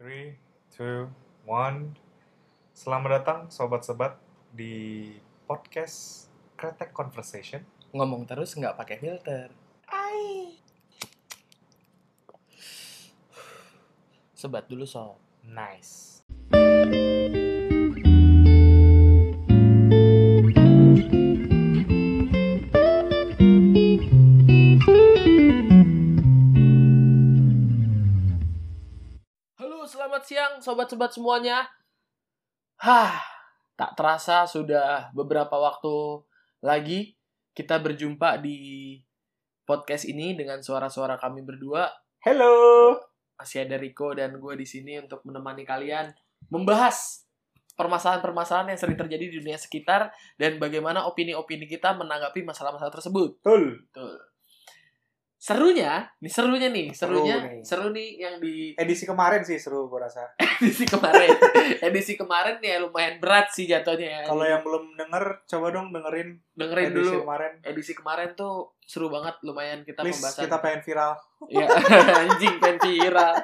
Three, 0.00 0.32
two, 0.72 1.12
one. 1.44 1.92
Selamat 2.72 3.20
datang 3.20 3.52
sobat-sobat 3.52 4.16
di 4.48 5.12
podcast 5.44 6.24
Kretek 6.56 6.96
Conversation. 6.96 7.60
ngomong 7.92 8.24
terus 8.24 8.56
nggak 8.56 8.80
pakai 8.80 8.96
filter. 8.96 9.52
Sebat 14.32 14.72
dulu 14.72 14.88
sob. 14.88 15.20
Nice. 15.44 16.19
Sobat-sobat 30.60 31.10
semuanya. 31.12 31.66
Hah, 32.80 33.20
tak 33.76 33.96
terasa 33.96 34.44
sudah 34.44 35.12
beberapa 35.12 35.56
waktu 35.56 36.24
lagi 36.60 37.16
kita 37.56 37.80
berjumpa 37.80 38.40
di 38.40 38.96
podcast 39.64 40.08
ini 40.08 40.36
dengan 40.36 40.60
suara-suara 40.60 41.20
kami 41.20 41.44
berdua. 41.44 41.88
Hello. 42.24 42.96
Masih 43.40 43.64
ada 43.64 43.80
Riko 43.80 44.12
dan 44.12 44.36
gue 44.36 44.54
di 44.56 44.68
sini 44.68 45.00
untuk 45.00 45.24
menemani 45.24 45.64
kalian 45.64 46.12
membahas 46.52 47.24
permasalahan-permasalahan 47.80 48.76
yang 48.76 48.80
sering 48.80 49.00
terjadi 49.00 49.24
di 49.32 49.34
dunia 49.40 49.56
sekitar 49.56 50.12
dan 50.36 50.60
bagaimana 50.60 51.08
opini-opini 51.08 51.64
kita 51.64 51.96
menanggapi 51.96 52.44
masalah-masalah 52.44 52.92
tersebut. 52.92 53.40
Betul. 53.40 53.88
Betul. 53.88 54.29
Serunya, 55.40 56.04
nih 56.20 56.28
serunya 56.28 56.68
nih, 56.68 56.92
Seru 56.92 57.24
serunya, 57.24 57.36
nih. 57.40 57.64
seru 57.64 57.88
nih 57.96 58.08
yang 58.20 58.36
di 58.44 58.76
Edisi 58.76 59.08
kemarin 59.08 59.40
sih 59.40 59.56
seru 59.56 59.88
gue 59.88 59.96
rasa. 59.96 60.28
edisi 60.60 60.84
kemarin. 60.84 61.32
edisi 61.80 62.12
kemarin 62.12 62.60
ya 62.60 62.76
lumayan 62.76 63.16
berat 63.16 63.48
sih 63.48 63.64
jatuhnya 63.64 64.20
ya. 64.20 64.22
Kalau 64.28 64.44
yang 64.44 64.60
belum 64.60 65.00
denger, 65.00 65.24
coba 65.48 65.72
dong 65.72 65.96
dengerin 65.96 66.36
dengerin 66.52 66.92
edisi 66.92 66.96
dulu 67.00 67.24
kemarin. 67.24 67.52
edisi 67.64 67.92
kemarin 67.96 68.30
tuh 68.36 68.76
seru 68.84 69.08
banget 69.08 69.32
lumayan 69.40 69.80
kita 69.80 70.04
Please, 70.04 70.20
pembahasan. 70.20 70.44
kita 70.44 70.56
pengen 70.60 70.80
viral. 70.84 71.12
Ya, 71.48 71.66
anjing 72.20 72.54
pengen 72.60 72.78
viral. 72.84 73.34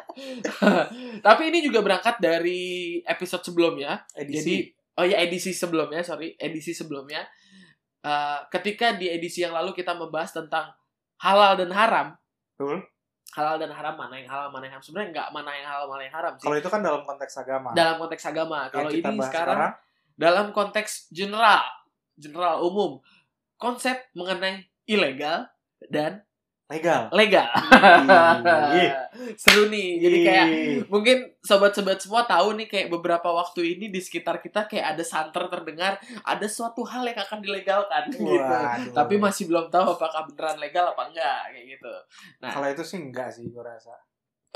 Tapi 1.33 1.43
ini 1.49 1.65
juga 1.65 1.81
berangkat 1.81 2.21
dari 2.21 3.01
episode 3.09 3.41
sebelumnya. 3.41 4.05
Edisi. 4.13 4.37
Jadi 4.37 4.57
oh 5.01 5.05
ya 5.09 5.17
edisi 5.25 5.57
sebelumnya, 5.57 6.05
sorry, 6.05 6.37
edisi 6.37 6.77
sebelumnya. 6.77 7.25
Eh, 8.05 8.39
ketika 8.53 9.01
di 9.01 9.09
edisi 9.09 9.41
yang 9.41 9.57
lalu 9.57 9.73
kita 9.73 9.97
membahas 9.97 10.37
tentang 10.37 10.77
halal 11.21 11.53
dan 11.57 11.71
haram. 11.73 12.07
Betul. 12.55 12.85
Halal 13.37 13.57
dan 13.61 13.71
haram 13.75 13.95
mana 14.01 14.17
yang 14.17 14.29
halal 14.33 14.49
mana 14.49 14.65
yang 14.65 14.75
haram 14.81 14.85
sebenarnya 14.85 15.09
nggak 15.13 15.29
mana 15.35 15.51
yang 15.53 15.67
halal 15.69 15.87
mana 15.93 16.03
yang 16.09 16.15
haram 16.17 16.33
sih. 16.41 16.45
Kalau 16.49 16.57
itu 16.57 16.69
kan 16.73 16.81
dalam 16.81 17.03
konteks 17.05 17.35
agama. 17.37 17.69
dalam 17.77 17.97
konteks 18.01 18.25
agama. 18.25 18.59
Kalau 18.73 18.89
ini 18.89 19.05
bahas 19.05 19.29
sekarang, 19.29 19.73
dalam 20.17 20.47
konteks 20.57 21.13
general, 21.13 21.65
general 22.17 22.65
umum, 22.65 23.05
konsep 23.61 24.09
mengenai 24.17 24.65
ilegal 24.89 25.49
dan 25.93 26.25
legal. 26.67 27.03
legal. 27.15 27.49
Ih. 28.75 28.91
Seru 29.43 29.71
nih. 29.71 30.03
Jadi 30.03 30.19
kayak 30.27 30.47
Ih. 30.51 30.79
mungkin 30.91 31.31
sobat-sobat 31.39 32.03
semua 32.03 32.27
tahu 32.27 32.59
nih 32.59 32.67
kayak 32.67 32.89
beberapa 32.91 33.31
waktu 33.31 33.79
ini 33.79 33.87
di 33.89 34.03
sekitar 34.03 34.43
kita 34.43 34.67
kayak 34.67 34.99
ada 34.99 35.05
santer 35.07 35.47
terdengar 35.47 36.03
ada 36.27 36.47
suatu 36.51 36.83
hal 36.83 37.07
yang 37.07 37.19
akan 37.23 37.39
dilegalkan 37.39 38.03
gitu. 38.15 38.27
Waduh. 38.27 38.93
Tapi 38.93 39.15
masih 39.17 39.47
belum 39.47 39.71
tahu 39.71 39.95
apakah 39.95 40.27
beneran 40.27 40.59
legal 40.59 40.91
apa 40.91 41.03
enggak 41.07 41.41
kayak 41.55 41.67
gitu. 41.79 41.95
Nah. 42.43 42.51
Kalau 42.51 42.67
itu 42.67 42.83
sih 42.83 42.99
enggak 42.99 43.29
sih 43.31 43.47
gue 43.47 43.63
rasa. 43.63 43.95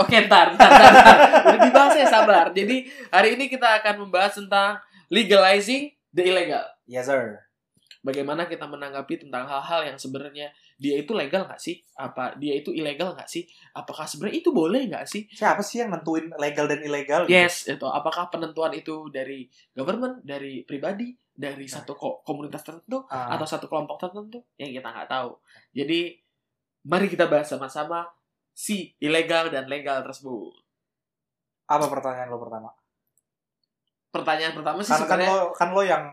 Oke, 0.00 0.16
ntar, 0.24 0.56
ntar, 0.56 0.70
ntar, 0.72 0.92
ntar. 0.96 1.16
Udah 1.44 1.60
dibahas 1.60 1.92
ya, 1.92 2.08
sabar. 2.08 2.48
Jadi, 2.56 2.88
hari 3.12 3.36
ini 3.36 3.52
kita 3.52 3.84
akan 3.84 4.08
membahas 4.08 4.32
tentang 4.32 4.80
legalizing 5.12 5.92
the 6.16 6.24
illegal. 6.24 6.64
Yes 6.88 7.12
sir. 7.12 7.36
Bagaimana 8.00 8.48
kita 8.48 8.64
menanggapi 8.64 9.28
tentang 9.28 9.44
hal-hal 9.44 9.92
yang 9.92 10.00
sebenarnya 10.00 10.56
dia 10.80 10.96
itu 10.96 11.12
legal 11.12 11.44
nggak 11.44 11.60
sih? 11.60 11.76
Apa 11.92 12.40
dia 12.40 12.56
itu 12.56 12.72
ilegal 12.72 13.12
nggak 13.12 13.28
sih? 13.28 13.44
Apakah 13.76 14.08
sebenarnya 14.08 14.40
itu 14.40 14.48
boleh 14.48 14.88
nggak 14.88 15.04
sih? 15.04 15.28
Siapa 15.28 15.60
sih 15.60 15.84
yang 15.84 15.92
nentuin 15.92 16.32
legal 16.40 16.64
dan 16.64 16.80
ilegal? 16.80 17.28
gitu? 17.28 17.36
Yes, 17.36 17.68
itu. 17.68 17.84
Apakah 17.84 18.32
penentuan 18.32 18.72
itu 18.72 19.12
dari 19.12 19.44
government, 19.76 20.24
dari 20.24 20.64
pribadi, 20.64 21.12
dari 21.28 21.68
satu 21.68 21.92
ko- 21.92 22.24
komunitas 22.24 22.64
tertentu, 22.64 23.04
Ah. 23.12 23.36
atau 23.36 23.44
satu 23.44 23.68
kelompok 23.68 24.00
tertentu? 24.00 24.40
Yang 24.56 24.80
kita 24.80 24.88
nggak 24.88 25.08
tahu. 25.12 25.30
Jadi, 25.76 26.00
mari 26.88 27.06
kita 27.12 27.28
bahas 27.28 27.44
sama-sama 27.44 28.08
si 28.50 28.96
ilegal 28.98 29.52
dan 29.52 29.68
legal 29.68 30.00
tersebut. 30.00 30.56
Apa 31.68 31.92
pertanyaan 31.92 32.32
lo 32.32 32.40
pertama? 32.40 32.72
Pertanyaan 34.10 34.56
pertama 34.56 34.80
sih 34.80 34.90
Kan, 34.90 35.04
kan 35.04 35.20
sebenarnya 35.20 35.30
lo 35.30 35.44
kan 35.52 35.68
lo 35.70 35.82
yang 35.84 36.04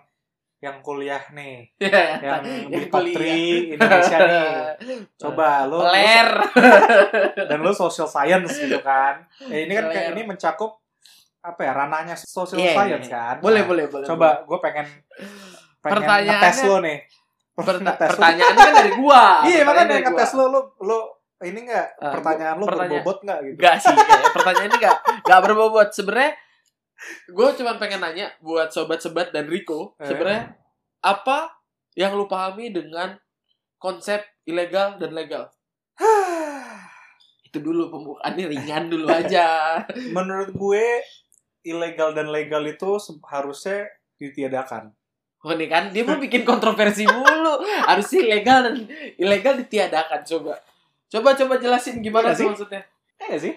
yang 0.60 0.82
kuliah 0.82 1.22
nih, 1.30 1.70
Ya, 1.78 2.18
yang 2.18 2.42
yang 2.68 2.82
di. 2.82 2.90
3 2.90 3.78
Indonesia 3.78 4.18
nih. 4.18 4.50
Coba 5.16 5.64
lo, 5.64 5.86
Ler. 5.86 6.30
dan 7.50 7.60
lo 7.60 7.70
social 7.72 8.06
science 8.06 8.58
gitu 8.58 8.82
kan. 8.82 9.22
Eh, 9.46 9.66
ini 9.66 9.74
kan 9.74 9.86
kayak 9.88 10.08
ini 10.12 10.26
mencakup 10.26 10.82
apa 11.40 11.62
ya 11.62 11.72
ranahnya 11.72 12.16
social 12.16 12.58
Iya, 12.58 12.74
science 12.74 13.06
iya. 13.06 13.14
kan. 13.14 13.36
boleh, 13.40 13.62
Nah, 13.62 13.68
boleh, 13.68 13.86
boleh. 13.88 14.06
Coba 14.06 14.42
gue 14.42 14.58
pengen 14.60 14.88
pengen 15.78 15.94
Pertanyaannya- 15.96 16.42
ngetes 16.42 16.60
lo 16.64 16.78
nih. 16.82 16.98
Perta- 17.54 17.78
Ngetes 17.80 18.08
lo. 18.08 18.12
pertanyaannya 18.12 18.58
kan 18.60 18.74
dari 18.76 18.92
gua. 18.96 19.24
Iya 19.46 19.62
Pertanyaan 19.62 19.88
makanya 19.88 20.10
ngetes 20.10 20.32
lo 20.34 20.46
lo 20.48 20.60
lo 20.80 21.00
ini 21.40 21.60
enggak 21.64 21.88
Ah, 21.96 22.12
pertanyaan 22.12 22.56
lo 22.56 22.66
pertanyaan- 22.66 22.98
berbobot 22.98 23.18
enggak 23.22 23.40
gitu. 23.44 23.56
Enggak 23.56 23.76
sih, 23.78 23.94
kayak 23.94 24.32
pertanyaan 24.34 24.68
ini 24.68 24.76
enggak 24.76 24.98
enggak 25.22 25.40
berbobot. 25.40 25.88
Sebenarnya 25.92 26.32
gue 27.28 27.48
cuma 27.56 27.78
pengen 27.78 28.02
nanya 28.02 28.34
buat 28.42 28.70
sobat-sobat 28.70 29.30
dan 29.30 29.46
Rico, 29.46 29.94
Eh. 29.98 30.10
sebenarnya 30.10 30.58
apa 31.02 31.54
yang 31.94 32.18
lu 32.18 32.26
pahami 32.26 32.74
dengan 32.74 33.18
konsep 33.78 34.22
ilegal 34.44 34.98
dan 34.98 35.14
legal? 35.14 35.50
Itu 37.48 37.64
dulu 37.64 37.90
pembukaannya 37.90 38.46
ringan 38.50 38.90
dulu 38.92 39.08
aja. 39.24 39.80
Menurut 40.12 40.52
gue 40.54 40.86
ilegal 41.64 42.16
dan 42.16 42.32
legal 42.32 42.64
itu 42.64 42.96
harusnya 43.28 43.88
ditiadakan. 44.18 44.92
Oh 45.46 45.54
nih 45.54 45.70
kan 45.70 45.94
dia 45.94 46.02
mau 46.04 46.18
bikin 46.18 46.42
kontroversi 46.44 47.06
mulu. 47.06 47.62
Harusnya 47.90 48.26
legal 48.26 48.68
dan 48.68 48.76
ilegal 49.16 49.54
ditiadakan 49.56 50.26
coba. 50.26 50.58
Coba 51.08 51.38
coba 51.38 51.56
jelasin 51.62 52.02
gimana 52.02 52.34
Iya 52.34 52.40
sih 52.42 52.46
maksudnya. 52.50 52.82
Nggak 53.22 53.40
sih? 53.40 53.54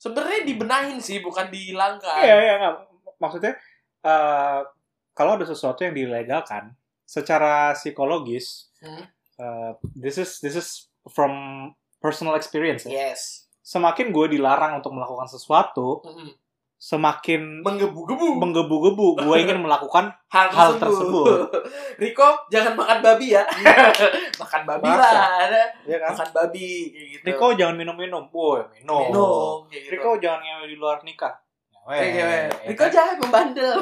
Sebenarnya 0.00 0.48
dibenahin 0.48 0.96
sih 0.98 1.20
bukan 1.20 1.52
dihilangkan. 1.52 2.24
Iya, 2.24 2.36
iya, 2.40 2.54
nggak. 2.56 2.74
Maksudnya, 3.20 3.52
eh, 4.00 4.60
kalau 5.12 5.36
ada 5.36 5.44
sesuatu 5.44 5.84
yang 5.84 5.92
dilegalkan, 5.92 6.72
secara 7.04 7.76
psikologis, 7.76 8.72
Hmm. 8.80 9.04
eh, 9.36 9.70
this 9.92 10.16
is 10.16 10.40
this 10.40 10.56
is 10.56 10.88
from 11.12 11.32
personal 12.00 12.32
experience. 12.32 12.88
ya. 12.88 13.12
Yes. 13.12 13.44
Semakin 13.60 14.08
gue 14.08 14.40
dilarang 14.40 14.80
untuk 14.80 14.96
melakukan 14.96 15.28
sesuatu, 15.28 16.00
Mm-mm. 16.00 16.32
Semakin 16.80 17.60
Menggebu-gebu 17.60 18.40
menggebu-gebu. 18.40 19.20
Gue 19.20 19.36
ingin 19.38 19.60
melakukan 19.68 20.08
hal, 20.32 20.48
hal 20.48 20.80
tersebut. 20.80 21.44
Riko 22.02 22.48
jangan 22.48 22.72
makan 22.72 23.04
babi 23.04 23.36
ya. 23.36 23.44
makan 24.40 24.62
babi 24.64 24.88
Bahasa. 24.88 25.44
lah. 25.44 25.68
Ya 25.84 26.00
kan? 26.00 26.16
Makan 26.16 26.28
babi 26.32 26.88
kayak 26.88 27.06
gitu. 27.12 27.24
Riko 27.28 27.46
jangan 27.52 27.76
minum-minum. 27.76 28.24
Boy, 28.32 28.64
minum. 28.72 29.12
minum 29.12 29.56
gitu. 29.68 29.92
Riko 29.92 30.16
jangan 30.16 30.40
ngewe 30.40 30.66
di 30.66 30.76
luar 30.76 31.04
nikah. 31.04 31.36
Ngewe, 31.84 31.92
Kayak 31.92 32.08
gitu. 32.08 32.24
ya 32.24 32.68
Riko 32.72 32.80
kan? 32.82 32.90
jangan 32.90 33.14
membandel. 33.18 33.76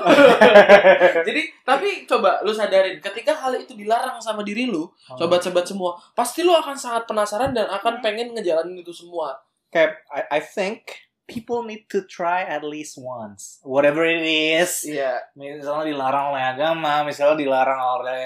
Jadi 1.22 1.42
tapi 1.62 1.88
coba 2.04 2.42
lu 2.42 2.50
sadarin 2.50 2.98
ketika 2.98 3.30
hal 3.32 3.54
itu 3.54 3.75
dilarang 3.75 4.19
sama 4.19 4.42
diri 4.42 4.66
lu, 4.66 4.91
Hmm. 5.06 5.16
sobat-sobat 5.16 5.62
semua, 5.62 5.94
pasti 6.12 6.42
lu 6.42 6.50
akan 6.50 6.75
sangat 6.75 7.06
penasaran 7.06 7.53
dan 7.53 7.65
akan 7.65 8.00
pengen 8.00 8.34
ngejalanin 8.34 8.75
itu 8.76 8.91
semua. 8.91 9.38
kayak 9.69 10.00
I, 10.09 10.20
I 10.30 10.41
think 10.41 10.88
people 11.28 11.61
need 11.61 11.84
to 11.87 12.00
try 12.09 12.41
at 12.41 12.65
least 12.65 12.97
once 12.97 13.60
whatever 13.60 14.01
it 14.03 14.25
is 14.25 14.83
Iya. 14.83 15.28
misalnya 15.36 15.92
dilarang 15.92 16.33
oleh 16.33 16.41
agama 16.42 17.04
misalnya 17.04 17.36
dilarang 17.36 17.77
oleh 18.01 18.25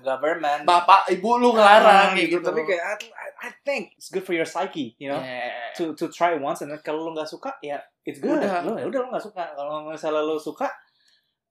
government 0.00 0.62
Bapak, 0.62 1.10
ibu 1.10 1.36
lu 1.36 1.50
ngelarang 1.52 2.14
Ah, 2.14 2.14
kayak 2.14 2.28
gitu. 2.30 2.46
tapi 2.46 2.62
kayak 2.62 2.82
I, 2.86 2.94
I 3.42 3.50
think 3.66 3.98
it's 3.98 4.08
good 4.08 4.22
for 4.22 4.32
your 4.32 4.46
psyche 4.46 4.94
you 4.96 5.10
know 5.10 5.18
Yeah. 5.18 5.74
to 5.74 5.98
to 5.98 6.06
try 6.06 6.38
once 6.38 6.62
and 6.62 6.70
then 6.70 6.78
kalau 6.80 7.10
lu 7.10 7.18
nggak 7.18 7.26
suka 7.26 7.58
ya 7.60 7.82
it's 8.06 8.22
good 8.22 8.38
Udah. 8.38 8.62
lu 8.62 8.78
ya 8.78 8.86
udah 8.86 9.00
lu 9.02 9.08
nggak 9.10 9.26
suka 9.26 9.42
kalau 9.58 9.90
misalnya 9.90 10.22
lu 10.22 10.38
suka 10.38 10.70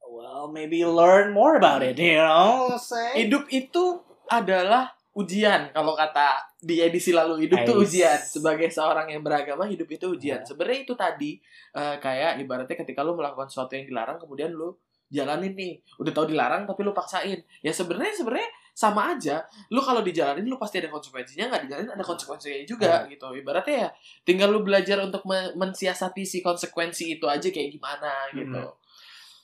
well 0.07 0.47
maybe 0.47 0.88
learn 0.88 1.36
more 1.36 1.59
about 1.59 1.83
it 1.83 2.00
you 2.00 2.15
know 2.15 2.71
say 2.80 3.19
hidup 3.19 3.44
itu 3.51 4.00
adalah 4.31 4.94
ujian. 5.15 5.71
Kalau 5.71 5.95
kata 5.95 6.44
di 6.59 6.83
edisi 6.83 7.15
lalu 7.15 7.47
hidup 7.47 7.63
Ais. 7.63 7.71
ujian. 7.71 8.19
Sebagai 8.19 8.67
seorang 8.67 9.07
yang 9.07 9.23
beragama 9.23 9.63
hidup 9.63 9.88
itu 9.88 10.12
ujian. 10.12 10.44
Ya. 10.44 10.45
sebenarnya 10.45 10.79
itu 10.83 10.94
tadi 10.94 11.31
eh, 11.71 11.95
kayak 11.97 12.44
ibaratnya 12.44 12.75
ketika 12.75 13.00
lu 13.00 13.15
melakukan 13.15 13.47
sesuatu 13.47 13.73
yang 13.73 13.88
dilarang 13.88 14.19
kemudian 14.19 14.51
lu 14.51 14.75
jalanin 15.07 15.56
nih. 15.56 15.79
Udah 15.97 16.12
tahu 16.12 16.25
dilarang 16.29 16.67
tapi 16.67 16.83
lu 16.83 16.91
paksain. 16.91 17.39
Ya 17.63 17.71
sebenarnya 17.71 18.12
sebenarnya 18.12 18.50
sama 18.75 19.15
aja. 19.15 19.47
Lu 19.71 19.79
kalau 19.79 20.03
dijalanin 20.03 20.44
lu 20.44 20.59
pasti 20.59 20.83
ada 20.83 20.91
konsekuensinya. 20.91 21.47
Nggak 21.47 21.61
dijalanin 21.63 21.91
ada 21.95 22.03
konsekuensinya 22.03 22.59
juga 22.68 23.07
gitu. 23.07 23.31
Ibaratnya 23.31 23.75
ya 23.88 23.89
tinggal 24.27 24.51
lu 24.51 24.68
belajar 24.68 25.00
untuk 25.00 25.23
men- 25.23 25.56
mensiasati 25.56 26.27
si 26.27 26.44
konsekuensi 26.44 27.15
itu 27.15 27.23
aja 27.25 27.47
kayak 27.47 27.71
gimana 27.71 28.11
gitu. 28.35 28.61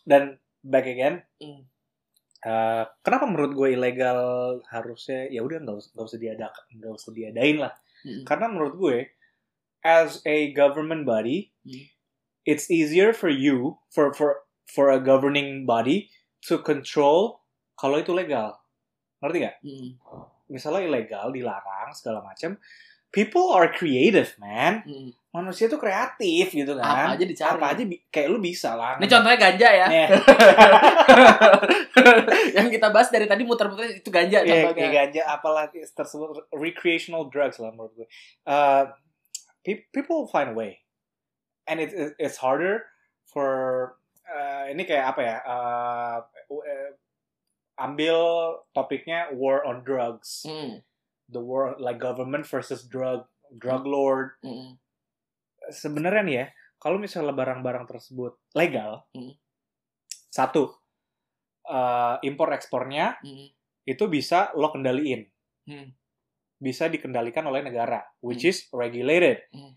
Dan 0.03 0.35
back 0.59 0.85
again, 0.85 1.23
Hmm. 1.39 1.63
Eh, 2.41 2.83
kenapa 3.05 3.25
menurut 3.29 3.53
gue 3.53 3.69
ilegal 3.77 4.21
harusnya 4.69 5.29
ya 5.29 5.45
udah 5.45 5.61
nggak 5.61 5.77
usah 5.77 5.89
nggak 5.93 6.07
usah 6.09 6.19
diadakan 6.21 6.65
nggak 6.77 6.93
usah 6.93 7.11
diadain 7.13 7.57
lah. 7.61 7.73
Hmm. 8.01 8.23
Karena 8.25 8.45
menurut 8.49 8.75
gue, 8.81 8.97
as 9.85 10.21
a 10.25 10.49
government 10.57 11.05
body, 11.05 11.53
Hmm. 11.61 11.85
it's 12.45 12.73
easier 12.73 13.13
for 13.13 13.29
you 13.29 13.77
for 13.93 14.09
for 14.17 14.45
for 14.65 14.89
a 14.89 14.97
governing 14.97 15.69
body 15.69 16.09
to 16.41 16.57
control 16.61 17.45
kalau 17.77 18.01
itu 18.01 18.13
legal. 18.13 18.57
Ngerti 19.21 19.37
gak? 19.45 19.57
Hmm. 19.61 19.89
Misalnya 20.49 20.89
ilegal, 20.89 21.29
dilarang 21.29 21.93
segala 21.93 22.25
macam. 22.25 22.57
People 23.11 23.51
are 23.51 23.67
creative, 23.67 24.37
man. 24.37 24.81
Hmm. 24.81 25.09
Manusia 25.31 25.67
tuh 25.67 25.75
kreatif 25.75 26.49
gitu 26.49 26.71
apa 26.73 26.83
kan. 26.83 27.07
aja 27.13 27.23
dicari 27.23 27.53
Apa 27.53 27.71
aja 27.71 27.81
kayak 28.09 28.27
lu 28.27 28.37
bisa 28.37 28.73
lah. 28.73 28.95
ini 28.95 29.05
contohnya 29.05 29.37
ganja 29.37 29.67
ya 29.69 29.85
Nih, 29.87 30.07
yang 32.53 32.67
kita 32.67 32.87
bahas 32.89 33.07
dari 33.07 33.25
tadi 33.25 33.41
muter-muter 33.41 33.93
itu 33.93 34.07
ganja 34.07 34.41
Iya, 34.41 34.67
contohnya 34.67 34.89
ganja 34.89 35.21
apalagi 35.25 35.81
tersebut 35.85 36.45
recreational 36.51 37.27
drugs 37.27 37.57
lah 37.57 37.69
menurut 37.69 37.91
gue. 37.95 38.07
Uh, 38.43 38.89
pe- 39.61 39.85
people 39.89 40.25
find 40.25 40.49
a 40.49 40.53
way, 40.53 40.77
and 41.65 41.79
it, 41.79 41.89
it- 41.91 42.15
it's 42.17 42.37
harder 42.37 42.85
for 43.25 43.95
uh, 44.25 44.65
ini 44.67 44.83
kayak 44.83 45.05
apa 45.09 45.19
ya? 45.21 45.35
Uh, 45.41 46.17
ambil 47.77 48.17
topiknya 48.69 49.31
war 49.31 49.63
on 49.63 49.81
drugs, 49.81 50.43
Hmm. 50.43 50.83
The 51.31 51.41
war 51.41 51.75
like 51.79 51.97
government 51.97 52.43
versus 52.45 52.85
drug 52.85 53.25
drug 53.51 53.87
lord. 53.87 54.35
Hmm. 54.43 54.75
Sebenarnya 55.71 56.23
nih 56.23 56.35
ya, 56.35 56.45
kalau 56.77 56.97
misalnya 56.99 57.31
barang-barang 57.35 57.87
tersebut 57.87 58.35
legal, 58.53 59.07
Hmm. 59.15 59.35
satu 60.31 60.71
uh, 61.67 62.17
impor 62.25 62.51
ekspornya 62.51 63.21
Hmm. 63.21 63.47
itu 63.85 64.03
bisa 64.07 64.51
lo 64.55 64.71
kendaliin. 64.71 65.27
Hmm. 65.67 65.93
bisa 66.61 66.85
dikendalikan 66.85 67.41
oleh 67.49 67.65
negara, 67.65 68.05
which 68.21 68.45
Hmm. 68.45 68.53
is 68.53 68.69
regulated. 68.69 69.41
Hmm. 69.49 69.73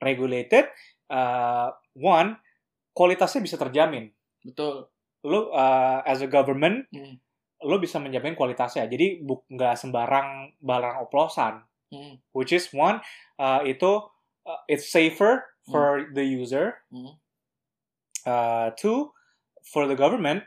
Regulated, 0.00 0.72
uh, 1.12 1.68
one, 1.92 2.40
kualitasnya 2.96 3.44
bisa 3.44 3.60
terjamin. 3.60 4.08
betul 4.40 4.88
Lo 5.20 5.52
uh, 5.52 6.00
as 6.04 6.24
a 6.24 6.28
government, 6.28 6.88
Hmm. 6.88 7.20
Lo 7.62 7.76
bisa 7.78 8.02
menjamin 8.02 8.34
kualitasnya. 8.34 8.90
Jadi 8.90 9.22
nggak 9.26 9.74
sembarang 9.78 10.58
barang 10.58 10.96
oplosan. 11.06 11.62
Hmm. 11.94 12.18
Which 12.34 12.50
is 12.50 12.72
one, 12.74 12.98
uh, 13.38 13.62
itu 13.62 14.02
uh, 14.48 14.60
it's 14.66 14.90
safer 14.90 15.46
for 15.70 16.10
the 16.10 16.26
user. 16.26 16.82
Hmm. 16.90 17.14
Uh, 18.24 18.72
two, 18.74 19.12
for 19.62 19.86
the 19.86 19.94
government, 19.94 20.42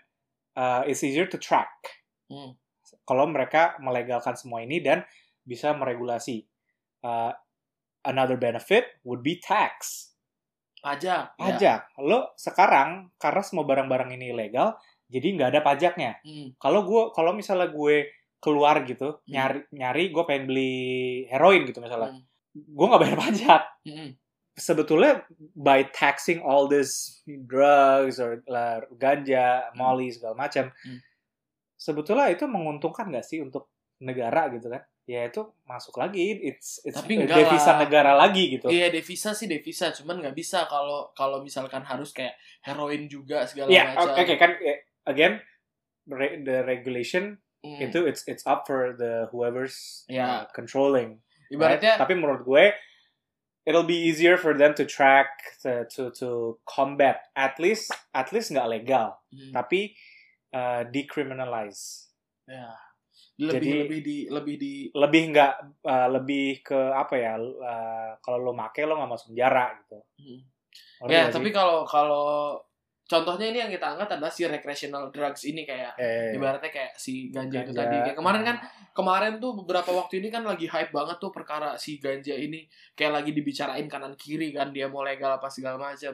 uh, 0.58 0.84
it's 0.84 1.06
easier 1.06 1.30
to 1.30 1.38
track. 1.40 1.72
Hmm. 2.28 2.58
Kalau 3.08 3.30
mereka 3.30 3.80
melegalkan 3.80 4.36
semua 4.36 4.66
ini 4.66 4.84
dan 4.84 5.08
bisa 5.48 5.72
meregulasi. 5.72 6.44
Uh, 7.06 7.32
another 8.08 8.40
benefit 8.40 8.88
would 9.04 9.22
be 9.22 9.38
tax. 9.38 10.08
pajak 10.88 11.36
ya. 11.36 11.36
Pajak. 11.36 11.82
Lo 12.00 12.32
sekarang 12.40 13.12
karena 13.20 13.42
semua 13.44 13.68
barang-barang 13.68 14.14
ini 14.16 14.32
ilegal, 14.32 14.78
jadi 15.08 15.28
nggak 15.34 15.50
ada 15.52 15.62
pajaknya. 15.62 16.12
Hmm. 16.22 16.52
Kalau 16.56 16.84
gue, 16.84 17.04
kalau 17.12 17.32
misalnya 17.32 17.68
gue 17.68 18.12
keluar 18.38 18.84
gitu, 18.84 19.18
nyari 19.26 19.66
nyari, 19.72 20.12
gue 20.12 20.24
pengen 20.24 20.46
beli 20.46 20.76
heroin 21.28 21.64
gitu 21.64 21.80
misalnya, 21.80 22.14
Hmm. 22.14 22.24
gue 22.54 22.86
nggak 22.86 23.02
bayar 23.02 23.18
pajak. 23.18 23.64
Hmm. 23.84 24.12
Sebetulnya 24.54 25.22
by 25.54 25.86
taxing 25.90 26.42
all 26.42 26.66
this 26.66 27.22
drugs 27.26 28.18
or 28.18 28.42
lah, 28.46 28.82
ganja, 28.94 29.70
molly 29.74 30.10
segala 30.10 30.34
macam, 30.36 30.70
Hmm. 30.82 31.00
sebetulnya 31.76 32.30
itu 32.30 32.46
menguntungkan 32.46 33.08
nggak 33.08 33.24
sih 33.24 33.40
untuk 33.40 33.70
negara 34.00 34.50
gitu 34.50 34.68
kan? 34.68 34.82
Ya 35.08 35.24
itu 35.24 35.40
masuk 35.64 35.96
lagi, 35.98 36.36
it's, 36.44 36.84
it's 36.84 37.00
Tapi 37.00 37.24
devisa 37.24 37.80
lah. 37.80 37.88
negara 37.88 38.12
lagi 38.12 38.60
gitu. 38.60 38.68
Iya 38.68 38.92
devisa 38.92 39.32
sih 39.32 39.48
devisa, 39.48 39.96
cuman 39.96 40.20
nggak 40.20 40.36
bisa 40.36 40.68
kalau 40.68 41.08
kalau 41.16 41.40
misalkan 41.40 41.80
harus 41.80 42.12
kayak 42.12 42.36
heroin 42.60 43.08
juga 43.08 43.48
segala 43.48 43.72
Ya, 43.72 43.96
macam. 43.96 44.12
oke 44.20 44.36
kan 44.36 44.52
eh, 44.60 44.84
again 45.08 45.40
re- 46.06 46.44
the 46.44 46.62
regulation 46.64 47.40
Hmm. 47.58 47.82
itu 47.82 48.06
it's 48.06 48.22
it's 48.30 48.46
up 48.46 48.70
for 48.70 48.94
the 48.94 49.26
whoever's 49.34 50.06
Ya. 50.06 50.24
uh, 50.24 50.42
controlling. 50.54 51.18
right? 51.50 51.52
Ibaratnya 51.82 51.98
Tapi 51.98 52.14
menurut 52.14 52.46
gue 52.46 52.70
it'll 53.66 53.84
be 53.84 53.98
easier 54.08 54.38
for 54.38 54.54
them 54.54 54.78
to 54.78 54.86
track 54.86 55.28
to 55.66 55.84
to, 55.90 56.14
to 56.14 56.30
combat 56.64 57.26
at 57.34 57.58
least 57.58 57.90
at 58.14 58.30
least 58.30 58.54
nggak 58.54 58.70
legal 58.70 59.18
hmm, 59.28 59.52
tapi 59.52 59.92
uh, 60.54 60.86
decriminalize 60.88 62.14
ya 62.46 62.72
lebih 63.38 63.58
Jadi- 63.60 63.82
lebih 63.84 64.00
di 64.02 64.18
lebih 64.30 64.56
di 64.56 64.74
lebih 64.94 65.22
nggak 65.30 65.54
uh, 65.84 66.08
lebih 66.14 66.62
ke 66.62 66.78
apa 66.94 67.16
ya 67.18 67.34
uh, 67.38 68.10
kalau 68.22 68.38
lo 68.40 68.54
make 68.54 68.82
lo 68.82 68.96
nggak 68.96 69.12
masuk 69.12 69.34
penjara 69.34 69.76
gitu. 69.82 70.00
hmm. 70.22 70.42
Ya 71.10 71.30
tapi 71.30 71.50
kalau 71.50 71.84
kalau 71.84 72.58
contohnya 73.08 73.48
ini 73.50 73.58
yang 73.64 73.72
kita 73.72 73.96
angkat 73.96 74.20
adalah 74.20 74.30
si 74.30 74.44
recreational 74.44 75.10
drugs 75.10 75.48
ini 75.48 75.64
kayak 75.64 75.96
eh, 75.96 76.36
ibaratnya 76.36 76.70
kayak 76.70 76.94
si 77.00 77.32
ganja, 77.32 77.64
itu 77.64 77.72
tadi. 77.72 77.98
Kayak 78.04 78.18
kemarin 78.20 78.44
kan 78.44 78.58
kemarin 78.92 79.34
tuh 79.40 79.56
beberapa 79.64 79.90
waktu 79.96 80.20
ini 80.20 80.28
kan 80.28 80.44
lagi 80.44 80.68
hype 80.68 80.92
banget 80.92 81.18
tuh 81.18 81.32
perkara 81.32 81.80
si 81.80 81.98
ganja 81.98 82.36
ini. 82.36 82.68
Kayak 82.94 83.24
lagi 83.24 83.32
dibicarain 83.32 83.88
kanan 83.88 84.20
kiri 84.20 84.52
kan 84.52 84.76
dia 84.76 84.92
mau 84.92 85.02
legal 85.02 85.40
apa 85.40 85.48
segala 85.48 85.80
macam 85.80 86.14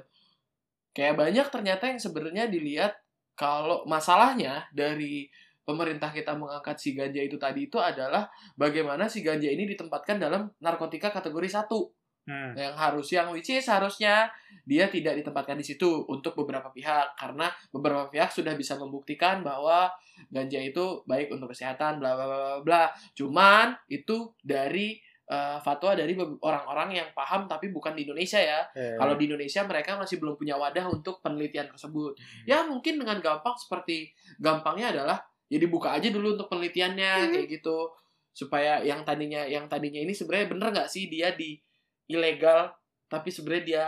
kayak 0.93 1.17
banyak 1.17 1.47
ternyata 1.49 1.89
yang 1.89 1.99
sebenarnya 1.99 2.45
dilihat 2.47 2.93
kalau 3.33 3.81
masalahnya 3.89 4.69
dari 4.69 5.25
pemerintah 5.65 6.13
kita 6.13 6.37
mengangkat 6.37 6.77
si 6.77 6.93
ganja 6.93 7.17
itu 7.17 7.35
tadi 7.41 7.65
itu 7.65 7.81
adalah 7.81 8.29
bagaimana 8.53 9.09
si 9.09 9.25
ganja 9.25 9.49
ini 9.49 9.65
ditempatkan 9.73 10.21
dalam 10.21 10.53
narkotika 10.61 11.09
kategori 11.09 11.49
satu 11.49 11.89
Hmm. 12.23 12.55
yang 12.55 12.71
harus 12.79 13.11
yang 13.11 13.35
which 13.35 13.51
is 13.51 13.67
harusnya 13.67 14.31
dia 14.63 14.87
tidak 14.87 15.19
ditempatkan 15.19 15.59
di 15.59 15.65
situ 15.67 16.07
untuk 16.07 16.39
beberapa 16.39 16.71
pihak. 16.71 17.19
Karena 17.19 17.51
beberapa 17.67 18.07
pihak 18.07 18.31
sudah 18.31 18.55
bisa 18.55 18.79
membuktikan 18.79 19.43
bahwa 19.43 19.91
ganja 20.31 20.59
itu 20.63 21.03
baik 21.03 21.35
untuk 21.35 21.51
kesehatan 21.51 21.99
bla 21.99 22.15
bla 22.15 22.25
bla 22.27 22.59
bla, 22.63 22.83
cuman 23.11 23.75
itu 23.91 24.31
dari 24.39 24.95
eh, 25.27 25.57
fatwa 25.59 25.99
dari 25.99 26.15
orang-orang 26.39 27.03
yang 27.03 27.09
paham 27.11 27.43
tapi 27.43 27.75
bukan 27.75 27.91
di 27.91 28.07
Indonesia 28.07 28.39
ya. 28.39 28.63
Eh, 28.71 28.95
kalau 28.95 29.19
di 29.19 29.27
Indonesia 29.27 29.61
mereka 29.67 29.99
masih 29.99 30.15
belum 30.23 30.39
punya 30.39 30.55
wadah 30.55 30.87
untuk 30.95 31.19
penelitian 31.19 31.67
tersebut. 31.75 32.15
Ya 32.47 32.63
mungkin 32.63 33.03
dengan 33.03 33.19
gampang 33.19 33.59
seperti 33.59 34.15
gampangnya 34.39 34.95
adalah 34.95 35.19
ya 35.51 35.59
dibuka 35.59 35.91
aja 35.91 36.07
dulu 36.07 36.39
untuk 36.39 36.47
penelitiannya 36.47 37.35
kayak 37.35 37.47
gitu. 37.51 37.91
Supaya 38.33 38.79
yang 38.81 39.03
tadinya 39.03 39.43
yang 39.43 39.67
tadinya 39.67 39.99
ini 39.99 40.15
sebenarnya 40.15 40.47
bener 40.49 40.67
nggak 40.71 40.89
sih 40.89 41.11
dia 41.11 41.35
di 41.35 41.59
ilegal 42.05 42.71
tapi 43.05 43.29
sebenarnya 43.29 43.63
dia 43.63 43.85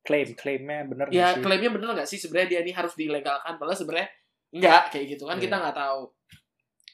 claim 0.00 0.32
claimnya 0.32 0.84
bener 0.84 1.06
ya 1.08 1.34
sih? 1.34 1.40
klaimnya 1.40 1.70
bener 1.70 1.88
nggak 1.94 2.08
sih 2.08 2.16
sebenarnya 2.16 2.48
dia 2.48 2.60
ini 2.62 2.72
harus 2.72 2.94
dilegalkan 2.94 3.56
padahal 3.56 3.76
sebenarnya 3.76 4.08
nggak 4.50 4.82
kayak 4.88 5.06
gitu 5.12 5.24
kan 5.24 5.36
kita 5.36 5.52
Iya. 5.52 5.62
nggak 5.62 5.76
tahu 5.76 6.00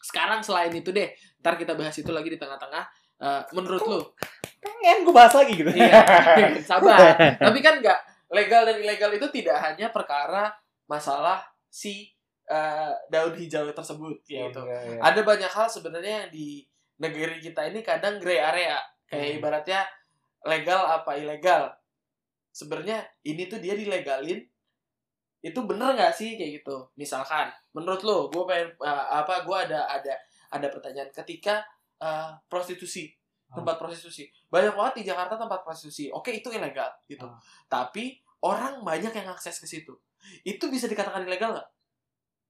sekarang 0.00 0.40
selain 0.40 0.73
itu 0.73 0.90
deh 0.90 1.09
ntar 1.38 1.54
kita 1.54 1.73
bahas 1.73 1.94
itu 1.94 2.11
lagi 2.11 2.28
di 2.28 2.37
tengah-tengah 2.37 2.85
Eh, 3.14 3.42
menurut 3.52 3.78
lu 3.80 4.02
pengen 4.59 5.06
gue 5.06 5.14
bahas 5.14 5.30
lagi 5.33 5.54
gitu. 5.54 5.71
iya 5.71 6.02
sabar 6.68 7.14
tapi 7.38 7.62
kan 7.62 7.78
nggak 7.78 8.00
legal 8.28 8.66
dan 8.66 8.76
ilegal 8.76 9.06
itu 9.12 9.30
tidak 9.30 9.54
hanya 9.62 9.88
perkara 9.88 10.50
masalah 10.85 11.38
si 11.64 12.11
eh, 12.44 12.92
daun 13.06 13.33
hijau 13.33 13.71
tersebut 13.71 14.18
Iya, 14.26 14.50
gitu 14.50 14.66
iya, 14.66 14.78
iya. 14.85 14.99
ada 15.00 15.21
banyak 15.23 15.47
hal 15.47 15.71
sebenarnya 15.71 16.26
di 16.26 16.66
negeri 16.97 17.38
kita 17.38 17.62
ini 17.64 17.80
kadang 17.80 18.18
gray 18.18 18.37
area 18.37 18.83
kayak 19.06 19.25
Hmm. 19.25 19.38
ibaratnya 19.38 19.80
legal 20.44 20.80
apa 20.86 21.16
ilegal? 21.16 21.72
Sebenarnya 22.50 23.02
ini 23.22 23.44
tuh 23.44 23.58
dia 23.58 23.74
dilegalin 23.74 24.40
itu 25.40 25.60
bener 25.60 25.92
nggak 25.92 26.12
sih 26.12 26.34
kayak 26.34 26.62
gitu? 26.62 26.88
Misalkan 26.94 27.50
menurut 27.72 28.00
lo 28.00 28.28
gue 28.28 28.44
pengen 28.44 28.68
eh, 28.78 28.88
apa 29.10 29.42
gue 29.42 29.56
ada 29.58 29.84
ada 29.86 30.14
ada 30.48 30.66
pertanyaan. 30.68 31.10
Ketika 31.10 31.64
eh, 31.98 32.30
prostitusi 32.46 33.10
Hmm. 33.44 33.60
tempat 33.60 33.76
prostitusi 33.76 34.24
banyak 34.48 34.72
banget 34.72 34.94
di 34.98 35.04
Jakarta 35.04 35.36
tempat 35.36 35.62
prostitusi 35.62 36.08
oke 36.08 36.32
itu 36.32 36.48
ilegal 36.48 36.88
gitu. 37.04 37.22
Hmm. 37.22 37.38
tapi 37.68 38.16
orang 38.40 38.80
banyak 38.80 39.12
yang 39.12 39.28
akses 39.28 39.60
ke 39.60 39.68
situ. 39.68 39.92
Itu 40.42 40.66
bisa 40.66 40.88
dikatakan 40.88 41.22
ilegal 41.22 41.52
nggak? 41.52 41.68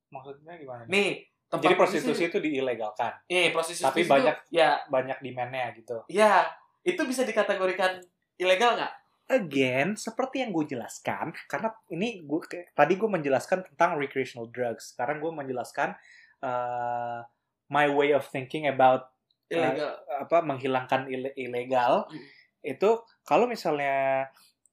Maksudnya 0.08 0.54
gimana? 0.54 0.86
nih? 0.86 1.26
Tempat 1.44 1.66
Jadi 1.66 1.74
prostitusi 1.76 2.22
itu 2.24 2.38
diilegalkan, 2.40 3.12
Nih, 3.26 3.50
prostitusi 3.50 3.84
Tapi 3.84 4.00
itu, 4.00 4.10
banyak- 4.10 4.38
ya. 4.48 4.80
banyak 4.86 5.18
demand-nya 5.20 5.74
gitu. 5.76 5.98
Ya, 6.08 6.46
itu 6.84 7.00
bisa 7.02 7.24
dikategorikan 7.24 8.04
ilegal 8.36 8.76
nggak? 8.76 8.92
Again, 9.24 9.96
seperti 9.96 10.44
yang 10.44 10.52
gue 10.52 10.68
jelaskan, 10.68 11.32
karena 11.48 11.72
ini 11.88 12.20
gue 12.22 12.40
tadi 12.70 12.92
gue 12.92 13.08
menjelaskan 13.08 13.64
tentang 13.64 13.96
recreational 13.96 14.52
drugs. 14.52 14.92
Sekarang 14.92 15.16
gue 15.16 15.32
menjelaskan 15.32 15.96
uh, 16.44 17.24
my 17.66 17.88
way 17.88 18.12
of 18.12 18.28
thinking 18.28 18.68
about 18.68 19.08
Ilegal. 19.48 19.96
apa 20.20 20.40
menghilangkan 20.40 21.08
ile- 21.08 21.32
ilegal 21.36 22.04
Mm. 22.08 22.20
itu 22.64 22.90
kalau 23.24 23.44
misalnya 23.44 24.28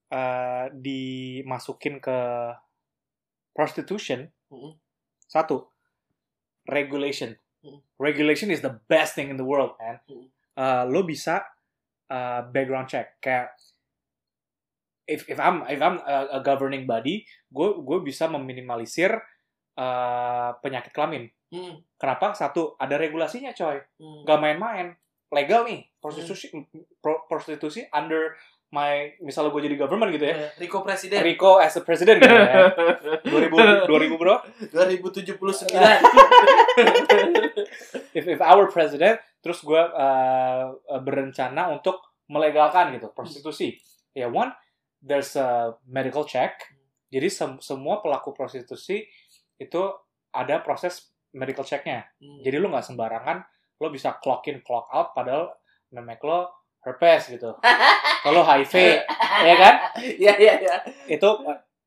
uh, 0.08 0.68
dimasukin 0.72 2.00
ke 2.00 2.18
prostitution 3.51 4.32
Mm. 4.51 4.75
satu 5.24 5.68
regulation 6.68 7.36
Mm. 7.62 7.80
regulation 8.00 8.50
is 8.50 8.60
the 8.60 8.74
best 8.88 9.13
thing 9.13 9.30
in 9.30 9.38
the 9.38 9.46
world 9.46 9.75
man 9.77 10.00
Mm. 10.08 10.27
Uh, 10.51 10.84
lo 10.84 11.03
bisa 11.03 11.48
uh, 12.12 12.44
background 12.51 12.91
check. 12.91 13.15
Kayak 13.24 13.56
if 15.08 15.25
if 15.32 15.39
I'm 15.39 15.63
if 15.72 15.80
I'm 15.80 16.03
a, 16.03 16.38
a 16.38 16.39
governing 16.44 16.84
body 16.84 17.24
gue 17.48 17.70
gue 17.82 17.98
bisa 18.03 18.27
meminimalisir 18.27 19.15
uh, 19.80 20.50
penyakit 20.60 20.91
kelamin. 20.91 21.32
Mm. 21.51 21.84
kenapa? 22.00 22.32
Satu 22.32 22.80
ada 22.80 22.96
regulasinya 22.96 23.51
coy. 23.51 23.80
Mm. 24.00 24.24
nggak 24.27 24.39
main-main. 24.39 24.88
Legal 25.32 25.68
nih. 25.68 25.84
Prostitusi 26.00 26.51
pro- 27.03 27.24
prostitusi 27.27 27.88
under 27.91 28.36
my 28.72 29.20
misalnya 29.20 29.51
gue 29.51 29.68
jadi 29.68 29.75
government 29.75 30.15
gitu 30.15 30.32
ya. 30.32 30.36
Eh, 30.48 30.51
Riko 30.63 30.80
Presiden. 30.80 31.20
Rico 31.20 31.60
as 31.60 31.75
a 31.75 31.84
president 31.84 32.24
gitu 32.24 32.32
ya. 32.32 32.72
2000 33.27 33.84
2000 33.91 34.15
bro 34.15 34.39
2079. 34.72 35.51
if 38.15 38.24
if 38.32 38.39
our 38.39 38.72
president 38.72 39.20
terus 39.41 39.62
gue 39.62 39.77
uh, 39.77 40.65
uh, 40.71 41.01
berencana 41.01 41.69
untuk 41.69 42.00
melegalkan 42.29 42.93
gitu 42.95 43.10
prostitusi 43.12 43.75
ya 44.13 44.29
one 44.29 44.53
there's 45.01 45.33
a 45.36 45.74
medical 45.83 46.24
check 46.24 46.62
jadi 47.12 47.27
sem- 47.27 47.60
semua 47.60 48.00
pelaku 48.00 48.31
prostitusi 48.31 49.03
itu 49.57 49.81
ada 50.31 50.62
proses 50.62 51.12
medical 51.33 51.65
checknya 51.65 52.07
Mm. 52.21 52.41
jadi 52.41 52.55
lu 52.57 52.69
nggak 52.69 52.86
sembarangan 52.86 53.38
lo 53.77 53.88
bisa 53.89 54.15
clock 54.17 54.45
in 54.48 54.62
clock 54.62 54.88
out 54.93 55.12
padahal 55.12 55.51
memek 55.89 56.21
lo 56.21 56.48
herpes 56.81 57.29
gitu 57.29 57.51
kalau 58.25 58.41
HIV 58.41 58.74
ya 59.41 59.55
kan 59.57 59.75
Iya 60.21 60.33
iya 60.38 60.53
iya. 60.62 60.75
itu 61.10 61.29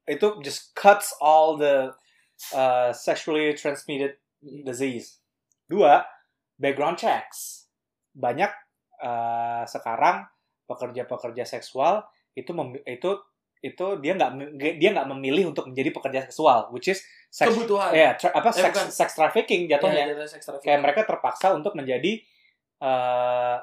itu 0.05 0.27
just 0.43 0.75
cuts 0.75 1.15
all 1.23 1.57
the 1.57 1.89
uh, 2.53 2.93
sexually 2.93 3.55
transmitted 3.57 4.21
disease. 4.43 5.19
Dua, 5.65 6.05
background 6.57 6.97
checks. 6.97 7.67
Banyak 8.13 8.51
uh, 9.01 9.65
sekarang 9.67 10.25
pekerja-pekerja 10.65 11.45
seksual 11.45 12.07
itu 12.33 12.51
itu 12.87 13.11
itu 13.65 13.87
dia 13.99 14.13
nggak 14.13 14.31
dia 14.77 14.91
nggak 14.93 15.09
memilih 15.09 15.49
untuk 15.49 15.73
menjadi 15.73 15.89
pekerja 15.91 16.21
seksual, 16.29 16.69
which 16.69 16.93
is 16.93 17.01
sex, 17.33 17.49
Kebutuhan. 17.49 17.91
ya 17.97 18.13
tra- 18.13 18.33
apa 18.33 18.53
Eh, 18.53 18.61
sex, 18.61 18.73
bukan. 18.77 18.87
sex 18.93 19.09
trafficking 19.17 19.63
jatuhnya. 19.67 20.05
Jatuh 20.13 20.29
seks 20.29 20.45
trafficking. 20.45 20.69
Kayak 20.69 20.81
mereka 20.85 21.01
terpaksa 21.09 21.57
untuk 21.57 21.73
menjadi 21.73 22.21
uh, 22.85 23.57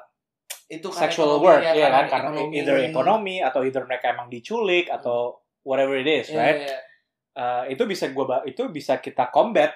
itu 0.66 0.88
karena 0.88 1.02
sexual 1.06 1.38
work, 1.38 1.62
ya, 1.62 1.72
ya 1.76 1.88
kan? 1.92 2.04
Karena 2.08 2.30
ekonomi. 2.34 2.56
either 2.58 2.76
ekonomi 2.82 3.36
atau 3.38 3.60
either 3.62 3.84
mereka 3.84 4.10
emang 4.10 4.26
diculik 4.26 4.88
atau 4.88 5.38
whatever 5.62 5.94
it 5.94 6.08
is, 6.08 6.26
Iya, 6.28 6.38
right? 6.40 6.58
iya. 6.66 6.78
Uh, 7.32 7.64
itu 7.70 7.82
bisa 7.86 8.12
gua 8.12 8.44
itu 8.44 8.60
bisa 8.68 9.00
kita 9.00 9.32
combat 9.32 9.72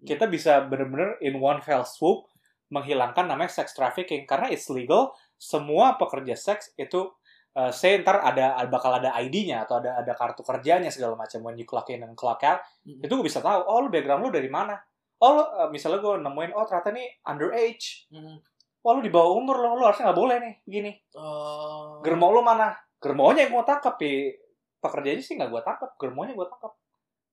kita 0.00 0.24
bisa 0.24 0.64
bener-bener 0.64 1.20
in 1.20 1.36
one 1.36 1.60
fell 1.60 1.84
swoop 1.84 2.24
menghilangkan 2.68 3.26
namanya 3.26 3.52
sex 3.52 3.72
trafficking 3.72 4.24
karena 4.24 4.48
it's 4.48 4.68
legal 4.68 5.12
semua 5.36 5.96
pekerja 5.96 6.32
seks 6.32 6.72
itu 6.74 7.12
uh, 7.54 7.68
say 7.68 8.00
ntar 8.00 8.18
ada 8.18 8.56
bakal 8.66 8.94
ada 8.94 9.12
ID-nya 9.18 9.64
atau 9.64 9.78
ada 9.78 10.00
ada 10.00 10.12
kartu 10.14 10.40
kerjanya 10.40 10.88
segala 10.88 11.14
macam 11.14 11.44
when 11.44 11.54
you 11.54 11.66
clock 11.66 11.88
in 11.90 12.00
and 12.00 12.16
clock 12.16 12.40
out 12.42 12.60
Mm. 12.84 13.00
itu 13.00 13.12
gue 13.12 13.24
bisa 13.24 13.40
tahu 13.40 13.64
oh 13.64 13.80
lu 13.80 13.88
background 13.88 14.20
lu 14.20 14.28
dari 14.28 14.48
mana 14.48 14.76
oh 15.18 15.30
lu 15.32 15.40
uh, 15.40 15.68
misalnya 15.72 16.04
gue 16.04 16.14
nemuin 16.20 16.52
oh 16.52 16.64
ternyata 16.64 16.92
nih 16.92 17.08
underage 17.24 18.08
Mm. 18.12 18.36
wah 18.80 18.92
lu 18.92 19.00
di 19.00 19.08
bawah 19.08 19.32
umur 19.36 19.56
lo 19.56 19.76
lu 19.76 19.84
harusnya 19.84 20.12
nggak 20.12 20.20
boleh 20.20 20.36
nih 20.40 20.54
begini 20.64 20.92
Oh. 21.16 22.00
germo 22.04 22.28
lu 22.28 22.40
mana 22.40 22.72
germonya 23.00 23.48
yang 23.48 23.56
gue 23.56 23.64
tangkap 23.64 23.96
ya 24.00 24.32
pekerjanya 24.78 25.20
sih 25.20 25.36
nggak 25.36 25.48
gue 25.48 25.62
tangkap 25.64 25.90
germonya 25.96 26.32
gue 26.32 26.44
tangkap 26.48 26.72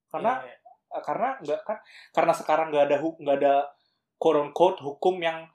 karena 0.07 0.31
Iya, 0.39 0.55
iya. 0.55 0.57
Eh, 0.91 1.03
karena 1.07 1.27
nggak 1.39 1.59
kan 1.63 1.77
karena 2.11 2.33
sekarang 2.35 2.67
nggak 2.67 2.83
ada 2.87 2.95
nggak 2.99 3.37
ada 3.39 3.53
quote 4.21 4.37
unquote 4.37 4.77
hukum 4.85 5.17
yang 5.17 5.49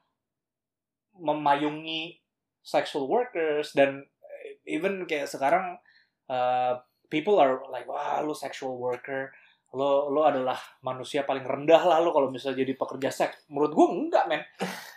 memayungi 1.23 2.19
sexual 2.67 3.07
workers 3.07 3.71
dan 3.79 4.03
eh, 4.43 4.59
even 4.67 5.07
kayak 5.07 5.31
sekarang 5.31 5.79
uh, 6.27 6.75
people 7.07 7.39
are 7.39 7.63
like 7.71 7.87
wah 7.87 8.19
lu 8.27 8.35
sexual 8.35 8.75
worker 8.75 9.31
lo 9.71 10.11
lo 10.11 10.27
adalah 10.27 10.59
manusia 10.83 11.23
paling 11.23 11.47
rendah 11.47 11.83
lah 11.87 12.03
lo 12.03 12.11
kalau 12.11 12.35
misalnya 12.35 12.67
jadi 12.67 12.75
pekerja 12.75 13.11
seks 13.15 13.47
menurut 13.47 13.73
gue 13.73 13.87
enggak 13.87 14.25
men 14.27 14.43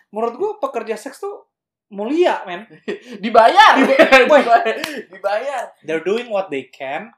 menurut 0.09 0.35
gue 0.37 0.51
pekerja 0.57 0.97
seks 0.97 1.21
tuh 1.21 1.45
mulia 1.89 2.45
men 2.45 2.65
dibayar. 3.23 3.81
Woi. 4.31 4.41
dibayar. 5.09 5.73
they're 5.85 6.05
doing 6.05 6.29
what 6.29 6.49
they 6.49 6.69
can 6.69 7.13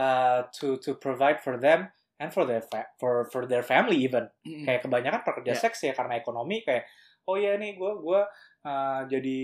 uh, 0.00 0.48
to 0.56 0.76
to 0.80 0.96
provide 0.96 1.40
for 1.40 1.56
them 1.56 1.92
and 2.16 2.30
for 2.30 2.42
their 2.42 2.60
fa- 2.60 2.90
for 2.94 3.24
for 3.26 3.44
their 3.44 3.60
family 3.60 4.00
even 4.00 4.24
Mm. 4.42 4.64
kayak 4.64 4.80
kebanyakan 4.80 5.20
pekerja 5.22 5.52
Ya. 5.52 5.58
seks 5.58 5.78
ya 5.80 5.92
karena 5.92 6.16
ekonomi 6.16 6.60
kayak 6.60 6.88
oh 7.24 7.34
ya 7.34 7.54
nih 7.54 7.74
gue 7.74 7.92
gue 7.96 8.20
uh, 8.62 9.00
jadi 9.04 9.40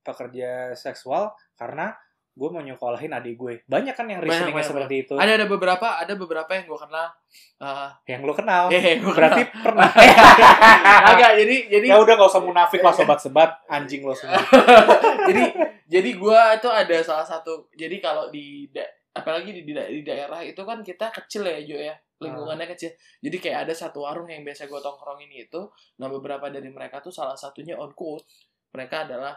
pekerja 0.00 0.50
seksual 0.72 1.28
karena 1.54 1.94
gue 2.32 2.48
mau 2.48 2.60
nyokolahin 2.60 3.08
adik 3.10 3.32
gue 3.34 3.52
banyak 3.64 3.92
kan 3.92 4.04
yang 4.04 4.20
reasoningnya 4.20 4.52
banyak, 4.54 4.68
seperti 4.68 4.94
itu 5.02 5.14
Ada 5.14 5.32
ada 5.34 5.46
beberapa, 5.46 5.96
ada 5.96 6.12
beberapa 6.14 6.52
yang 6.52 6.66
gue 6.66 6.76
kenal. 6.78 7.08
Eh, 7.56 7.90
yang 8.06 8.20
lo 8.20 8.32
kenal 8.32 8.68
eh, 8.74 8.98
gua 8.98 9.12
berarti 9.14 9.42
kenal. 9.46 9.62
pernah 9.62 9.88
agak 11.10 11.30
jadi 11.38 11.56
jadi 11.70 11.86
ya 11.88 11.96
udah 11.96 12.14
gak 12.14 12.28
usah 12.28 12.42
munafik 12.42 12.80
lah 12.80 12.92
sobat-sobat 12.92 13.50
anjing 13.66 14.02
lo 14.02 14.12
semua 14.12 14.36
jadi 15.28 15.42
jadi 15.86 16.10
gua 16.14 16.52
itu 16.52 16.68
ada 16.68 16.96
salah 17.00 17.24
satu 17.24 17.70
jadi 17.72 17.96
kalau 17.98 18.28
di 18.28 18.68
da- 18.68 18.84
apalagi 19.12 19.52
di, 19.52 19.62
di, 19.62 19.72
da- 19.72 19.88
di 19.88 20.02
daerah 20.02 20.40
itu 20.40 20.58
kan 20.58 20.80
kita 20.80 21.08
kecil 21.10 21.40
ya 21.42 21.56
Jo 21.62 21.78
ya 21.78 21.96
lingkungannya 22.18 22.66
kecil. 22.70 22.90
Jadi 23.20 23.36
kayak 23.36 23.68
ada 23.68 23.74
satu 23.74 24.04
warung 24.04 24.26
yang 24.26 24.40
biasa 24.40 24.64
gue 24.64 24.80
tongkrongin 24.80 25.28
itu. 25.30 25.68
Nah 26.00 26.08
beberapa 26.08 26.48
dari 26.48 26.68
mereka 26.68 27.00
tuh 27.00 27.12
salah 27.12 27.36
satunya 27.36 27.76
on 27.76 27.92
quote 27.92 28.24
mereka 28.72 29.04
adalah 29.04 29.36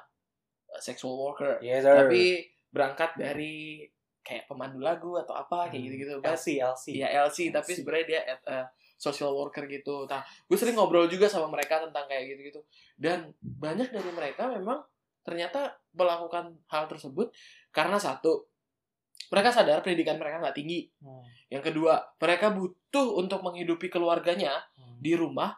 uh, 0.68 0.80
sexual 0.80 1.16
worker. 1.16 1.60
Yes 1.60 1.84
sir. 1.84 1.96
Tapi 1.96 2.46
berangkat 2.70 3.16
dari 3.16 3.84
kayak 4.20 4.46
pemandu 4.46 4.80
lagu 4.80 5.18
atau 5.18 5.34
apa 5.34 5.68
kayak 5.68 5.80
Hmm. 5.80 5.86
gitu-gitu. 5.90 6.14
LC 6.22 6.48
LC 6.60 6.86
Iya 6.94 7.08
LC, 7.26 7.38
tapi 7.50 7.72
LC. 7.74 7.78
sebenarnya 7.82 8.06
dia 8.06 8.22
uh, 8.46 8.66
social 9.00 9.32
worker 9.32 9.64
gitu. 9.66 10.04
Nah, 10.06 10.20
gue 10.22 10.58
sering 10.60 10.76
ngobrol 10.76 11.08
juga 11.08 11.26
sama 11.26 11.48
mereka 11.48 11.80
tentang 11.82 12.04
kayak 12.06 12.36
gitu-gitu. 12.36 12.60
Dan 12.94 13.32
banyak 13.40 13.90
dari 13.90 14.12
mereka 14.12 14.52
memang 14.52 14.84
ternyata 15.24 15.72
melakukan 15.92 16.52
hal 16.68 16.86
tersebut 16.88 17.32
karena 17.72 17.96
satu, 17.96 18.44
mereka 19.28 19.50
sadar 19.52 19.84
pendidikan 19.84 20.16
mereka 20.16 20.40
nggak 20.40 20.56
tinggi. 20.56 20.88
Hmm. 21.04 21.22
Yang 21.52 21.74
kedua, 21.74 22.00
mereka 22.18 22.56
butuh 22.56 23.20
untuk 23.20 23.44
menghidupi 23.44 23.92
keluarganya 23.92 24.56
Hmm. 24.80 24.98
di 25.04 25.14
rumah 25.20 25.54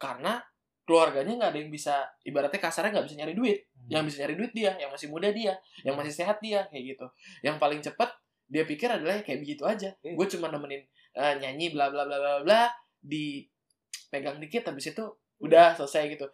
karena 0.00 0.40
keluarganya 0.86 1.38
nggak 1.38 1.50
ada 1.54 1.60
yang 1.60 1.70
bisa, 1.70 1.94
ibaratnya 2.26 2.58
kasarnya 2.58 2.90
nggak 2.98 3.06
bisa 3.06 3.16
nyari 3.20 3.34
duit. 3.36 3.58
Yang 3.90 4.02
bisa 4.10 4.16
nyari 4.24 4.34
duit 4.38 4.52
dia, 4.54 4.72
yang 4.78 4.90
masih 4.90 5.06
muda 5.10 5.28
dia, 5.30 5.54
yang 5.86 5.94
masih 5.94 6.14
sehat 6.14 6.38
dia, 6.42 6.66
kayak 6.70 6.94
gitu. 6.96 7.06
Yang 7.46 7.56
paling 7.62 7.80
cepat 7.82 8.10
dia 8.50 8.66
pikir 8.66 8.90
adalah 8.90 9.22
kayak 9.22 9.38
begitu 9.42 9.62
aja. 9.62 9.94
Iya. 10.02 10.14
Gue 10.18 10.26
cuma 10.26 10.50
nemenin 10.50 10.82
eh, 11.14 11.34
nyanyi 11.38 11.70
bla 11.70 11.90
bla 11.90 12.02
bla 12.06 12.18
bla 12.18 12.32
bla 12.42 12.62
dipegang 13.02 14.38
dikit 14.42 14.66
habis 14.70 14.90
itu 14.90 15.04
udah 15.40 15.78
selesai 15.78 16.18
gitu. 16.18 16.26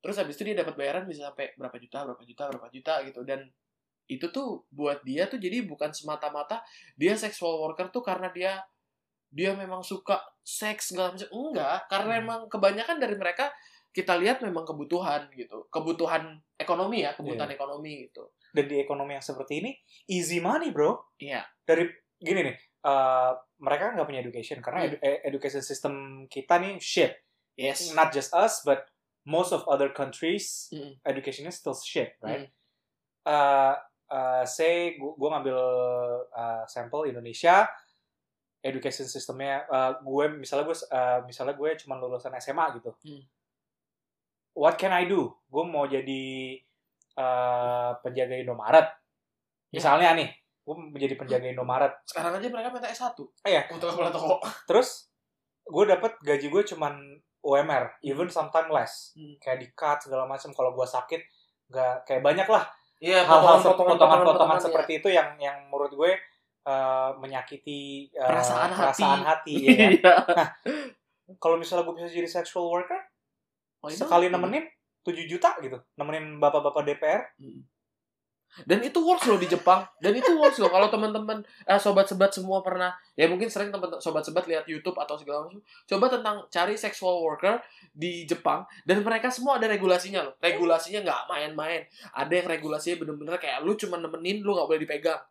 Terus 0.00 0.16
habis 0.16 0.34
itu 0.40 0.48
dia 0.48 0.56
dapat 0.64 0.74
bayaran 0.80 1.04
bisa 1.04 1.28
sampai 1.28 1.52
berapa 1.60 1.76
juta, 1.76 2.08
berapa 2.08 2.22
juta, 2.24 2.44
berapa 2.48 2.68
juta 2.72 2.94
gitu 3.04 3.20
dan 3.28 3.44
itu 4.10 4.26
tuh 4.28 4.66
buat 4.68 4.98
dia 5.06 5.30
tuh 5.30 5.38
jadi 5.38 5.62
bukan 5.62 5.94
semata-mata 5.94 6.58
dia 6.98 7.14
sexual 7.14 7.62
worker 7.62 7.88
tuh 7.88 8.02
karena 8.02 8.26
dia 8.30 8.58
dia 9.30 9.54
memang 9.54 9.80
suka 9.80 10.18
seks 10.42 10.90
segala 10.90 11.14
macam 11.14 11.30
enggak 11.30 11.86
karena 11.86 12.14
Hmm. 12.18 12.22
emang 12.26 12.40
kebanyakan 12.50 12.98
dari 12.98 13.14
mereka 13.14 13.54
kita 13.90 14.18
lihat 14.18 14.42
memang 14.42 14.66
kebutuhan 14.66 15.30
gitu 15.32 15.70
kebutuhan 15.70 16.38
ekonomi 16.56 17.02
ya 17.02 17.14
kebutuhan 17.14 17.50
ekonomi 17.50 18.06
gitu 18.06 18.34
dan 18.50 18.66
di 18.66 18.78
ekonomi 18.78 19.14
yang 19.14 19.22
seperti 19.22 19.62
ini 19.62 19.70
easy 20.06 20.42
money 20.42 20.74
bro 20.74 20.98
iya 21.18 21.46
dari 21.62 21.86
gini 22.18 22.50
nih 22.50 22.56
uh, 22.82 23.32
mereka 23.58 23.94
nggak 23.94 24.06
punya 24.06 24.20
education 24.20 24.58
karena 24.58 24.78
Hmm. 24.82 24.88
edu- 24.90 25.02
eh, 25.02 25.18
education 25.24 25.62
system 25.62 25.94
kita 26.26 26.58
nih 26.58 26.82
shit 26.82 27.14
yes 27.54 27.94
not 27.94 28.10
just 28.10 28.34
us 28.34 28.62
but 28.62 28.86
most 29.22 29.50
of 29.50 29.62
other 29.66 29.90
countries 29.90 30.66
Mm. 30.70 30.98
educationnya 31.04 31.50
still 31.50 31.76
shit 31.76 32.14
right 32.18 32.46
Hmm. 32.46 32.58
uh, 33.26 33.74
uh, 34.10 34.44
say 34.44 34.98
gue 34.98 35.28
ngambil 35.30 35.56
uh, 36.30 36.62
sampel 36.66 37.06
Indonesia 37.08 37.64
education 38.60 39.08
sistemnya 39.08 39.64
uh, 39.70 39.96
gue 39.98 40.24
misalnya 40.36 40.68
gue 40.68 40.76
uh, 40.76 41.18
misalnya 41.24 41.54
gue 41.56 41.70
cuma 41.80 41.96
lulusan 41.96 42.34
SMA 42.36 42.76
gitu 42.76 42.92
Hmm. 43.00 43.22
what 44.52 44.76
can 44.76 44.92
I 44.92 45.08
do 45.08 45.30
gue 45.48 45.64
mau 45.64 45.88
jadi 45.88 46.58
uh, 47.16 47.96
penjaga 48.02 48.36
Indomaret 48.36 48.88
Ya. 49.70 49.78
misalnya 49.78 50.18
nih 50.18 50.28
gue 50.66 50.74
menjadi 50.74 51.14
penjaga 51.14 51.46
Indomaret 51.46 51.94
sekarang 52.02 52.34
aja 52.34 52.50
mereka 52.50 52.74
minta 52.74 52.90
S1 52.90 53.14
Iya. 53.46 53.70
untuk 53.70 53.86
kepala 53.94 54.10
toko 54.10 54.42
terus 54.68 55.08
gue 55.64 55.84
dapat 55.86 56.18
gaji 56.20 56.50
gue 56.50 56.62
cuman 56.74 56.94
UMR, 57.40 57.96
even 58.04 58.28
sometimes 58.28 58.68
less. 58.68 58.92
Hmm. 59.16 59.32
Kayak 59.40 59.58
di 59.64 59.68
cut 59.72 59.98
segala 60.04 60.28
macam. 60.28 60.52
Kalau 60.52 60.76
gua 60.76 60.84
sakit, 60.84 61.24
nggak 61.72 62.04
kayak 62.04 62.20
banyak 62.20 62.44
lah 62.44 62.68
Iya, 63.00 63.24
potongan-potongan- 63.24 63.96
potongan-potongan, 63.96 64.58
seperti 64.60 64.92
itu 65.00 65.08
yang 65.08 65.34
yang 65.36 65.56
menurut 65.66 65.90
gue 65.90 66.12
eh, 66.60 67.10
menyakiti 67.16 68.12
eh, 68.12 68.20
Perasaan 68.20 68.70
hati. 68.70 68.80
perasaan 69.00 69.22
hati. 69.24 69.54
ya. 69.56 69.72
ya? 69.72 69.88
Iya. 69.96 70.14
Kalau 71.40 71.56
misalnya 71.56 71.88
gue 71.88 71.94
bisa 71.96 72.10
jadi 72.10 72.28
sexual 72.28 72.68
worker, 72.68 73.00
not? 73.80 73.96
sekali 73.96 74.28
nemenin 74.28 74.68
7 75.00 75.16
juta 75.24 75.56
gitu, 75.58 75.80
nemenin 75.96 76.36
bapak-bapak 76.36 76.84
DPR. 76.84 77.22
Hmm. 77.40 77.64
Dan 78.66 78.82
itu 78.82 78.98
works 78.98 79.30
loh 79.30 79.38
di 79.38 79.46
Jepang. 79.46 79.86
Dan 80.02 80.16
itu 80.18 80.34
works 80.34 80.58
loh 80.58 80.68
kalau 80.68 80.90
teman-teman 80.90 81.40
eh, 81.64 81.78
sobat-sobat 81.80 82.34
semua 82.34 82.60
pernah 82.60 82.90
ya 83.14 83.30
mungkin 83.30 83.46
sering 83.46 83.70
teman 83.70 83.86
sobat-sobat 84.02 84.44
lihat 84.50 84.66
YouTube 84.66 84.98
atau 84.98 85.14
segala 85.14 85.46
macam. 85.46 85.62
Coba 85.86 86.06
tentang 86.10 86.36
cari 86.50 86.74
sexual 86.74 87.22
worker 87.22 87.62
di 87.94 88.26
Jepang 88.26 88.66
dan 88.82 89.00
mereka 89.06 89.30
semua 89.30 89.62
ada 89.62 89.70
regulasinya 89.70 90.26
loh. 90.26 90.34
Regulasinya 90.42 91.00
nggak 91.06 91.22
main-main. 91.30 91.86
Ada 92.14 92.32
yang 92.42 92.46
regulasinya 92.50 92.96
bener-bener 93.06 93.36
kayak 93.38 93.62
lu 93.62 93.78
cuma 93.78 93.96
nemenin 94.02 94.42
lu 94.42 94.54
nggak 94.58 94.66
boleh 94.66 94.80
dipegang. 94.82 95.22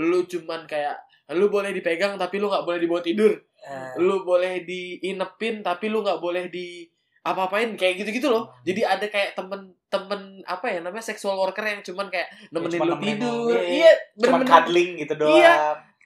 Lu 0.00 0.24
cuman 0.24 0.64
kayak 0.64 0.96
lu 1.32 1.48
boleh 1.48 1.72
dipegang 1.72 2.20
tapi 2.20 2.36
lu 2.40 2.48
nggak 2.48 2.64
boleh 2.64 2.78
dibawa 2.80 3.00
tidur. 3.04 3.32
Eh, 3.64 3.96
Lu 3.96 4.28
boleh 4.28 4.60
diinepin 4.68 5.64
tapi 5.64 5.88
lu 5.88 6.04
nggak 6.04 6.20
boleh 6.20 6.52
di 6.52 6.84
apa-apain 7.24 7.72
kayak 7.74 7.98
gitu-gitu 7.98 8.28
loh. 8.28 8.52
Jadi 8.62 8.84
ada 8.84 9.04
kayak 9.04 9.32
temen-temen 9.32 10.20
apa 10.44 10.66
ya 10.68 10.78
namanya 10.78 11.00
sexual 11.02 11.34
worker 11.34 11.64
yang 11.64 11.80
cuman 11.80 12.06
kayak 12.06 12.28
nemenin 12.52 12.76
cuma 12.76 12.84
lu 12.86 12.96
tidur. 12.98 13.56
iya. 13.56 13.64
Iya, 13.64 13.90
Cuma 14.14 14.36
bener-bener. 14.36 14.52
cuddling 14.52 14.90
gitu 15.00 15.14
doang. 15.16 15.32
Iya. 15.34 15.54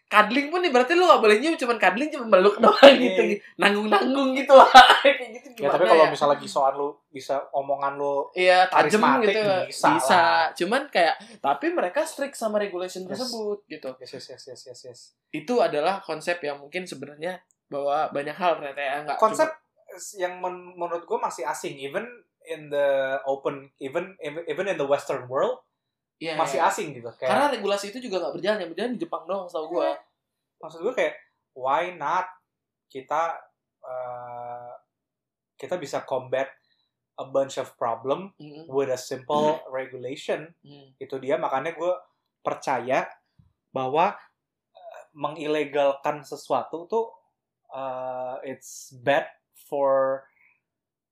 Cuddling 0.09 0.49
pun 0.49 0.65
nih 0.65 0.73
berarti 0.73 0.97
lu 0.97 1.05
gak 1.05 1.21
boleh 1.21 1.37
nyium 1.37 1.53
cuman 1.55 1.77
cuddling 1.77 2.09
cuma 2.09 2.25
meluk 2.31 2.57
doang 2.57 2.95
gitu. 2.97 3.21
Iya. 3.21 3.37
Nanggung-nanggung 3.59 4.31
gitu 4.33 4.55
lah. 4.55 4.71
kayak 5.05 5.31
gitu 5.37 5.49
Ya, 5.59 5.69
tapi 5.69 5.85
kalau 5.85 6.07
ya? 6.07 6.11
misalnya 6.15 6.39
lagi 6.39 6.47
soal 6.47 6.73
lu 6.73 6.89
bisa 7.11 7.35
omongan 7.51 7.99
lu 7.99 8.31
Iya, 8.31 8.71
karismatik, 8.71 9.35
gitu. 9.35 9.43
bisa 9.67 9.87
Bisa. 9.91 10.15
lah. 10.15 10.43
Cuman 10.55 10.83
kayak 10.87 11.15
tapi 11.43 11.67
mereka 11.69 12.07
strict 12.07 12.33
sama 12.33 12.57
regulation 12.57 13.03
Yes. 13.05 13.19
tersebut 13.19 13.59
gitu. 13.67 13.91
yes 13.99 14.11
yes 14.15 14.27
yes 14.31 14.43
yes 14.47 14.61
yes, 14.65 14.81
yes. 14.87 15.01
Itu 15.29 15.59
adalah 15.59 15.99
konsep 15.99 16.39
yang 16.41 16.57
mungkin 16.57 16.87
sebenarnya 16.87 17.43
bahwa 17.67 18.07
banyak 18.09 18.33
hal 18.33 18.57
ternyata 18.57 18.81
yang 18.81 19.03
enggak 19.05 19.19
konsep 19.19 19.51
yang 20.15 20.39
men- 20.39 20.75
menurut 20.75 21.05
gue 21.05 21.19
masih 21.19 21.43
asing 21.43 21.77
even 21.77 22.05
in 22.45 22.69
the 22.69 22.87
open 23.25 23.69
even 23.79 24.17
even 24.47 24.67
in 24.67 24.77
the 24.77 24.87
western 24.87 25.27
world 25.27 25.61
Iya, 26.19 26.35
masih 26.35 26.59
iya. 26.59 26.67
asing 26.67 26.89
gitu 26.93 27.07
kayak 27.15 27.31
Karena 27.31 27.47
regulasi 27.49 27.95
itu 27.95 28.03
juga 28.03 28.19
nggak 28.19 28.35
berjalan, 28.35 28.59
yang 28.59 28.71
berjalan 28.75 28.93
di 28.93 29.01
Jepang 29.01 29.23
doang 29.25 29.47
setahu 29.47 29.71
gue. 29.73 29.91
maksud 30.59 30.83
gue 30.83 30.91
kayak 30.93 31.15
why 31.55 31.95
not 31.95 32.27
kita 32.89 33.39
uh, 33.81 34.75
kita 35.55 35.79
bisa 35.79 36.03
combat 36.03 36.51
a 37.15 37.27
bunch 37.27 37.55
of 37.55 37.71
problem 37.75 38.35
Mm, 38.35 38.67
with 38.67 38.89
a 38.89 38.99
simple 38.99 39.63
regulation 39.71 40.51
mm. 40.61 40.99
itu 40.99 41.15
dia 41.19 41.35
makanya 41.35 41.71
gue 41.73 41.93
percaya 42.41 43.07
bahwa 43.71 44.19
uh, 44.69 45.03
mengilegalkan 45.13 46.23
sesuatu 46.23 46.87
tuh 46.87 47.07
uh, 47.71 48.43
it's 48.43 48.91
bad 48.99 49.31
for 49.69 50.25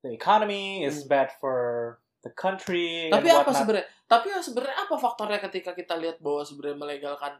the 0.00 0.16
economy, 0.16 0.82
it's 0.82 1.04
Hmm. 1.04 1.12
bad 1.12 1.28
for 1.36 1.58
the 2.24 2.32
country. 2.32 3.12
Tapi 3.12 3.28
apa 3.28 3.52
sebenarnya? 3.52 3.86
Tapi 4.08 4.26
ya 4.32 4.40
sebenarnya 4.40 4.76
apa 4.88 4.94
faktornya 4.96 5.38
ketika 5.44 5.76
kita 5.76 5.94
lihat 6.00 6.18
bahwa 6.24 6.42
sebenarnya 6.42 6.78
melegalkan 6.78 7.34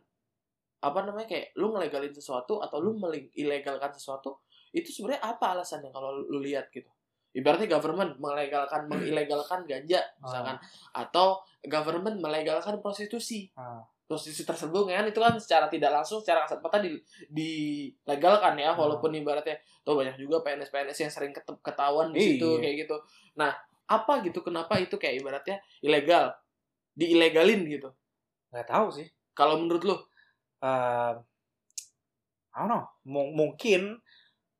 apa 0.77 0.99
namanya 1.03 1.27
kayak 1.27 1.57
lu 1.57 1.73
ngelegalin 1.73 2.13
sesuatu 2.13 2.61
atau 2.61 2.79
lu 2.79 2.95
mele- 3.01 3.33
ilegalkan 3.35 3.91
sesuatu 3.97 4.45
itu 4.71 4.93
sebenarnya 4.93 5.25
apa 5.25 5.57
alasannya 5.57 5.89
kalau 5.89 6.13
lu, 6.13 6.39
lihat 6.45 6.69
gitu? 6.69 6.93
Ibaratnya 7.33 7.69
government 7.69 8.17
melegalkan 8.17 8.89
mengilegalkan 8.89 9.65
ganja 9.65 10.01
misalkan 10.21 10.57
atau 10.93 11.41
government 11.65 12.21
melegalkan 12.21 12.81
prostitusi. 12.81 13.49
Ah. 13.57 13.85
Prostitusi 14.07 14.47
tersebut 14.47 14.87
kan 14.87 15.03
itu 15.03 15.19
kan 15.19 15.35
secara 15.37 15.67
tidak 15.67 15.91
langsung 15.91 16.23
secara 16.23 16.47
kasat 16.47 16.63
mata 16.63 16.79
di, 16.79 16.95
dilegalkan 17.27 18.55
ya 18.55 18.71
walaupun 18.73 19.11
ibaratnya 19.13 19.59
tuh 19.83 19.99
banyak 19.99 20.15
juga 20.15 20.41
PNS-PNS 20.41 20.99
yang 21.01 21.13
sering 21.13 21.31
ket- 21.31 21.59
ketahuan 21.61 22.11
di 22.11 22.23
situ 22.23 22.47
Iya. 22.47 22.59
kayak 22.63 22.75
gitu. 22.87 22.97
Nah, 23.35 23.51
apa 23.87 24.23
gitu 24.23 24.41
kenapa 24.41 24.79
itu 24.79 24.95
kayak 24.95 25.21
ibaratnya 25.21 25.59
ilegal 25.81 26.35
diilegalin 26.93 27.67
gitu 27.67 27.91
nggak 28.49 28.67
tahu 28.67 28.89
sih. 28.91 29.07
kalau 29.33 29.59
menurut 29.59 29.85
lu 29.85 29.97
Uh, 30.57 31.21
I 32.51 32.65
don't 32.65 32.73
know. 32.73 32.89
Mung- 33.05 33.37
mungkin 33.37 34.01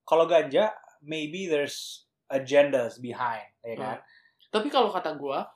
kalau 0.05 0.29
ganja, 0.29 0.69
maybe 1.01 1.49
there's 1.49 2.05
agendas 2.29 3.01
behind, 3.01 3.49
ya 3.65 3.75
kan? 3.75 3.99
tapi 4.47 4.69
kalau 4.69 4.93
kata 4.93 5.17
gua 5.17 5.49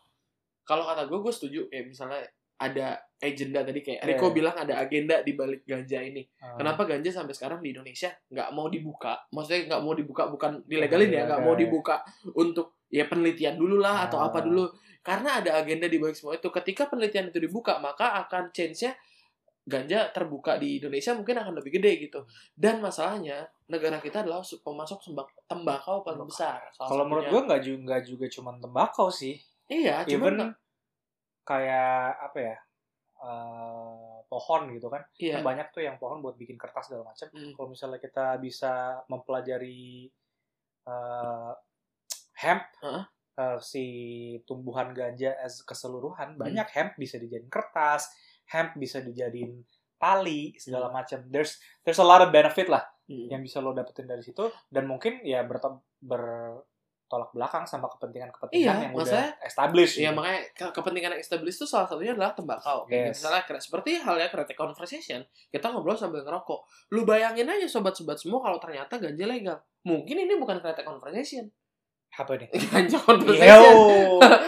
kalau 0.62 0.88
kata 0.88 1.04
gua 1.04 1.20
gue 1.20 1.28
setuju 1.30 1.68
kayak 1.68 1.92
misalnya 1.92 2.24
ada 2.60 2.86
agenda 3.18 3.60
tadi 3.60 3.80
kayak 3.80 4.00
Rico 4.02 4.28
Iya. 4.28 4.34
bilang 4.34 4.56
ada 4.56 4.74
agenda 4.78 5.20
di 5.20 5.32
balik 5.32 5.64
ganja 5.64 5.98
ini 5.98 6.20
Uh, 6.40 6.56
kenapa 6.56 6.84
ganja 6.84 7.08
sampai 7.10 7.32
sekarang 7.32 7.60
di 7.60 7.72
Indonesia 7.72 8.12
nggak 8.26 8.48
mau 8.52 8.68
dibuka 8.68 9.16
maksudnya 9.28 9.64
nggak 9.66 9.82
mau 9.82 9.92
dibuka 9.92 10.22
bukan 10.26 10.60
dilegalin 10.64 11.08
ya 11.10 11.24
nggak 11.24 11.40
mau 11.40 11.52
Dilegalin. 11.52 11.60
dibuka 11.62 11.96
untuk 12.34 12.80
ya 12.86 13.04
penelitian 13.04 13.54
dulu 13.54 13.76
lah 13.78 14.04
atau 14.04 14.18
Ah. 14.18 14.28
apa 14.28 14.40
dulu 14.40 14.68
karena 15.00 15.40
ada 15.40 15.56
agenda 15.56 15.84
di 15.84 15.96
balik 15.96 16.12
semua 16.12 16.34
itu 16.34 16.48
ketika 16.50 16.86
penelitian 16.86 17.28
itu 17.28 17.38
dibuka 17.38 17.76
maka 17.78 18.20
akan 18.20 18.48
change-nya 18.50 18.92
ganja 19.62 20.08
terbuka 20.10 20.56
di 20.56 20.76
Indonesia 20.76 21.12
mungkin 21.12 21.36
akan 21.36 21.54
lebih 21.54 21.78
gede 21.78 21.92
gitu 22.02 22.20
dan 22.54 22.80
masalahnya 22.80 23.38
negara 23.66 23.96
kita 23.98 24.20
adalah 24.20 24.40
pemasok 24.40 24.98
tembakau 25.46 26.00
paling 26.00 26.24
besar 26.24 26.58
Kalau 26.74 27.04
menurut 27.04 27.28
gue 27.28 27.40
nggak 27.42 27.60
juga 27.62 27.78
nggak 27.86 28.02
juga 28.02 28.26
cuma 28.28 28.50
tembakau 28.56 29.08
sih. 29.08 29.36
iya 29.66 30.02
Even 30.02 30.34
cuman 30.34 30.36
kayak 31.50 31.98
apa 32.22 32.38
ya? 32.40 32.56
eh, 33.20 34.16
pohon 34.24 34.62
gitu 34.72 34.88
kan. 34.88 35.02
iya 35.18 35.36
Kan 35.36 35.44
banyak 35.44 35.66
tuh 35.70 35.82
yang 35.82 35.98
pohon 35.98 36.22
buat 36.22 36.38
bikin 36.38 36.56
kertas 36.56 36.88
segala 36.88 37.10
macam. 37.10 37.28
Hmm. 37.28 37.52
Kalau 37.52 37.68
misalnya 37.68 37.98
kita 37.98 38.38
bisa 38.38 38.72
mempelajari 39.06 40.08
eh, 40.82 41.52
hemp 42.38 42.64
Heeh. 42.80 43.04
eh, 43.36 43.58
si 43.60 43.84
tumbuhan 44.44 44.94
ganja 44.94 45.36
as 45.36 45.60
keseluruhan, 45.60 46.34
Hmm. 46.34 46.40
banyak 46.40 46.68
hemp 46.70 46.92
bisa 46.96 47.18
dijadiin 47.18 47.48
kertas, 47.48 48.08
hemp 48.48 48.74
bisa 48.76 49.00
dijadiin 49.00 49.60
tali 49.96 50.56
segala 50.56 50.88
macam. 50.88 51.20
There's 51.28 51.60
there's 51.84 52.00
a 52.00 52.06
lot 52.06 52.24
of 52.24 52.32
benefit 52.32 52.66
lah 52.66 52.88
Hmm. 53.04 53.26
yang 53.28 53.42
bisa 53.42 53.58
lo 53.58 53.74
dapetin 53.74 54.06
dari 54.06 54.22
situ 54.22 54.48
dan 54.70 54.86
mungkin 54.86 55.20
ya 55.20 55.42
berto- 55.42 55.82
bertolak 57.10 57.34
belakang 57.34 57.66
sama 57.66 57.90
kepentingan-kepentingan 57.90 58.54
Iya, 58.70 58.84
yang 58.86 58.92
udah 58.94 59.34
established. 59.42 59.98
Iya 59.98 60.04
gitu. 60.06 60.14
makanya 60.14 60.40
ke- 60.54 60.70
kepentingan 60.70 61.10
yang 61.10 61.20
established 61.20 61.58
itu 61.58 61.66
salah 61.66 61.82
satunya 61.84 62.14
adalah 62.14 62.30
tembakau. 62.30 62.86
Kayak 62.86 63.10
Yes. 63.10 63.18
misalnya 63.18 63.42
kayak 63.42 63.58
seperti 63.60 63.90
halnya 63.98 64.30
kreatif 64.30 64.54
conversation, 64.54 65.20
kita 65.50 65.66
ngobrol 65.66 65.98
sambil 65.98 66.22
ngerokok. 66.22 66.62
Lu 66.88 67.02
bayangin 67.02 67.50
aja 67.50 67.66
sobat-sobat 67.66 68.14
semua 68.14 68.38
kalau 68.38 68.56
ternyata 68.56 68.94
ganja 68.96 69.26
legal. 69.26 69.58
Mungkin 69.82 70.16
ini 70.20 70.38
bukan 70.38 70.62
kreatif 70.62 70.86
conversation. 70.86 71.50
Apa 72.12 72.34
nih? 72.36 72.46
Ganja 72.70 72.94
Yo, 72.94 73.02
conversation 73.04 73.74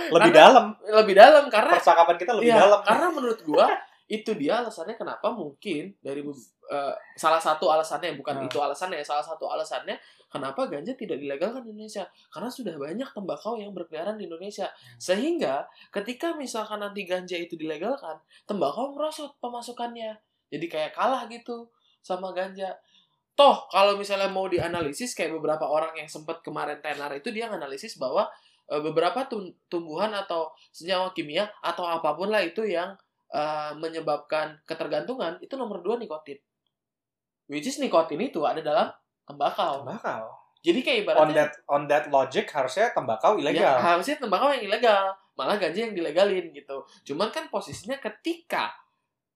lebih 0.09 0.31
Karena- 0.31 0.31
dalam. 0.33 0.65
lebih 0.85 1.15
dalam 1.17 1.45
karena 1.49 1.73
Percakapan 1.75 2.15
kita 2.17 2.33
lebih 2.33 2.47
Iya, 2.49 2.59
dalam. 2.61 2.81
karena 2.85 3.07
menurut 3.09 3.41
gua 3.43 3.67
itu 4.07 4.35
dia 4.35 4.61
alasannya 4.61 4.95
kenapa 4.95 5.31
mungkin 5.31 5.95
dari 6.01 6.21
eh, 6.69 6.95
salah 7.15 7.39
satu 7.39 7.69
alasannya 7.69 8.17
bukan 8.17 8.43
Hmm. 8.43 8.47
itu 8.49 8.59
alasannya 8.59 9.03
salah 9.03 9.23
satu 9.23 9.47
alasannya 9.47 9.95
kenapa 10.27 10.65
ganja 10.65 10.97
tidak 10.97 11.21
dilegalkan 11.21 11.61
di 11.63 11.77
Indonesia 11.77 12.09
karena 12.29 12.49
sudah 12.49 12.75
banyak 12.77 13.09
tembakau 13.13 13.61
yang 13.61 13.71
berkeliaran 13.73 14.17
di 14.17 14.25
Indonesia 14.27 14.67
Hmm. 14.69 14.97
sehingga 14.99 15.65
ketika 15.91 16.33
misalkan 16.35 16.81
nanti 16.81 17.05
ganja 17.05 17.37
itu 17.37 17.55
dilegalkan 17.55 18.17
tembakau 18.45 18.97
merosot 18.97 19.37
pemasukannya 19.39 20.17
jadi 20.49 20.67
kayak 20.69 20.93
kalah 20.97 21.29
gitu 21.29 21.69
sama 22.01 22.33
ganja 22.33 22.75
toh 23.33 23.65
kalau 23.69 23.97
misalnya 23.97 24.29
mau 24.29 24.45
dianalisis 24.45 25.17
kayak 25.17 25.33
beberapa 25.33 25.65
orang 25.65 25.97
yang 25.97 26.09
sempat 26.09 26.45
kemarin 26.45 26.77
tenar 26.85 27.09
itu 27.13 27.33
dia 27.33 27.49
nganalisis 27.49 27.97
bahwa 27.97 28.29
eh, 28.69 28.81
beberapa 28.81 29.25
tum- 29.25 29.53
tumbuhan 29.69 30.13
atau 30.13 30.49
senyawa 30.69 31.13
kimia 31.13 31.49
atau 31.61 31.85
apa 31.85 32.13
pun 32.13 32.29
lah 32.29 32.45
itu 32.45 32.61
yang 32.65 32.93
eh, 33.33 33.73
menyebabkan 33.77 34.61
ketergantungan 34.69 35.41
itu 35.41 35.57
nomor 35.57 35.81
dua 35.81 35.97
nikotin. 35.97 36.39
Which 37.49 37.67
is 37.69 37.81
nikotin 37.83 38.21
itu 38.23 38.45
ada 38.45 38.61
dalam 38.61 38.89
tembakau. 39.27 39.83
Tembakau. 39.83 40.31
Jadi 40.63 40.79
kayak 40.79 40.99
On 40.99 41.03
ibaratnya 41.03 41.35
that 41.35 41.53
on 41.67 41.83
that 41.91 42.05
logic 42.07 42.47
harusnya 42.55 42.95
tembakau 42.95 43.35
ya, 43.35 43.51
ilegal. 43.51 43.77
harusnya 43.83 44.15
tembakau 44.23 44.47
yang 44.55 44.63
ilegal, 44.63 45.11
malah 45.35 45.59
ganja 45.59 45.91
yang 45.91 45.95
dilegalin 45.97 46.55
gitu. 46.55 46.87
Cuman 47.03 47.35
kan 47.35 47.51
posisinya 47.51 47.99
ketika 47.99 48.71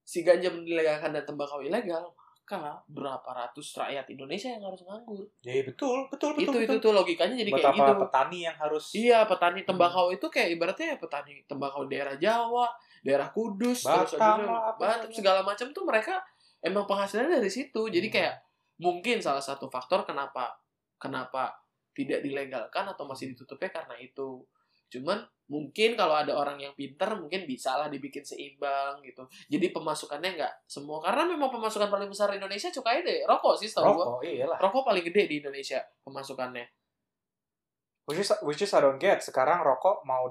si 0.07 0.23
ganja 0.23 0.55
dilegalkan 0.55 1.11
dan 1.11 1.27
tembakau 1.27 1.59
ilegal, 1.59 2.15
maka 2.47 2.79
berapa 2.87 3.27
ratus 3.27 3.75
rakyat 3.75 4.07
Indonesia 4.07 4.55
yang 4.55 4.63
harus 4.63 4.87
nganggur. 4.87 5.27
Jadi 5.43 5.67
betul, 5.67 6.07
betul, 6.07 6.39
betul. 6.39 6.47
itu 6.47 6.59
betul. 6.63 6.63
itu 6.63 6.75
tuh 6.79 6.93
logikanya 6.95 7.35
jadi 7.43 7.51
kayak 7.51 7.75
Betapa 7.75 7.83
gitu. 7.83 7.95
petani 8.07 8.39
yang 8.47 8.57
harus 8.63 8.85
Iya, 8.95 9.19
petani 9.27 9.61
tembakau 9.67 10.07
itu 10.15 10.27
kayak 10.31 10.49
ibaratnya 10.55 10.87
ya 10.95 10.97
petani 11.03 11.43
tembakau 11.51 11.91
daerah 11.91 12.15
Jawa, 12.15 12.71
daerah 13.07 13.31
Kudus, 13.31 13.87
Batam 13.87 14.43
Batam 14.75 15.07
segala 15.15 15.47
macam 15.47 15.71
tuh 15.71 15.87
mereka 15.87 16.19
emang 16.59 16.91
penghasilannya 16.91 17.39
dari 17.39 17.53
situ. 17.53 17.87
Jadi 17.87 18.11
Hmm. 18.11 18.15
kayak 18.19 18.35
mungkin 18.83 19.23
salah 19.23 19.41
satu 19.41 19.71
faktor 19.71 20.03
kenapa 20.03 20.59
kenapa 20.99 21.55
tidak 21.97 22.21
dilegalkan 22.21 22.85
atau 22.91 23.09
masih 23.09 23.33
ditutupnya 23.33 23.71
karena 23.73 23.97
itu. 23.97 24.45
Cuman 24.93 25.23
mungkin 25.47 25.95
kalau 25.95 26.19
ada 26.19 26.35
orang 26.35 26.59
yang 26.59 26.75
pinter 26.75 27.07
mungkin 27.15 27.47
bisa 27.47 27.79
lah 27.79 27.87
dibikin 27.87 28.27
seimbang 28.27 28.99
gitu. 29.07 29.25
Jadi 29.47 29.71
pemasukannya 29.71 30.37
nggak 30.37 30.55
semua 30.67 30.99
karena 30.99 31.25
memang 31.25 31.49
pemasukan 31.49 31.89
paling 31.89 32.11
besar 32.11 32.35
Indonesia 32.35 32.69
cukai 32.69 33.07
deh 33.07 33.23
rokok 33.25 33.55
sih 33.57 33.71
gua. 33.71 33.87
Rokok, 33.87 34.27
iyalah. 34.27 34.59
Rokok 34.59 34.83
paling 34.83 35.05
gede 35.07 35.23
di 35.31 35.35
Indonesia 35.41 35.81
pemasukannya. 36.03 36.67
Which 38.07 38.23
is, 38.23 38.31
which 38.47 38.63
is 38.63 38.71
I 38.71 38.83
don't 38.83 39.03
get. 39.03 39.19
Sekarang 39.19 39.67
rokok 39.67 40.07
mau 40.07 40.31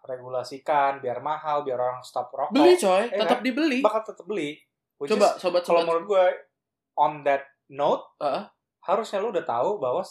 diregulasikan 0.00 0.98
biar 0.98 1.20
mahal, 1.20 1.62
biar 1.62 1.76
orang 1.76 2.02
stop 2.02 2.32
rokok. 2.32 2.56
Beli 2.56 2.74
coy, 2.76 3.04
Eh, 3.08 3.18
tetap 3.20 3.40
dibeli. 3.44 3.78
Bakal 3.84 4.02
tetap 4.02 4.24
beli. 4.24 4.56
Which 5.00 5.12
Coba 5.12 5.36
is, 5.36 5.40
sobat 5.40 5.62
kalau 5.64 5.84
menurut 5.84 6.04
gue, 6.08 6.26
on 6.96 7.24
that 7.24 7.44
note, 7.72 8.04
Heeh. 8.20 8.44
harusnya 8.84 9.20
lu 9.20 9.32
udah 9.32 9.44
tahu 9.44 9.80
bahwa 9.80 10.04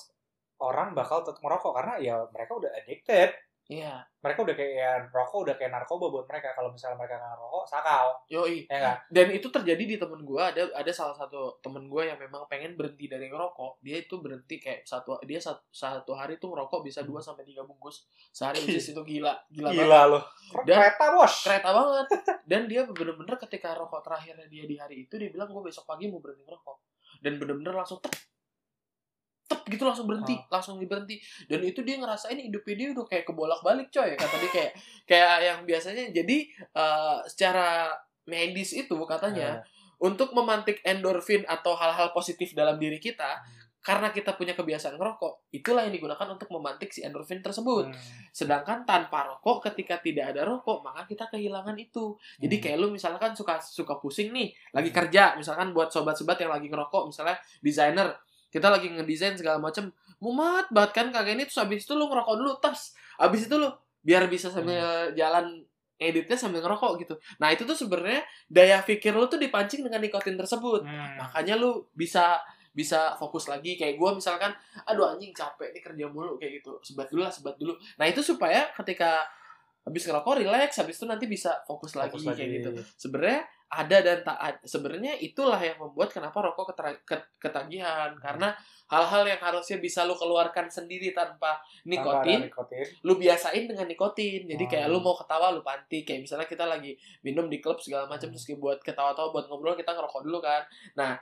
orang 0.60 0.98
bakal 0.98 1.22
tetap 1.22 1.42
merokok 1.42 1.74
karena 1.78 1.94
ya 2.02 2.16
mereka 2.34 2.58
udah 2.58 2.72
addicted. 2.74 3.30
Iya, 3.70 4.02
Mereka 4.26 4.42
udah 4.42 4.56
kayak 4.58 4.74
ya, 4.74 4.92
rokok 5.14 5.46
udah 5.46 5.54
kayak 5.54 5.70
narkoba 5.70 6.10
buat 6.10 6.26
mereka. 6.26 6.58
Kalau 6.58 6.74
misalnya 6.74 6.98
mereka 6.98 7.22
nggak 7.22 7.38
ngerokok, 7.38 7.64
sakal. 7.70 8.06
yoi. 8.26 8.66
Ya 8.66 8.78
nggak? 8.82 8.98
Dan 9.14 9.28
itu 9.30 9.48
terjadi 9.54 9.84
di 9.86 9.96
temen 10.02 10.26
gue. 10.26 10.42
Ada 10.42 10.74
ada 10.74 10.90
salah 10.90 11.14
satu 11.14 11.62
temen 11.62 11.86
gue 11.86 12.02
yang 12.10 12.18
memang 12.18 12.50
pengen 12.50 12.74
berhenti 12.74 13.06
dari 13.06 13.30
ngerokok. 13.30 13.78
Dia 13.86 14.02
itu 14.02 14.18
berhenti 14.18 14.58
kayak 14.58 14.90
satu 14.90 15.22
dia 15.22 15.38
satu, 15.38 15.62
satu 15.70 16.18
hari 16.18 16.42
tuh 16.42 16.50
ngerokok 16.50 16.82
bisa 16.82 17.06
2 17.06 17.22
sampai 17.22 17.46
tiga 17.46 17.62
bungkus 17.62 18.10
sehari. 18.34 18.58
Is 18.66 18.90
itu 18.90 19.02
gila, 19.06 19.38
gila, 19.54 19.70
banget. 19.70 19.86
Gila 19.86 20.02
lu. 20.10 20.20
Dan- 20.66 20.78
Kereta 20.82 21.06
bos. 21.14 21.34
Kereta 21.46 21.70
banget. 21.70 22.06
Dan 22.50 22.62
dia 22.66 22.82
bener-bener 22.90 23.38
ketika 23.38 23.78
rokok 23.78 24.02
terakhirnya 24.02 24.50
dia 24.50 24.66
di 24.66 24.82
hari 24.82 25.06
itu 25.06 25.14
dia 25.14 25.30
bilang 25.30 25.46
gue 25.46 25.62
besok 25.62 25.86
pagi 25.86 26.10
mau 26.10 26.18
berhenti 26.18 26.42
ngerokok. 26.42 26.78
Dan 27.22 27.38
bener-bener 27.38 27.78
langsung 27.78 28.02
tep 28.02 28.18
gitu 29.70 29.86
langsung 29.86 30.06
berhenti, 30.06 30.36
Ah. 30.36 30.58
langsung 30.58 30.76
berhenti. 30.82 31.22
Dan 31.46 31.62
itu 31.62 31.80
dia 31.82 31.96
ngerasain 31.96 32.36
hidupnya 32.36 32.76
dia 32.76 32.88
udah 32.92 33.06
kayak 33.06 33.26
kebolak-balik 33.26 33.88
coy. 33.90 34.14
Kata 34.14 34.36
dia 34.38 34.52
kayak 34.52 34.72
kayak 35.06 35.34
yang 35.46 35.60
biasanya 35.64 36.10
jadi 36.12 36.38
eh, 36.76 37.18
secara 37.26 37.94
medis 38.26 38.74
itu 38.74 38.94
katanya 39.06 39.58
Nah, 39.58 39.66
untuk 40.00 40.32
memantik 40.32 40.80
endorfin 40.82 41.44
atau 41.44 41.74
hal-hal 41.74 42.10
positif 42.10 42.54
dalam 42.54 42.78
diri 42.78 42.98
kita 42.98 43.36
Hmm. 43.36 43.58
karena 43.80 44.12
kita 44.12 44.36
punya 44.36 44.54
kebiasaan 44.54 44.96
ngerokok 44.96 45.50
itulah 45.52 45.84
yang 45.84 45.92
digunakan 45.92 46.28
untuk 46.30 46.52
memantik 46.52 46.92
si 46.92 47.02
endorfin 47.02 47.40
tersebut 47.40 47.88
Hmm. 47.88 48.00
sedangkan 48.30 48.84
tanpa 48.84 49.26
rokok 49.26 49.72
ketika 49.72 49.98
tidak 49.98 50.32
ada 50.32 50.44
rokok 50.44 50.84
maka 50.84 51.04
kita 51.04 51.26
kehilangan 51.28 51.74
itu 51.76 52.14
jadi 52.38 52.56
Hmm. 52.56 52.64
kayak 52.64 52.78
lu 52.78 52.88
misalkan 52.92 53.32
suka 53.34 53.58
suka 53.60 53.98
pusing 53.98 54.30
nih 54.30 54.52
lagi 54.72 54.92
kerja 54.92 55.34
misalkan 55.36 55.72
buat 55.72 55.90
sobat-sobat 55.90 56.38
yang 56.38 56.52
lagi 56.52 56.68
ngerokok 56.68 57.08
misalnya 57.08 57.36
desainer 57.60 58.14
kita 58.50 58.68
lagi 58.70 58.90
ngedesain 58.90 59.38
segala 59.38 59.62
macem. 59.62 59.94
Mumat 60.20 60.68
banget 60.74 60.92
kan 60.94 61.08
kagak 61.14 61.38
ini. 61.38 61.46
Terus 61.48 61.62
abis 61.62 61.86
itu 61.86 61.94
lu 61.96 62.10
ngerokok 62.10 62.36
dulu 62.36 62.52
tas. 62.60 62.98
Abis 63.22 63.48
itu 63.48 63.56
lu 63.56 63.70
biar 64.02 64.26
bisa 64.28 64.50
sambil 64.50 65.12
jalan 65.14 65.64
editnya 66.00 66.38
sambil 66.40 66.64
ngerokok 66.64 66.92
gitu. 67.04 67.16
Nah 67.44 67.52
itu 67.52 67.68
tuh 67.68 67.76
sebenarnya 67.76 68.24
daya 68.48 68.80
pikir 68.80 69.12
lu 69.12 69.28
tuh 69.28 69.38
dipancing 69.38 69.84
dengan 69.84 70.00
nikotin 70.00 70.40
tersebut. 70.40 70.88
Hmm. 70.88 71.20
makanya 71.20 71.60
lu 71.60 71.86
bisa 71.92 72.40
bisa 72.72 73.20
fokus 73.20 73.52
lagi. 73.52 73.76
Kayak 73.76 74.00
gue 74.00 74.10
misalkan 74.24 74.56
aduh 74.88 75.12
anjing 75.12 75.36
capek 75.36 75.76
nih 75.76 75.84
kerja 75.84 76.06
mulu 76.08 76.40
kayak 76.40 76.64
gitu. 76.64 76.80
Sebat 76.82 77.12
dulu 77.12 77.22
lah 77.28 77.34
sebat 77.34 77.56
dulu. 77.60 77.76
Nah 78.00 78.06
itu 78.08 78.24
supaya 78.24 78.72
ketika 78.72 79.28
habis 79.84 80.04
ngerokok 80.06 80.44
relax 80.44 80.78
habis 80.78 80.96
itu 81.00 81.06
nanti 81.08 81.26
bisa 81.26 81.64
fokus, 81.66 81.96
lagi, 81.96 82.14
Fokus 82.14 82.36
kayak 82.36 82.50
gitu. 82.62 82.70
Sebenarnya 82.96 83.42
ada 83.70 83.98
dan 84.02 84.18
tak 84.26 84.66
sebenarnya 84.66 85.14
itulah 85.22 85.62
yang 85.62 85.78
membuat 85.78 86.10
kenapa 86.10 86.42
rokok 86.42 86.74
ketagihan. 87.38 88.18
Karena 88.18 88.50
hal-hal 88.90 89.24
yang 89.30 89.38
harusnya 89.38 89.78
bisa 89.78 90.02
lu 90.10 90.18
keluarkan 90.18 90.66
sendiri 90.68 91.14
tanpa 91.14 91.62
Tanpa 91.62 91.62
ada 91.62 91.86
nikotin 91.86 92.40
nikotin. 92.50 92.86
lu 93.06 93.14
biasain 93.16 93.70
dengan 93.70 93.86
nikotin. 93.86 94.50
Jadi 94.50 94.66
kayak 94.66 94.90
Hmm. 94.90 94.94
lu 94.98 95.06
mau 95.06 95.14
ketawa 95.14 95.54
lu 95.54 95.62
panti. 95.62 96.02
Kayak 96.02 96.26
misalnya 96.26 96.50
kita 96.50 96.66
lagi 96.66 96.98
minum 97.22 97.46
di 97.46 97.62
klub 97.62 97.78
segala 97.78 98.10
macam 98.10 98.30
Hmm. 98.30 98.34
terus 98.34 98.46
kayak 98.50 98.58
buat 98.58 98.80
ketawa-tawa 98.82 99.30
buat 99.30 99.46
ngobrol 99.46 99.78
kita 99.78 99.94
ngerokok 99.94 100.22
dulu 100.26 100.42
kan. 100.42 100.66
Nah 100.98 101.14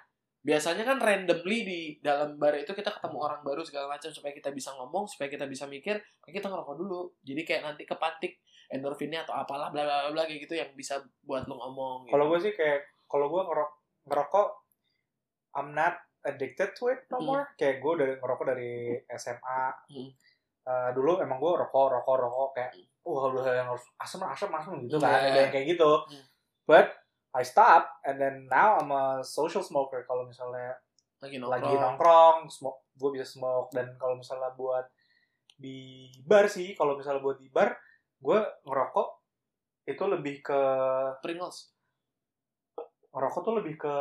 biasanya 0.42 0.88
kan 0.88 0.98
randomly 1.02 1.60
di 1.66 1.80
dalam 2.00 2.38
bar 2.38 2.56
itu 2.56 2.72
kita 2.72 2.94
ketemu 2.94 3.18
orang 3.20 3.42
baru 3.44 3.62
segala 3.66 3.92
macam 3.92 4.08
supaya 4.14 4.32
kita 4.32 4.54
bisa 4.54 4.72
ngomong 4.78 5.10
supaya 5.10 5.28
kita 5.28 5.44
bisa 5.44 5.68
mikir 5.68 5.98
kayak 6.24 6.36
kita 6.40 6.48
ngerokok 6.48 6.76
dulu 6.78 7.00
jadi 7.26 7.42
kayak 7.44 7.62
nanti 7.68 7.84
kepantik 7.84 8.40
endorfinnya 8.68 9.24
atau 9.24 9.36
apalah 9.36 9.72
bla 9.72 9.84
bla 9.84 10.12
bla 10.12 10.24
kayak 10.24 10.48
gitu 10.48 10.56
yang 10.56 10.72
bisa 10.76 11.00
buat 11.24 11.48
lu 11.48 11.56
ngomong 11.56 12.08
gitu. 12.08 12.14
Kalau 12.16 12.26
gue 12.32 12.40
sih 12.44 12.54
kayak 12.54 12.84
kalau 13.08 13.32
gue 13.32 13.40
ngerok 13.40 13.72
ngerokok, 14.08 14.48
I'm 15.56 15.72
not 15.72 15.96
addicted 16.24 16.76
to 16.76 16.92
it 16.92 17.08
no 17.08 17.18
Hmm. 17.20 17.28
more. 17.28 17.44
Kayak 17.56 17.80
gue 17.80 17.94
dari 17.96 18.14
ngerokok 18.20 18.46
dari 18.48 18.72
SMA. 19.16 19.62
Hmm. 19.88 20.10
Eh, 20.68 20.90
dulu 20.92 21.24
emang 21.24 21.40
gue 21.40 21.52
rokok 21.56 21.96
rokok 21.96 22.16
rokok 22.20 22.50
kayak 22.60 22.76
wah 23.08 23.32
udah 23.32 23.56
yang 23.56 23.72
harus 23.72 23.88
asem 24.04 24.20
asem 24.20 24.52
asem 24.52 24.76
gitu 24.84 25.00
kan 25.00 25.24
yang 25.24 25.48
kayak 25.48 25.72
gitu. 25.72 25.88
Hmm. 25.88 26.24
But 26.68 26.92
I 27.38 27.46
stop 27.46 28.02
and 28.02 28.18
then 28.18 28.50
now 28.50 28.82
I'm 28.82 28.90
a 28.90 29.22
social 29.22 29.62
smoker. 29.62 30.02
Kalau 30.10 30.26
misalnya 30.26 30.74
lagi 31.22 31.38
nongkrong, 31.38 31.54
lagi 31.54 31.74
nongkrong, 31.78 32.38
smoke, 32.50 32.90
gue 32.98 33.10
bisa 33.14 33.26
smoke 33.26 33.70
dan 33.74 33.94
kalau 34.02 34.18
misalnya 34.18 34.50
buat 34.58 34.90
di 35.58 36.10
bar 36.26 36.50
sih, 36.50 36.74
kalau 36.74 36.98
misalnya 36.98 37.22
buat 37.22 37.38
di 37.38 37.50
bar, 37.50 37.78
gue 38.22 38.40
ngerokok 38.66 39.10
itu 39.88 40.04
lebih 40.04 40.42
ke 40.42 40.62
Pringles 41.22 41.78
ngerokok 43.18 43.42
tuh 43.42 43.54
lebih 43.58 43.76
ke 43.82 43.96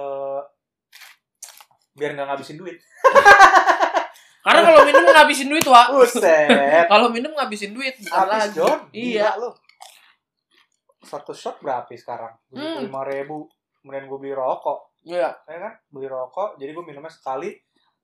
biar 1.97 2.13
nggak 2.13 2.29
ngabisin 2.29 2.61
duit. 2.61 2.77
karena 4.47 4.61
kalau 4.63 4.81
minum 4.87 5.03
ngabisin 5.11 5.49
duit 5.51 5.67
wa 5.67 5.83
kalau 6.93 7.09
minum 7.11 7.33
ngabisin 7.35 7.75
duit 7.75 7.99
bukan 7.99 8.15
Habis 8.15 8.39
lagi 8.47 8.55
John. 8.55 8.79
iya 8.95 9.35
lu. 9.41 9.51
Satu 11.07 11.31
shot 11.31 11.57
berapa 11.59 11.87
sekarang? 11.89 12.35
Hmm. 12.51 12.83
Lima 12.83 13.03
ribu. 13.03 13.47
Kemudian 13.79 14.05
gue 14.05 14.19
beli 14.19 14.35
rokok. 14.35 14.91
iya 15.01 15.31
Ya 15.47 15.57
kan? 15.57 15.73
Beli 15.89 16.07
rokok. 16.07 16.59
Jadi 16.59 16.71
gue 16.71 16.85
minumnya 16.85 17.09
sekali. 17.09 17.55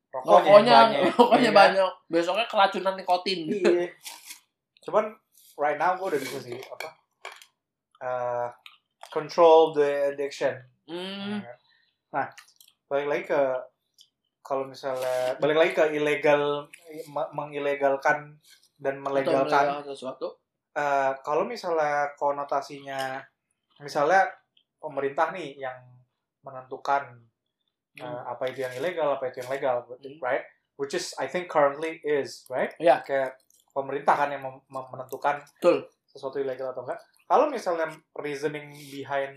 Rokoknya, 0.08 0.38
rokoknya 0.46 0.72
banyak. 0.76 1.00
rokoknya 1.18 1.40
Iya 1.42 1.52
banyak 1.52 1.90
besoknya 2.06 2.46
keracunan 2.46 2.94
nikotin 2.94 3.38
Iya. 3.48 3.88
Cuman 4.84 5.04
right 5.56 5.76
now 5.76 5.94
gue 5.94 6.06
udah 6.06 6.20
bisa 6.20 6.38
sih 6.38 6.58
apa? 6.58 6.88
eh, 7.98 8.48
control 9.08 9.72
the 9.72 10.10
addiction. 10.10 10.58
hmm. 10.84 11.38
Nah, 12.10 12.26
balik 12.84 13.06
lagi 13.06 13.24
ke 13.24 13.42
kalau 14.42 14.66
misalnya 14.66 15.38
balik 15.38 15.54
lagi 15.54 15.72
ke 15.72 15.84
ilegal 15.94 16.66
me- 17.06 17.30
mengilegalkan 17.32 18.36
dan 18.76 18.98
melegalkan 18.98 19.86
sesuatu 19.86 20.41
Eh, 20.72 21.12
kalau 21.20 21.44
misalnya 21.44 22.08
konotasinya 22.16 23.20
misalnya 23.84 24.24
pemerintah 24.80 25.28
nih 25.28 25.60
yang 25.60 25.76
menentukan 26.40 27.12
eh, 27.92 28.08
Hmm. 28.08 28.24
apa 28.24 28.48
itu 28.48 28.64
yang 28.64 28.72
ilegal 28.72 29.20
apa 29.20 29.28
itu 29.28 29.44
yang 29.44 29.52
legal 29.52 29.84
Hmm. 29.84 30.16
right 30.24 30.48
which 30.80 30.96
is 30.96 31.12
I 31.20 31.28
think 31.28 31.52
currently 31.52 32.00
is 32.00 32.48
right 32.48 32.72
Iya. 32.80 33.04
kayak 33.04 33.36
pemerintah 33.76 34.16
kan 34.16 34.32
yang 34.32 34.40
menentukan 34.64 35.44
Betul. 35.60 35.92
sesuatu 36.08 36.40
ilegal 36.40 36.72
atau 36.72 36.88
enggak 36.88 37.04
kalau 37.28 37.52
misalnya 37.52 37.92
reasoning 38.16 38.72
behind 38.72 39.36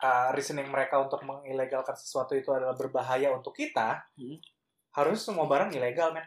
uh, 0.00 0.32
reasoning 0.32 0.72
mereka 0.72 0.96
untuk 0.96 1.20
mengilegalkan 1.22 1.92
sesuatu 1.92 2.32
itu 2.32 2.48
adalah 2.48 2.72
berbahaya 2.72 3.36
untuk 3.36 3.52
kita 3.52 4.00
Hmm. 4.16 4.40
harusnya 4.96 5.28
semua 5.28 5.44
barang 5.44 5.76
ilegal 5.76 6.16
men 6.16 6.24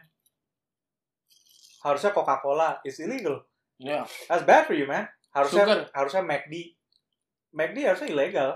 harusnya 1.80 2.10
Coca-Cola 2.10 2.78
is 2.82 2.98
illegal 2.98 3.42
ya 3.76 4.02
That's 4.26 4.42
bad 4.42 4.66
for 4.66 4.74
you, 4.74 4.84
man. 4.84 5.06
Harusnya 5.30 5.62
Sugar. 5.62 5.80
harusnya 5.94 6.22
McD. 6.24 6.74
McD 7.54 7.76
harusnya 7.86 8.08
ilegal. 8.10 8.50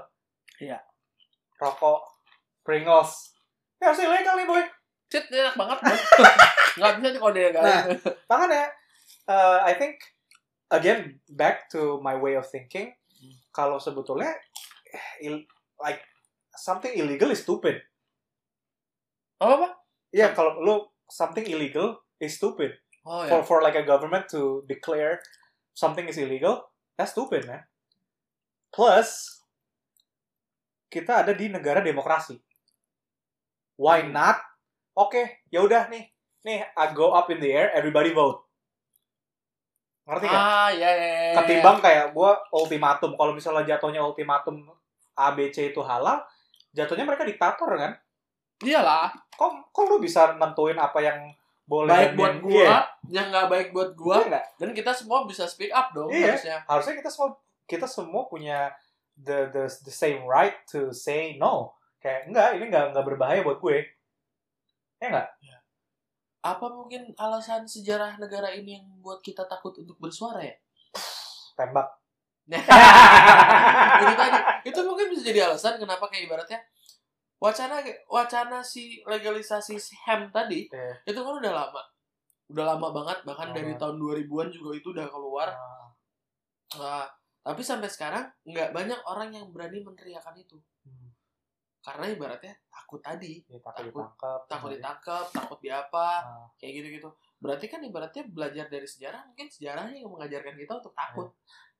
Iya. 0.58 0.82
Rokok, 1.56 2.02
Pringles. 2.60 3.30
Ya 3.78 3.88
harusnya 3.88 4.10
ilegal 4.10 4.34
nih, 4.34 4.46
boy. 4.46 4.62
Cit, 5.06 5.30
enak 5.30 5.54
banget 5.54 5.78
Bang. 5.78 5.94
nggak 6.80 6.92
bisa 6.98 7.08
kalau 7.14 7.30
dia 7.30 7.48
nggak 7.50 7.62
Nah. 7.62 7.82
Makanya, 8.26 8.64
uh, 9.28 9.58
I 9.62 9.76
think, 9.76 10.02
again, 10.68 11.22
back 11.28 11.70
to 11.70 12.00
my 12.00 12.16
way 12.16 12.34
of 12.34 12.48
thinking, 12.48 12.90
Hmm. 13.12 13.36
kalau 13.54 13.78
sebetulnya, 13.78 14.34
il- 15.20 15.46
like, 15.78 16.02
something 16.52 16.90
illegal 16.90 17.30
is 17.30 17.38
stupid. 17.38 17.78
apa 19.38 19.52
apa 19.54 19.68
Iya, 20.10 20.34
kalau 20.34 20.58
lu, 20.58 20.76
something 21.06 21.46
illegal 21.46 21.94
is 22.18 22.34
stupid. 22.34 22.74
Oh 23.06 23.22
For, 23.26 23.40
ya 23.40 23.46
for 23.46 23.58
like 23.62 23.78
a 23.78 23.86
government 23.86 24.28
to 24.30 24.62
declare 24.66 25.18
something 25.72 26.06
is 26.06 26.18
illegal, 26.18 26.68
that's 26.94 27.12
stupid, 27.12 27.46
man. 27.48 27.64
Plus, 28.72 29.40
kita 30.88 31.24
ada 31.24 31.32
di 31.32 31.48
negara 31.48 31.80
demokrasi. 31.80 32.36
Why 33.80 34.04
Hmm. 34.04 34.12
not? 34.12 34.38
Oke, 34.92 35.44
ya 35.48 35.64
udah 35.64 35.88
nih. 35.88 36.04
Nih, 36.44 36.60
I 36.76 36.84
go 36.92 37.14
up 37.16 37.30
in 37.32 37.40
the 37.40 37.48
air, 37.48 37.72
everybody 37.72 38.12
vote. 38.12 38.44
Ngerti 40.02 40.26
nggak? 40.26 40.42
ah 40.42 40.68
ya 40.68 40.90
ya 40.90 41.06
ya, 41.06 41.22
ya. 41.30 41.34
Ketimbang 41.40 41.78
kayak 41.78 42.06
gua 42.10 42.34
ultimatum. 42.50 43.14
Kalau 43.14 43.32
misalnya 43.32 43.62
jatuhnya 43.64 44.02
ultimatum 44.02 44.66
ABC 45.14 45.70
itu 45.70 45.78
halal, 45.80 46.18
jatuhnya 46.74 47.06
mereka 47.06 47.22
diktator 47.22 47.70
kan? 47.78 47.92
iyalah 48.62 49.10
Kok, 49.34 49.74
kok 49.74 49.84
lu 49.90 49.98
bisa 49.98 50.38
nentuin 50.38 50.78
apa 50.78 51.02
yang 51.02 51.18
boleh 51.62 51.94
baik 51.94 52.10
buat 52.18 52.34
gua, 52.42 52.58
iya. 52.58 52.78
yang 53.08 53.26
nggak 53.30 53.46
baik 53.48 53.68
buat 53.70 53.90
gua, 53.94 54.16
Iya 54.26 54.40
dan 54.58 54.68
kita 54.74 54.90
semua 54.92 55.22
bisa 55.24 55.46
speak 55.46 55.70
up 55.70 55.94
dong 55.94 56.10
Iya. 56.10 56.34
harusnya. 56.34 56.58
harusnya 56.66 56.94
kita 56.98 57.10
semua 57.10 57.28
kita 57.64 57.86
semua 57.86 58.22
punya 58.26 58.74
the 59.14 59.48
the 59.54 59.64
the 59.86 59.94
same 59.94 60.26
right 60.26 60.58
to 60.66 60.90
say 60.90 61.38
no 61.38 61.72
kayak 62.02 62.26
enggak 62.26 62.58
ini 62.58 62.66
enggak 62.66 62.90
enggak 62.90 63.06
berbahaya 63.06 63.40
buat 63.46 63.62
gue 63.62 63.86
ya 64.98 65.06
enggak 65.08 65.28
Apa 66.42 66.66
mungkin 66.74 67.14
alasan 67.14 67.62
sejarah 67.70 68.18
negara 68.18 68.50
ini 68.50 68.74
yang 68.74 68.84
membuat 68.90 69.22
kita 69.22 69.46
takut 69.46 69.78
untuk 69.78 69.94
bersuara 70.02 70.42
ya? 70.42 70.58
tembak 71.54 71.86
itu 74.02 74.14
tadi 74.18 74.38
itu 74.66 74.80
mungkin 74.82 75.06
bisa 75.14 75.22
jadi 75.22 75.46
alasan 75.46 75.78
kenapa 75.78 76.10
kayak 76.10 76.26
ibaratnya 76.26 76.58
wacana 77.42 77.82
wacana 78.06 78.62
si 78.62 79.02
legalisasi 79.02 79.74
ham 80.06 80.30
tadi 80.30 80.70
Iya. 80.70 80.94
itu 81.02 81.18
kan 81.18 81.34
udah 81.34 81.52
lama. 81.52 81.82
Udah 82.46 82.64
lama 82.70 82.88
banget 82.92 83.18
bahkan 83.24 83.50
Lama 83.50 83.56
dari 83.56 83.72
tahun 83.74 83.96
2000-an 83.98 84.48
juga 84.48 84.70
itu 84.72 84.88
udah 84.90 85.06
keluar. 85.08 85.48
Ah, 85.50 85.90
Nah, 86.72 87.04
tapi 87.42 87.60
sampai 87.60 87.84
sekarang 87.86 88.24
nggak 88.44 88.70
banyak 88.70 88.96
orang 89.04 89.28
yang 89.28 89.50
berani 89.50 89.82
meneriakan 89.82 90.32
itu. 90.36 90.56
Hmm, 90.82 91.10
karena 91.80 92.08
ibaratnya 92.08 92.54
takut 92.66 93.02
tadi. 93.02 93.42
Ya, 93.44 93.58
takut 93.58 93.76
Takut- 93.82 93.92
ditangkap 93.92 94.40
takut 94.46 94.68
Jadi, 94.70 94.78
ditangkap 94.78 95.24
takut 95.28 95.58
di 95.58 95.68
apa 95.68 96.06
ah, 96.22 96.46
kayak 96.56 96.72
gitu 96.78 96.88
gitu 96.96 97.10
berarti 97.36 97.66
kan 97.66 97.82
ibaratnya 97.82 98.22
belajar 98.24 98.70
dari 98.70 98.86
sejarah 98.86 99.26
mungkin 99.26 99.50
sejarahnya 99.50 99.98
yang 99.98 100.08
mengajarkan 100.08 100.54
kita 100.54 100.72
untuk 100.78 100.94
takut. 100.94 101.28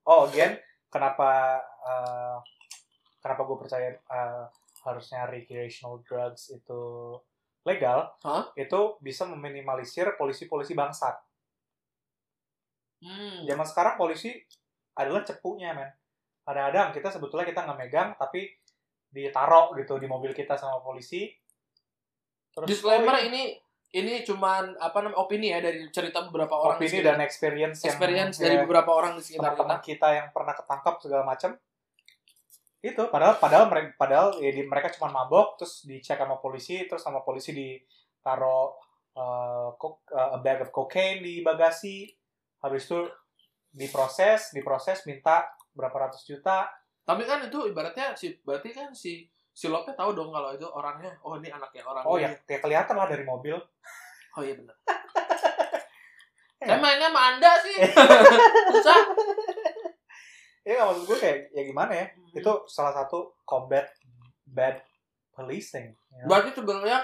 Oh 0.03 0.27
again 0.27 0.59
kenapa 0.91 1.57
eh, 1.87 2.37
kenapa 3.17 3.41
gue 3.47 3.57
percaya 3.57 3.89
eh, 3.95 4.45
harusnya 4.83 5.27
recreational 5.31 6.03
drugs 6.03 6.51
itu 6.51 6.83
legal 7.63 8.11
Hah? 8.27 8.51
itu 8.59 8.99
bisa 8.99 9.23
meminimalisir 9.27 10.19
polisi-polisi 10.19 10.75
bangsat. 10.75 11.15
Hmm. 13.03 13.43
zaman 13.43 13.67
sekarang 13.67 13.99
polisi 13.99 14.31
adalah 14.95 15.27
cepunya 15.27 15.75
men. 15.75 15.91
Kadang-kadang 16.47 16.95
kita 16.95 17.09
sebetulnya 17.11 17.47
kita 17.51 17.67
nggak 17.67 17.79
megang 17.79 18.11
tapi 18.15 18.47
ditaruh 19.11 19.75
gitu 19.75 19.99
di 19.99 20.07
mobil 20.07 20.31
kita 20.31 20.55
sama 20.55 20.79
polisi. 20.79 21.27
Terus 22.55 22.69
disclaimer 22.71 23.19
oh, 23.19 23.23
ini 23.27 23.59
ini 23.93 24.25
cuman 24.25 24.79
apa 24.81 25.05
namanya 25.05 25.21
opini 25.21 25.53
ya 25.53 25.61
dari 25.61 25.85
cerita 25.93 26.25
beberapa 26.25 26.57
orang 26.57 26.81
opini 26.81 27.05
dan 27.05 27.21
experience 27.21 27.85
yang 27.85 27.93
experience 27.93 28.37
ya, 28.41 28.49
dari 28.49 28.57
beberapa 28.65 28.91
orang 28.95 29.21
di 29.21 29.23
sekitar 29.23 29.53
kita. 29.53 29.59
teman-teman 29.59 29.81
kita 29.85 30.09
yang 30.17 30.27
pernah 30.33 30.55
ketangkap 30.57 30.95
segala 31.03 31.23
macam 31.29 31.51
itu 32.83 32.99
padahal 33.15 33.39
padahal 33.39 33.71
mereka 33.71 33.95
padahal 33.95 34.29
ya, 34.43 34.51
di- 34.51 34.67
mereka 34.67 34.91
cuma 34.91 35.07
mabok 35.07 35.55
terus 35.55 35.87
dicek 35.87 36.19
sama 36.19 36.43
polisi 36.43 36.83
terus 36.91 36.99
sama 36.99 37.23
polisi 37.23 37.55
ditaruh 37.55 38.75
uh, 39.15 39.71
kok- 39.79 40.03
uh, 40.11 40.35
a 40.35 40.39
bag 40.43 40.67
of 40.67 40.75
cocaine 40.75 41.23
di 41.23 41.47
bagasi. 41.47 42.11
Habis 42.59 42.91
itu 42.91 43.07
diproses 43.71 44.51
diproses 44.51 45.07
minta 45.07 45.47
berapa 45.79 45.95
ratus 45.95 46.27
juta. 46.27 46.67
Tapi 47.07 47.23
kan 47.23 47.47
itu 47.47 47.71
ibaratnya 47.71 48.19
si 48.19 48.35
berarti 48.43 48.75
kan 48.75 48.91
si 48.91 49.31
si 49.53 49.71
Lope 49.71 49.95
tahu 49.95 50.19
dong 50.19 50.35
kalau 50.35 50.51
itu 50.51 50.67
orangnya 50.67 51.15
oh 51.23 51.39
ini 51.39 51.53
anaknya 51.53 51.87
orang 51.87 52.03
oh 52.03 52.17
ya, 52.19 52.35
ya 52.51 52.59
kelihatan 52.59 52.99
lah 52.99 53.07
dari 53.07 53.23
mobil. 53.23 53.55
Oh 54.35 54.43
iya 54.43 54.59
benar. 54.59 54.75
Ya. 56.59 56.67
saya 56.67 56.79
mainnya 56.79 57.11
sama 57.11 57.21
anda 57.35 57.53
sih. 57.63 57.79
Susah 58.75 58.99
ya 60.63 60.73
nggak 60.75 60.87
maksud 60.89 61.05
gue 61.05 61.19
kayak 61.19 61.39
ya 61.51 61.63
gimana 61.65 61.93
ya 61.93 62.07
Hmm. 62.09 62.33
itu 62.35 62.53
salah 62.67 62.93
satu 62.93 63.19
combat 63.43 63.87
bad 64.45 64.79
policing 65.31 65.91
know? 66.13 66.27
berarti 66.27 66.55
sebenarnya 66.55 67.03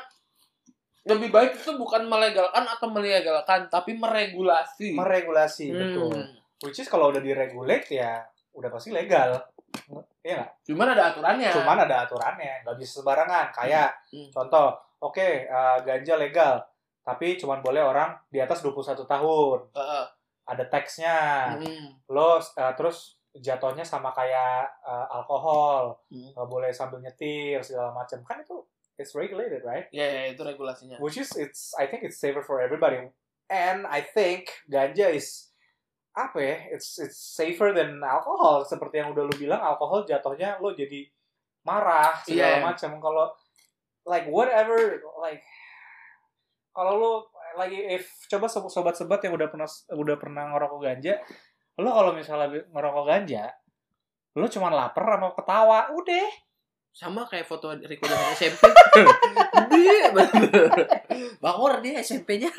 lebih 1.04 1.28
baik 1.28 1.56
itu 1.56 1.72
bukan 1.74 2.04
melegalkan 2.04 2.64
atau 2.64 2.86
melegalkan 2.88 3.66
tapi 3.66 3.94
meregulasi 3.94 4.92
meregulasi 4.92 5.66
Hmm. 5.68 5.78
betul 5.78 6.12
which 6.60 6.78
is 6.78 6.86
kalau 6.86 7.08
udah 7.08 7.18
diregulate 7.18 7.88
ya 7.90 8.22
udah 8.52 8.68
pasti 8.68 8.90
legal 8.90 9.36
Iya 10.18 10.34
nggak? 10.34 10.50
cuman 10.64 10.88
ada 10.90 11.04
aturannya 11.08 11.50
Cuman 11.52 11.78
ada 11.78 11.96
aturannya, 12.02 12.52
nggak 12.60 12.76
bisa 12.76 13.00
sembarangan. 13.00 13.52
Kayak 13.52 13.92
Hmm. 14.08 14.28
contoh, 14.28 14.72
oke 14.98 15.20
eh, 15.44 15.78
ganja 15.82 16.16
legal, 16.16 16.60
tapi 17.00 17.36
cuman 17.36 17.60
boleh 17.60 17.80
orang 17.80 18.16
di 18.26 18.36
atas 18.38 18.60
21 18.60 19.04
tahun. 19.04 19.58
Heeh. 19.70 20.04
Ada 20.44 20.64
teksnya. 20.66 21.16
Hmm. 21.54 22.00
Lo 22.08 22.40
eh, 22.40 22.72
terus 22.74 23.17
jatuhnya 23.34 23.82
sama 23.82 24.10
kayak 24.10 24.68
eh, 24.82 25.06
alkohol, 25.12 26.00
Hmm. 26.08 26.32
nggak 26.32 26.48
boleh 26.48 26.70
sambil 26.70 26.98
nyetir 26.98 27.60
segala 27.60 27.92
macam. 27.92 28.20
Kan 28.22 28.40
itu 28.40 28.64
it's 28.96 29.12
regulated, 29.12 29.62
right? 29.62 29.86
ya 29.90 30.02
ya 30.04 30.22
itu 30.28 30.42
regulasinya 30.42 30.98
Which 30.98 31.16
is 31.16 31.30
it's 31.34 31.70
I 31.74 31.86
think 31.86 32.02
it's 32.02 32.18
safer 32.18 32.40
for 32.40 32.58
everybody. 32.58 32.98
And 33.46 33.84
I 33.84 34.02
think 34.02 34.50
ganja 34.66 35.08
is 35.08 35.48
apa 36.12 36.36
ya? 36.36 36.56
It's 36.72 36.98
it's 36.98 37.16
safer 37.16 37.70
than 37.70 38.02
alcohol. 38.02 38.64
Seperti 38.64 38.98
yang 38.98 39.14
udah 39.14 39.24
lu 39.24 39.34
bilang, 39.34 39.62
alkohol 39.62 40.02
jatuhnya 40.02 40.58
lo 40.58 40.74
jadi 40.74 41.06
marah 41.62 42.18
segala 42.22 42.58
Iya. 42.58 42.64
macam. 42.64 42.90
Kalau 42.98 43.24
like 44.04 44.26
whatever 44.26 44.98
like 45.20 45.44
kalau 46.72 46.94
lo 46.94 47.12
lagi 47.54 47.78
if 47.88 48.06
coba 48.26 48.46
sob- 48.46 48.70
sobat-sobat 48.70 49.18
yang 49.20 49.34
udah 49.34 49.46
pernah 49.46 49.66
udah 49.90 50.16
pernah 50.16 50.44
ngerokok 50.52 50.80
ganja, 50.80 51.14
lo 51.78 51.88
kalau 51.88 52.10
misalnya 52.10 52.46
ngerokok 52.66 53.04
ganja, 53.04 53.46
lo 54.34 54.46
cuma 54.46 54.68
lapar 54.68 55.04
sama 55.08 55.30
ketawa, 55.32 55.78
udah. 55.92 56.28
sama 56.90 57.22
kayak 57.22 57.46
foto 57.46 57.70
Riko 57.70 58.04
dari 58.04 58.34
SMP 58.34 58.58
dia 59.70 60.10
bangor 61.38 61.78
dia 61.78 62.00
SMP-nya 62.00 62.50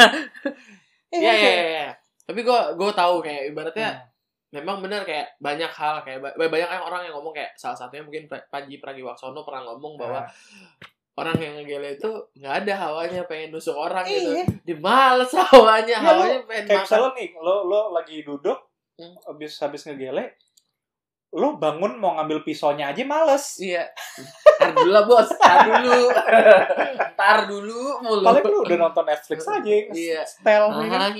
Iya 1.11 1.31
iya 1.33 1.51
iya. 1.65 1.87
Tapi 2.21 2.39
gue 2.39 2.59
gue 2.73 2.91
tahu 2.93 3.19
kayak 3.19 3.49
ibaratnya 3.49 3.89
Hmm. 3.89 4.07
memang 4.55 4.79
benar 4.79 5.03
kayak 5.03 5.35
banyak 5.37 5.67
hal 5.67 5.99
kayak 5.99 6.23
ba- 6.23 6.37
banyak 6.39 6.65
orang 6.71 7.03
yang 7.03 7.13
ngomong 7.13 7.29
kayak 7.31 7.53
salah 7.53 7.75
satunya 7.75 8.01
mungkin 8.01 8.25
Pa- 8.25 8.47
Panji 8.47 8.77
Pragiwaksono 8.77 9.43
pernah 9.43 9.61
ngomong 9.63 9.93
bahwa 9.95 10.21
Nah, 10.21 10.29
orang 11.15 11.37
yang 11.37 11.53
ngegele 11.55 11.89
itu 11.93 12.09
nggak 12.33 12.53
ada 12.63 12.73
hawanya 12.79 13.21
pengen 13.25 13.51
nusuk 13.51 13.73
orang 13.73 14.05
gitu. 14.05 14.31
Iya. 14.31 14.45
Di 14.63 14.73
males 14.73 15.29
hawanya, 15.35 15.91
Ya, 15.91 16.01
hawanya 16.01 16.39
pengen 16.43 16.63
kayak 16.65 16.77
makan. 16.77 16.85
misalnya 16.87 17.09
nih 17.13 17.29
lo 17.35 17.55
lo 17.63 17.81
lagi 17.91 18.17
duduk 18.23 18.57
Hmm. 18.99 19.15
habis 19.25 19.55
habis 19.57 19.81
ngegele 19.83 20.35
lo 21.31 21.55
bangun 21.55 21.95
mau 21.95 22.17
ngambil 22.17 22.41
pisaunya 22.41 22.89
aja 22.89 23.05
males 23.05 23.61
Iya. 23.61 23.85
Tar 24.57 24.73
dulu 24.73 24.89
lah 24.89 25.05
bos, 25.05 25.29
tar 25.31 25.61
dulu. 25.63 26.09
tar 27.13 27.37
dulu 27.45 27.81
mulu. 28.01 28.25
paling 28.25 28.43
lo 28.43 28.57
udah 28.61 28.77
nonton 28.81 29.05
Netflix 29.05 29.39
aja 29.45 29.69
Iya. 29.87 30.25
style 30.25 30.67
nih 30.73 30.89
kan. 30.89 31.13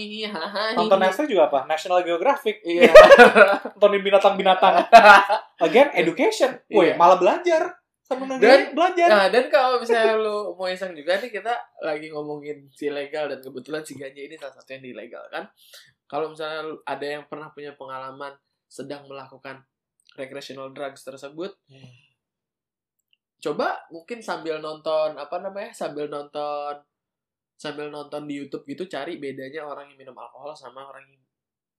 Nonton 0.74 0.98
Netflix 0.98 1.26
juga 1.28 1.46
apa 1.46 1.60
National 1.66 2.02
Geographic 2.02 2.58
Iya. 2.60 2.90
nontonin 3.72 4.02
binatang-binatang 4.02 4.82
again 5.66 5.94
education 5.94 6.58
woi 6.68 6.90
Iya. 6.90 6.94
malah 6.96 7.16
belajar 7.16 7.70
sama 8.02 8.26
Dan- 8.36 8.74
belajar 8.74 9.06
Nah, 9.08 9.26
dan 9.30 9.46
kalau 9.48 9.78
misalnya 9.78 10.18
lu 10.18 10.58
mau 10.58 10.66
iseng 10.66 10.92
juga 10.92 11.16
nih 11.16 11.30
kita 11.30 11.54
lagi 11.80 12.10
ngomongin 12.10 12.66
si 12.68 12.90
ilegal 12.90 13.30
dan 13.30 13.38
kebetulan 13.38 13.86
si 13.86 13.94
ganja 13.94 14.18
ini 14.18 14.34
salah 14.34 14.52
satu 14.52 14.74
yang 14.74 14.82
dilegal 14.84 15.22
kan. 15.30 15.46
Kalau 16.10 16.34
misalnya 16.34 16.66
ada 16.84 17.06
yang 17.06 17.24
pernah 17.24 17.54
punya 17.54 17.72
pengalaman 17.74 18.34
sedang 18.66 19.06
melakukan 19.06 19.62
recreational 20.14 20.74
drugs 20.74 21.02
tersebut, 21.02 21.54
Hmm. 21.66 21.94
coba 23.40 23.80
mungkin 23.88 24.20
sambil 24.20 24.60
nonton 24.60 25.16
apa 25.16 25.40
namanya? 25.40 25.72
sambil 25.72 26.10
nonton 26.10 26.76
sambil 27.56 27.88
nonton 27.88 28.24
di 28.24 28.36
YouTube 28.36 28.64
gitu 28.66 28.88
cari 28.88 29.16
bedanya 29.16 29.64
orang 29.64 29.88
yang 29.88 30.00
minum 30.00 30.16
alkohol 30.16 30.52
sama 30.52 30.84
orang 30.86 31.04
yang 31.06 31.22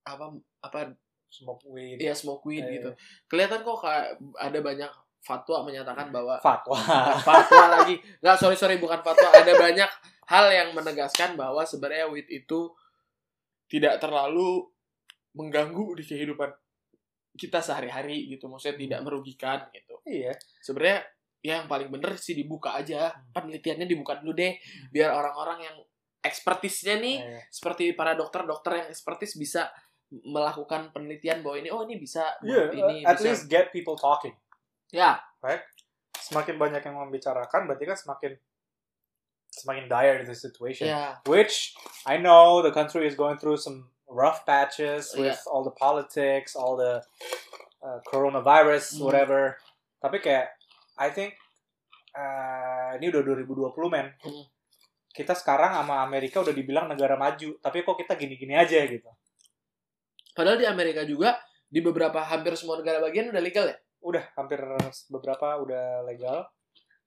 apa 0.03 0.25
apa 0.61 0.93
smoke 1.27 1.65
weed 1.67 1.97
ya 1.97 2.13
smoke 2.13 2.45
weed 2.45 2.61
Eh. 2.61 2.71
gitu. 2.77 2.89
Kelihatan 3.27 3.61
kok 3.61 3.77
kayak 3.77 4.07
ada 4.37 4.59
banyak 4.59 4.91
fatwa 5.21 5.61
menyatakan 5.61 6.09
bahwa 6.09 6.41
fatwa 6.41 6.73
fatwa 7.21 7.65
lagi 7.71 7.93
nggak 8.19 8.35
sorry 8.35 8.57
sorry 8.57 8.77
bukan 8.77 8.97
fatwa 8.99 9.29
ada 9.31 9.53
banyak 9.53 9.89
hal 10.25 10.45
yang 10.49 10.73
menegaskan 10.73 11.37
bahwa 11.37 11.61
sebenarnya 11.61 12.09
weed 12.09 12.25
itu 12.25 12.73
tidak 13.71 14.03
terlalu 14.03 14.67
mengganggu 15.31 15.95
di 15.95 16.03
kehidupan 16.03 16.51
kita 17.39 17.63
sehari-hari 17.63 18.27
gitu. 18.27 18.51
Maksudnya 18.51 18.75
tidak 18.75 18.99
merugikan 19.07 19.63
gitu. 19.71 19.95
Iya. 20.03 20.35
Sebenarnya 20.59 21.07
ya 21.39 21.63
yang 21.63 21.71
paling 21.71 21.87
bener 21.87 22.19
sih 22.19 22.35
dibuka 22.35 22.75
aja. 22.75 23.15
Penelitiannya 23.31 23.87
dibuka 23.87 24.19
dulu 24.19 24.35
deh 24.35 24.59
biar 24.91 25.15
orang-orang 25.15 25.71
yang 25.71 25.77
ekspertisnya 26.21 26.99
nih 27.01 27.17
Iya. 27.23 27.39
seperti 27.49 27.97
para 27.97 28.13
dokter-dokter 28.13 28.85
yang 28.85 28.87
ekspertis 28.93 29.39
bisa 29.39 29.71
melakukan 30.11 30.91
penelitian 30.91 31.39
bahwa 31.41 31.55
ini 31.57 31.71
oh 31.71 31.87
ini 31.87 31.95
bisa 31.95 32.35
Iya, 32.43 32.69
ini 32.75 33.07
at 33.07 33.15
bisa 33.17 33.25
least 33.31 33.47
get 33.47 33.71
people 33.71 33.95
talking. 33.95 34.35
Ya. 34.91 35.23
Semakin 36.19 36.59
banyak 36.59 36.83
yang 36.83 36.99
membicarakan 36.99 37.65
berarti 37.65 37.87
kan 37.87 37.97
semakin 37.97 38.35
semakin 39.51 39.85
dire 39.85 40.23
the 40.23 40.31
situation 40.33 40.87
ya 40.87 41.19
which 41.27 41.75
I 42.07 42.15
know 42.17 42.63
the 42.63 42.71
country 42.71 43.03
is 43.03 43.13
going 43.13 43.35
through 43.37 43.59
some 43.59 43.91
rough 44.07 44.43
patches 44.43 45.11
with 45.15 45.35
Yeah. 45.35 45.51
all 45.51 45.63
the 45.63 45.71
politics, 45.71 46.55
all 46.55 46.75
the 46.75 46.99
uh, 47.79 47.99
coronavirus, 48.03 48.99
Hmm. 48.99 49.07
whatever. 49.07 49.55
Tapi 49.99 50.19
kayak 50.19 50.51
I 50.99 51.11
think 51.11 51.35
uh, 52.11 52.95
ini 52.99 53.07
udah 53.07 53.21
2020 53.23 53.71
men. 53.87 54.11
Hmm. 54.19 54.45
kita 55.11 55.35
sekarang 55.35 55.75
sama 55.75 56.07
Amerika 56.07 56.39
udah 56.39 56.55
dibilang 56.55 56.87
negara 56.87 57.19
maju, 57.19 57.59
tapi 57.59 57.83
kok 57.83 57.99
kita 57.99 58.15
gini-gini 58.15 58.55
aja 58.55 58.79
gitu. 58.87 59.11
Padahal 60.31 60.55
di 60.55 60.63
Amerika 60.63 61.03
juga 61.03 61.35
di 61.67 61.83
beberapa 61.83 62.23
hampir 62.23 62.55
semua 62.55 62.79
negara 62.79 63.03
bagian 63.03 63.27
udah 63.27 63.43
legal 63.43 63.67
ya. 63.67 63.75
Udah 63.99 64.23
hampir 64.39 64.63
beberapa 65.11 65.59
udah 65.59 66.07
legal. 66.07 66.47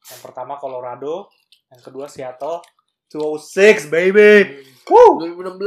Yang 0.07 0.21
pertama 0.21 0.57
Colorado, 0.57 1.29
yang 1.69 1.81
kedua 1.81 2.07
Seattle. 2.07 2.61
206 3.09 3.87
baby. 3.89 4.65
Woo! 4.85 5.23
2016 5.23 5.61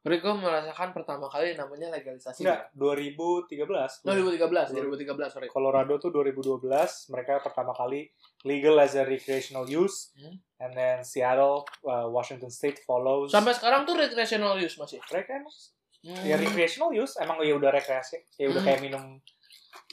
mereka 0.00 0.32
merasakan 0.32 0.96
pertama 0.96 1.28
kali 1.28 1.52
namanya 1.52 1.92
legalisasi. 1.92 2.40
Enggak, 2.40 2.72
2013. 2.72 4.00
Oh, 4.00 4.16
2013, 4.16 4.72
2013 4.72 5.28
sorry. 5.28 5.46
Colorado 5.46 6.00
tuh 6.00 6.08
2012 6.08 6.64
mereka 7.10 7.36
pertama 7.38 7.70
kali 7.70 8.08
legal 8.42 8.80
as 8.80 8.96
a 8.96 9.04
recreational 9.04 9.68
use 9.68 10.16
Hmm. 10.16 10.40
and 10.58 10.72
then 10.72 11.04
Seattle 11.04 11.68
uh, 11.84 12.08
Washington 12.08 12.48
State 12.48 12.80
follows 12.80 13.28
Sampai 13.28 13.52
sekarang 13.52 13.84
tuh 13.84 13.92
recreational 13.94 14.56
use 14.56 14.74
masih. 14.74 15.04
Recreational- 15.04 15.52
Hmm. 16.00 16.16
ya 16.24 16.32
recreational 16.34 16.96
use 16.96 17.20
emang 17.20 17.36
ya 17.38 17.52
udah 17.52 17.68
rekreasi 17.68 18.24
ya 18.34 18.48
udah 18.48 18.56
Hmm. 18.56 18.68
kayak 18.72 18.80
minum 18.80 19.20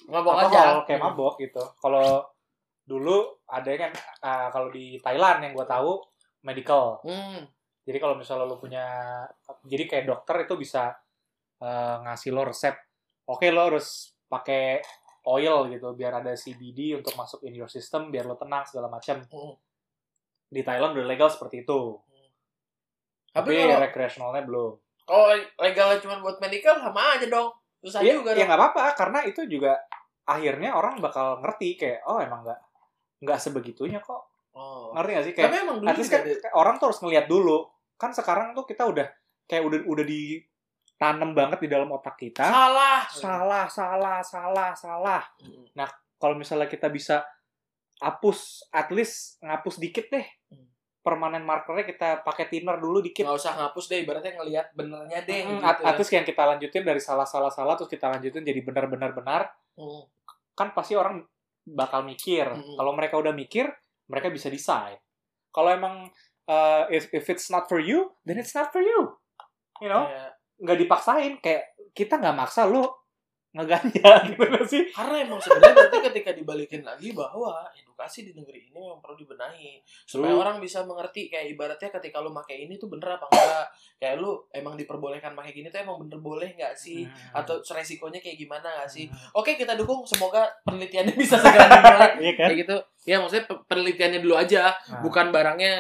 Mabok 0.08 0.40
alkohol, 0.40 0.56
aja. 0.80 0.88
kayak 0.88 1.04
Hmm. 1.04 1.12
mabok 1.12 1.36
gitu 1.36 1.60
kalau 1.78 2.24
dulu 2.88 3.44
ada 3.52 3.68
kan 3.76 3.92
uh, 4.24 4.48
kalau 4.48 4.72
di 4.72 4.96
Thailand 5.04 5.44
yang 5.44 5.54
gue 5.54 5.68
tahu 5.68 6.00
medical 6.48 7.04
Hmm. 7.04 7.44
jadi 7.84 8.00
kalau 8.00 8.16
misalnya 8.16 8.48
lo 8.48 8.56
punya 8.56 8.88
jadi 9.68 9.84
kayak 9.84 10.06
dokter 10.08 10.48
itu 10.48 10.56
bisa 10.56 10.96
uh, 11.60 11.96
ngasih 12.08 12.32
lo 12.32 12.48
resep 12.48 12.74
oke 13.28 13.44
lo 13.52 13.62
harus 13.68 14.16
pakai 14.32 14.80
oil 15.28 15.68
gitu 15.68 15.92
biar 15.92 16.24
ada 16.24 16.32
CBD 16.32 16.96
untuk 16.96 17.12
masuk 17.20 17.44
in 17.44 17.60
your 17.60 17.68
system 17.68 18.08
biar 18.08 18.24
lo 18.24 18.40
tenang 18.40 18.64
segala 18.64 18.88
macam 18.88 19.20
Hmm. 19.28 19.56
di 20.48 20.64
Thailand 20.64 20.96
udah 20.96 21.08
legal 21.08 21.28
seperti 21.28 21.68
itu 21.68 22.00
Tapi 23.36 23.52
tapi, 23.54 23.68
kalau 23.68 23.84
recreationalnya 23.84 24.44
belum 24.48 24.74
kalau 25.08 25.32
legalnya 25.60 26.00
cuma 26.04 26.20
buat 26.20 26.36
medical 26.44 26.84
sama 26.84 27.16
aja 27.16 27.32
dong. 27.32 27.48
Susah 27.80 28.04
Iya, 28.04 28.20
juga 28.20 28.36
ya 28.36 28.44
nggak 28.44 28.60
apa-apa 28.60 28.86
karena 28.92 29.20
itu 29.24 29.48
juga 29.48 29.80
akhirnya 30.28 30.76
orang 30.76 31.00
bakal 31.00 31.40
ngerti 31.40 31.80
kayak 31.80 32.04
oh 32.04 32.20
emang 32.20 32.44
nggak 32.44 32.60
nggak 33.20 33.40
sebegitunya 33.40 34.00
kok 34.00 34.24
Oh. 34.52 34.90
ngerti 34.90 35.12
gak 35.12 35.24
sih 35.24 35.34
kayak 35.34 35.48
Tapi 35.48 35.58
emang 35.62 35.78
dulu 35.78 35.86
at 35.86 35.96
least 35.96 36.10
juga 36.10 36.18
kan 36.18 36.26
ada- 36.28 36.54
orang 36.56 36.76
tuh 36.76 36.86
harus 36.90 37.00
ngeliat 37.00 37.26
dulu 37.26 37.58
kan 37.94 38.10
sekarang 38.10 38.48
tuh 38.52 38.66
kita 38.66 38.84
udah 38.84 39.06
kayak 39.46 39.64
udah 39.64 39.80
udah 39.86 40.02
ditanam 40.04 41.32
banget 41.32 41.60
di 41.62 41.70
dalam 41.70 41.86
otak 41.88 42.18
kita 42.18 42.42
salah. 42.42 43.06
salah 43.08 43.66
salah 43.68 44.18
salah 44.20 44.74
salah 44.74 45.22
Hmm. 45.40 45.70
kalau 46.16 46.34
misalnya 46.34 46.66
kita 46.66 46.90
bisa 46.90 47.22
hapus 47.98 48.66
at 48.72 48.90
least 48.90 49.38
ngapus 49.40 49.78
dikit 49.78 50.10
deh 50.10 50.26
Hmm. 50.50 50.66
permanen 51.00 51.42
markernya 51.42 51.86
kita 51.86 52.10
pakai 52.20 52.46
thinner 52.48 52.76
dulu 52.76 53.00
dikit 53.00 53.24
Nggak 53.24 53.38
usah 53.38 53.54
ngapus 53.56 53.86
deh, 53.88 54.02
ibaratnya 54.02 54.36
ngelihat 54.36 54.74
benernya 54.74 55.22
deh. 55.22 55.40
Hmm, 55.46 55.56
gitu 55.56 55.82
at, 55.86 55.96
ya. 55.96 56.12
yang 56.12 56.26
kita 56.26 56.42
lanjutin 56.44 56.82
dari 56.82 57.00
salah 57.00 57.24
salah 57.24 57.48
salah 57.48 57.74
terus 57.74 57.88
kita 57.88 58.10
lanjutin 58.10 58.42
jadi 58.42 58.60
benar 58.60 58.90
benar 58.90 59.14
benar 59.14 59.42
Hmm. 59.78 60.02
kan 60.52 60.74
pasti 60.74 60.98
orang 60.98 61.22
bakal 61.68 62.08
mikir. 62.08 62.48
Mm-mm. 62.48 62.80
Kalau 62.80 62.96
mereka 62.96 63.20
udah 63.20 63.36
mikir, 63.36 63.68
mereka 64.08 64.32
bisa 64.32 64.48
decide. 64.48 65.04
Kalau 65.52 65.68
emang 65.68 66.08
uh, 66.48 66.84
if 66.88 67.12
if 67.12 67.28
it's 67.28 67.52
not 67.52 67.68
for 67.68 67.84
you, 67.84 68.16
then 68.24 68.40
it's 68.40 68.56
not 68.56 68.72
for 68.72 68.80
you. 68.80 69.12
You 69.84 69.92
know, 69.92 70.08
Kayak- 70.08 70.34
nggak 70.64 70.78
dipaksain. 70.88 71.34
Kayak 71.44 71.64
kita 71.92 72.18
nggak 72.18 72.38
maksa 72.38 72.64
lu 72.66 72.88
ngeganja 73.52 74.12
gitu 74.32 74.62
sih. 74.64 74.84
Karena 74.94 75.28
emang 75.28 75.40
sebenarnya 75.42 75.76
berarti 75.76 76.00
ketika 76.14 76.32
dibalikin 76.32 76.82
lagi 76.88 77.12
bahwa 77.12 77.66
edukasi 77.98 78.22
di 78.22 78.38
negeri 78.38 78.70
ini 78.70 78.78
memang 78.78 79.02
perlu 79.02 79.18
dibenahi. 79.18 79.82
Supaya 80.06 80.30
True. 80.30 80.38
orang 80.40 80.62
bisa 80.62 80.86
mengerti 80.86 81.34
kayak 81.34 81.50
ibaratnya 81.50 81.90
ketika 81.90 82.22
lu 82.22 82.30
pakai 82.32 82.70
ini 82.70 82.78
tuh 82.78 82.86
bener 82.88 83.18
apa 83.18 83.26
enggak? 83.26 83.66
Kayak 83.98 84.16
lu 84.22 84.38
emang 84.54 84.78
diperbolehkan 84.78 85.34
pakai 85.34 85.50
gini 85.52 85.68
tuh 85.68 85.82
emang 85.82 85.98
bener 85.98 86.22
boleh 86.22 86.54
nggak 86.54 86.78
sih? 86.78 87.10
Hmm. 87.10 87.34
atau 87.34 87.58
resikonya 87.58 88.22
kayak 88.22 88.38
gimana 88.38 88.70
nggak 88.70 88.86
sih? 88.88 89.10
Hmm. 89.10 89.42
oke 89.42 89.50
kita 89.52 89.74
dukung. 89.74 90.06
Semoga 90.06 90.46
penelitiannya 90.62 91.18
bisa 91.20 91.42
segera 91.42 91.66
dimulai. 91.66 92.12
Iya 92.22 92.34
kan? 92.36 92.48
kayak 92.48 92.60
gitu. 92.62 92.78
Ya 93.08 93.18
maksudnya 93.18 93.48
pe- 93.48 93.64
penelitiannya 93.66 94.20
dulu 94.20 94.36
aja. 94.36 94.76
Nah, 94.76 95.00
bukan 95.00 95.32
barangnya 95.32 95.72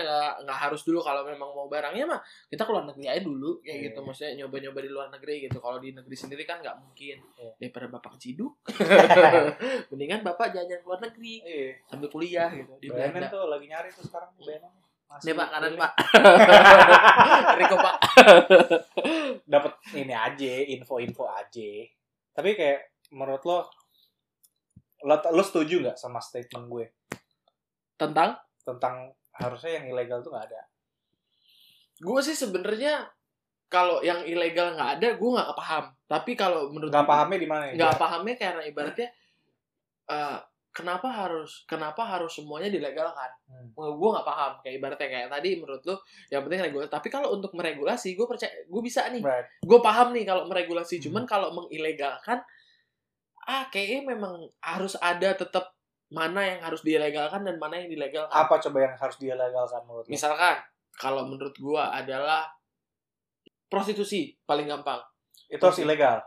nggak 0.41 0.59
harus 0.59 0.81
dulu. 0.81 0.97
Kalau 0.99 1.21
memang 1.21 1.51
mau 1.51 1.69
barangnya 1.69 2.07
mah 2.07 2.17
kita 2.49 2.65
keluar 2.65 2.81
negeri 2.83 3.05
aja 3.05 3.21
dulu. 3.21 3.61
Kayak 3.61 3.77
Iya. 3.77 3.85
gitu 3.91 3.99
maksudnya 4.01 4.31
nyoba-nyoba 4.41 4.79
di 4.81 4.89
luar 4.89 5.07
negeri 5.11 5.45
gitu. 5.45 5.61
Kalau 5.61 5.77
di 5.77 5.93
negeri 5.93 6.15
sendiri 6.15 6.49
kan 6.49 6.65
nggak 6.65 6.81
mungkin. 6.81 7.21
Iya. 7.37 7.51
daripada 7.59 7.85
bapak 7.91 8.17
keciduk 8.17 8.57
mendingan 9.91 10.23
bapak 10.23 10.49
jalan-jalan 10.49 10.81
ke 10.81 10.87
luar 10.87 11.01
negeri. 11.03 11.33
Iya. 11.43 11.69
sambil 11.85 12.06
kuliah 12.07 12.49
gitu 12.49 12.73
di 12.79 12.87
BNN 12.87 13.11
Belanda 13.13 13.27
tuh 13.29 13.43
lagi 13.47 13.65
nyari 13.67 13.89
tuh 13.91 14.03
sekarang 14.03 14.29
BNN. 14.37 14.73
nih 15.23 15.33
pak 15.33 15.47
kanan 15.55 15.73
pak 15.73 15.91
Riko 17.55 17.75
pak 17.77 17.95
Dapat 19.47 19.73
ini 19.95 20.11
aja, 20.11 20.51
info-info 20.67 21.23
aja. 21.31 21.69
Tapi 22.35 22.49
kayak 22.53 22.91
menurut 23.15 23.39
lo 23.47 23.59
lo, 25.01 25.15
lo 25.15 25.43
setuju 25.43 25.79
nggak 25.79 25.95
sama 25.95 26.19
statement 26.19 26.67
gue 26.67 26.85
tentang 27.95 28.35
tentang 28.61 29.07
harusnya 29.31 29.79
yang 29.79 29.95
ilegal 29.95 30.19
tuh 30.19 30.35
nggak 30.35 30.47
ada? 30.51 30.61
gue 31.97 32.19
sih 32.21 32.37
sebenarnya 32.37 33.09
kalau 33.67 34.05
yang 34.05 34.21
ilegal 34.21 34.77
nggak 34.77 35.01
ada 35.01 35.07
gue 35.17 35.29
nggak 35.33 35.53
paham 35.57 35.85
tapi 36.05 36.37
kalau 36.37 36.69
menurut 36.69 36.93
Nggak 36.93 37.09
pahamnya 37.09 37.39
di 37.41 37.49
mana 37.49 37.63
ya? 37.67 37.73
nggak 37.73 37.95
pahamnya 37.97 38.35
karena 38.37 38.61
ibaratnya 38.63 39.07
eh, 40.07 40.37
kenapa 40.77 41.09
harus 41.09 41.65
kenapa 41.65 42.05
harus 42.05 42.29
semuanya 42.31 42.69
dilegalkan 42.69 43.33
Hmm. 43.47 43.71
gue 43.73 44.09
nggak 44.11 44.21
paham 44.23 44.51
kayak 44.59 44.75
ibaratnya 44.75 45.07
kayak 45.07 45.29
tadi 45.31 45.49
menurut 45.55 45.81
lu 45.81 45.95
yang 46.27 46.43
penting 46.43 46.61
regulasi 46.61 46.89
tapi 46.91 47.07
kalau 47.07 47.31
untuk 47.31 47.49
meregulasi 47.51 48.13
gue 48.13 48.27
percaya 48.27 48.51
gue 48.61 48.81
bisa 48.83 49.09
nih 49.09 49.23
Right. 49.23 49.47
gue 49.59 49.79
paham 49.79 50.13
nih 50.13 50.23
kalau 50.23 50.45
meregulasi 50.45 50.99
cuman 50.99 51.23
Hmm. 51.23 51.29
kalau 51.29 51.49
mengilegalkan 51.51 52.43
ah 53.43 53.65
kayaknya 53.67 54.13
memang 54.13 54.33
harus 54.59 54.93
ada 54.95 55.31
tetap 55.31 55.71
mana 56.07 56.43
yang 56.45 56.59
harus 56.61 56.81
dilegalkan 56.81 57.41
dan 57.41 57.55
mana 57.55 57.77
yang 57.77 57.89
dilegalkan 57.89 58.31
Apa 58.31 58.59
coba 58.59 58.77
yang 58.81 58.95
harus 58.95 59.17
dilegalkan 59.17 59.81
menurut 59.83 60.03
lo? 60.03 60.11
misalkan 60.11 60.55
kalau 60.93 61.23
menurut 61.23 61.53
gue 61.53 61.83
adalah 61.83 62.47
prostitusi 63.67 64.35
paling 64.41 64.67
gampang 64.67 64.99
Itu 65.47 65.63
harus 65.63 65.79
ilegal. 65.79 66.19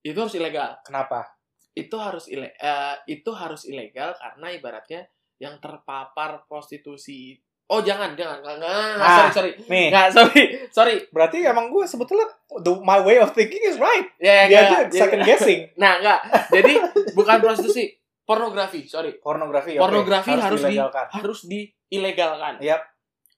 itu 0.00 0.16
harus 0.16 0.32
ilegal 0.34 0.80
Kenapa? 0.80 1.33
Itu 1.74 1.96
harus 1.98 2.30
ile 2.30 2.54
eh, 2.54 2.94
itu 3.10 3.30
harus 3.34 3.66
ilegal 3.66 4.14
karena 4.14 4.46
ibaratnya 4.54 5.02
yang 5.42 5.58
terpapar 5.58 6.46
prostitusi 6.46 7.34
oh 7.66 7.82
jangan 7.82 8.14
jangan 8.14 8.38
nggak 8.44 8.56
nggak 8.62 8.70
nggak, 8.70 9.02
Ah, 9.02 9.16
sorry 9.18 9.32
sorry 9.34 9.50
Nih, 9.66 9.86
nggak 9.90 10.06
sorry 10.14 10.42
sorry 10.70 10.94
berarti 11.10 11.42
emang 11.42 11.72
gue 11.74 11.82
sebetulnya 11.82 12.30
the, 12.62 12.72
my 12.84 13.02
way 13.02 13.18
of 13.18 13.34
thinking 13.34 13.58
is 13.66 13.80
right. 13.82 14.06
ya 14.22 14.46
Dia 14.46 14.60
nggak, 14.70 14.80
aja 14.88 14.98
second 15.02 15.22
guessing. 15.26 15.60
nah 15.82 15.98
nggak 15.98 16.20
jadi 16.54 16.72
bukan 17.18 17.36
prostitusi 17.42 17.90
pornografi 18.22 18.86
sorry 18.86 19.18
Pornografi, 19.18 19.74
oke. 19.76 19.82
pornografi 19.82 20.32
harus, 20.32 20.62
di 20.62 20.70
dilegalkan. 20.78 21.06
harus 21.10 21.40
diilegalkan 21.44 22.54
Yap. 22.62 22.80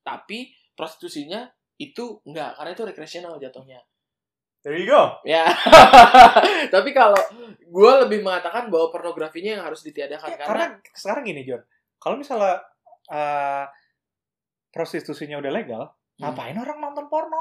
tapi 0.04 0.52
prostitusinya 0.76 1.48
itu 1.80 2.20
enggak 2.28 2.56
karena 2.60 2.70
itu 2.76 2.82
recreational 2.84 3.34
jatuhnya 3.40 3.80
There 4.66 4.74
you 4.74 4.90
go. 4.90 5.22
ya 5.22 5.46
tapi 6.74 6.90
kalau 6.90 7.14
gue 7.62 7.92
lebih 8.02 8.26
mengatakan 8.26 8.66
bahwa 8.66 8.90
pornografinya 8.90 9.54
yang 9.54 9.62
harus 9.62 9.86
ditiadakan 9.86 10.26
Ya, 10.26 10.42
karena, 10.42 10.66
karena 10.74 10.90
sekarang 10.90 11.22
gini 11.22 11.46
John, 11.46 11.62
kalau 12.02 12.18
misalnya 12.18 12.66
uh, 13.06 13.64
prostitusinya 14.70 15.38
udah 15.38 15.52
legal, 15.52 15.82
Hmm. 16.16 16.32
ngapain 16.32 16.56
orang 16.56 16.80
nonton 16.80 17.06
porno? 17.06 17.36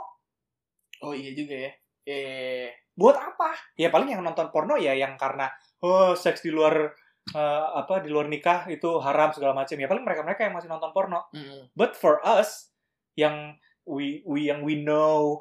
oh 0.99 1.15
iya 1.15 1.31
juga 1.31 1.55
ya 1.55 1.71
eh 2.05 2.67
Buat 2.91 3.15
apa? 3.15 3.55
Ya 3.75 3.88
paling 3.88 4.11
yang 4.11 4.19
nonton 4.19 4.51
porno 4.51 4.75
ya 4.75 4.91
yang 4.91 5.15
karena 5.15 5.47
oh 5.79 6.11
seks 6.11 6.43
di 6.43 6.51
luar 6.51 6.91
uh, 7.31 7.65
apa 7.75 7.99
di 7.99 8.11
luar 8.11 8.27
nikah 8.27 8.67
itu 8.67 8.88
haram 8.99 9.31
segala 9.31 9.51
macam. 9.51 9.75
Ya 9.75 9.88
paling 9.88 10.03
mereka-mereka 10.03 10.47
yang 10.47 10.55
masih 10.55 10.67
nonton 10.67 10.91
porno. 10.91 11.23
mm, 11.31 11.71
But 11.71 11.95
for 11.95 12.19
us 12.23 12.71
yang 13.15 13.55
we 13.83 14.23
we 14.27 14.47
yang 14.47 14.59
we 14.63 14.79
know 14.79 15.39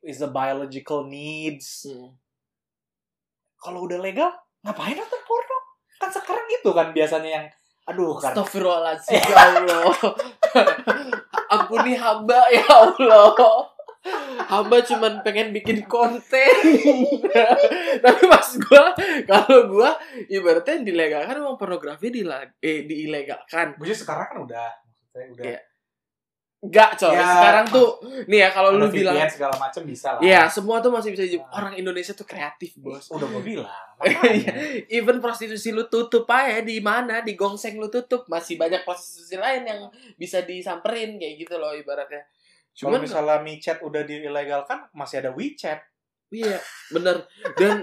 is 0.00 0.18
a 0.18 0.28
biological 0.28 1.04
needs. 1.04 1.84
mm. 1.84 2.10
Kalau 3.58 3.84
udah 3.84 3.98
legal, 3.98 4.30
ngapain 4.62 4.94
nonton 4.94 5.22
porno? 5.22 5.58
Kan 5.98 6.10
sekarang 6.10 6.46
itu 6.46 6.70
kan 6.70 6.90
biasanya 6.90 7.30
yang 7.32 7.46
aduh 7.84 8.14
kan. 8.14 8.30
Astagfirullahaladzim 8.30 9.18
ya 9.18 9.34
Allah 9.34 9.96
Ampuni 11.56 11.96
hamba 11.96 12.38
ya 12.48 12.62
Allah 12.68 13.34
Hamba 14.46 14.78
cuman 14.80 15.20
pengen 15.22 15.50
bikin 15.50 15.82
konten 15.84 16.54
Tapi 18.04 18.22
mas 18.24 18.60
gua 18.60 18.92
Kalau 19.24 19.66
gua 19.66 19.90
Ibaratnya 20.22 20.84
dilegalkan 20.84 21.34
Emang 21.34 21.56
pornografi 21.56 22.12
dila- 22.12 22.46
eh, 22.60 22.84
diilegalkan 22.84 23.74
Gue 23.74 23.90
sekarang 23.90 24.26
kan 24.28 24.38
udah 24.44 24.68
maksudnya 24.86 25.26
udah 25.32 25.44
Iya. 25.48 25.60
Enggak, 26.58 26.98
coy. 26.98 27.14
Ya, 27.14 27.22
Sekarang 27.22 27.66
tuh 27.70 27.88
nih 28.26 28.38
ya 28.42 28.48
kalau 28.50 28.74
lu 28.74 28.90
bilang 28.90 29.14
segala 29.30 29.54
macam 29.54 29.82
bisa 29.86 30.18
lah. 30.18 30.20
Iya, 30.20 30.42
semua 30.50 30.82
tuh 30.82 30.90
masih 30.90 31.14
bisa 31.14 31.22
jadi 31.22 31.38
Ah. 31.38 31.62
orang 31.62 31.78
Indonesia 31.78 32.10
tuh 32.18 32.26
kreatif, 32.26 32.74
Bos. 32.82 33.06
Udah 33.14 33.30
gue 33.30 33.42
bilang. 33.46 33.70
Iya. 33.98 34.54
Even 34.90 35.18
prostitusi 35.18 35.74
lu 35.74 35.86
tutup 35.86 36.26
aja 36.30 36.62
di 36.62 36.78
mana 36.78 37.18
di 37.18 37.34
gongseng 37.34 37.78
lu 37.78 37.90
tutup 37.90 38.26
masih 38.26 38.54
banyak 38.54 38.82
prostitusi 38.82 39.34
lain 39.34 39.66
yang 39.66 39.80
bisa 40.14 40.42
disamperin 40.42 41.18
kayak 41.18 41.34
gitu 41.42 41.58
loh 41.58 41.74
ibaratnya. 41.74 42.22
Kalau 42.78 42.94
Cuman 42.94 43.02
misalnya 43.02 43.42
micet 43.42 43.78
udah 43.82 44.02
diilegalkan, 44.02 44.86
masih 44.94 45.22
ada 45.22 45.30
WeChat. 45.34 45.82
iya 46.28 46.60
bener 46.92 47.24
dan 47.56 47.80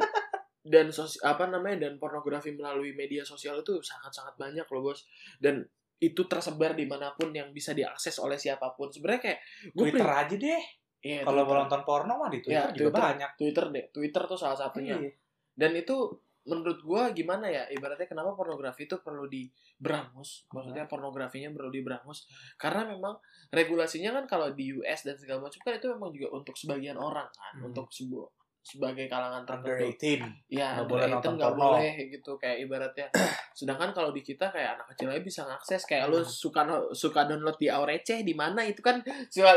dan 0.61 0.93
sos 0.93 1.17
apa 1.19 1.49
namanya 1.49 1.89
dan 1.89 1.97
pornografi 1.97 2.53
melalui 2.53 2.93
media 2.93 3.25
sosial 3.25 3.57
itu 3.59 3.81
sangat 3.81 4.13
sangat 4.13 4.37
banyak 4.37 4.61
loh 4.65 4.85
bos 4.85 5.01
dan 5.37 5.65
itu 5.97 6.21
tersebar 6.25 6.73
di 6.73 6.83
mana 6.83 7.11
pun 7.11 7.29
yang 7.29 7.49
bisa 7.49 7.71
diakses 7.71 8.17
oleh 8.17 8.35
siapa 8.35 8.71
pun 8.71 8.87
sebenarnya 8.87 9.21
kayak 9.23 9.39
gue 9.69 9.83
Twitter 9.85 10.05
aja 10.05 10.35
deh. 10.35 10.63
Iya, 10.99 11.21
Kalau 11.21 11.41
mau 11.43 11.55
nonton 11.55 11.81
porno 11.81 12.13
mah 12.15 12.27
di 12.27 12.39
Twitter 12.39 12.65
Ya, 12.65 12.73
juga 12.73 12.89
Twitter. 12.89 13.03
banyak. 13.05 13.31
Twitter 13.35 13.65
deh 13.69 13.85
Twitter 13.89 14.21
tuh 14.25 14.35
salah 14.35 14.57
satunya 14.57 14.97
Iya. 14.97 15.11
dan 15.53 15.71
itu 15.73 15.95
menurut 16.43 16.77
gua 16.79 17.09
gimana 17.09 17.45
ya 17.45 17.65
ibaratnya 17.67 18.05
kenapa 18.05 18.33
pornografi 18.33 18.85
itu 18.85 18.97
perlu 18.99 19.25
diberangus 19.25 20.45
maksudnya 20.47 20.85
pornografinya 20.85 21.49
perlu 21.49 21.69
diberangus 21.69 22.29
karena 22.55 22.85
memang 22.87 23.17
regulasinya 23.49 24.13
kan 24.13 24.25
kalau 24.27 24.47
di 24.51 24.69
US 24.71 25.01
dan 25.01 25.15
segala 25.15 25.41
macam 25.41 25.57
kan 25.59 25.73
itu 25.73 25.87
memang 25.87 26.09
juga 26.09 26.27
untuk 26.31 26.53
sebagian 26.53 26.95
orang 26.95 27.25
kan 27.27 27.53
Hmm. 27.55 27.67
untuk 27.67 27.89
sebuah 27.89 28.29
sebagai 28.65 29.05
kalangan 29.05 29.45
Under 29.45 29.77
tertentu 29.77 30.25
18. 30.25 30.49
ya 30.49 30.73
Nggak 30.73 30.81
under 30.81 30.89
boleh 30.89 31.05
18 31.05 31.13
nonton 31.13 31.33
nggak 31.37 31.51
porno. 31.53 31.65
boleh 31.69 31.91
gitu 32.09 32.31
kayak 32.35 32.57
ibaratnya 32.65 33.07
sedangkan 33.55 33.89
kalau 33.93 34.09
di 34.09 34.19
kita 34.19 34.49
kayak 34.49 34.69
anak 34.73 34.85
kecil 34.89 35.07
aja 35.13 35.21
bisa 35.21 35.41
ngakses 35.45 35.81
kayak 35.85 36.09
lu 36.09 36.17
Hmm. 36.17 36.25
suka 36.25 36.61
suka 36.91 37.21
download 37.23 37.55
di 37.55 37.69
Aureceh 37.69 38.19
di 38.19 38.33
mana 38.33 38.65
itu 38.65 38.81
kan 38.81 39.05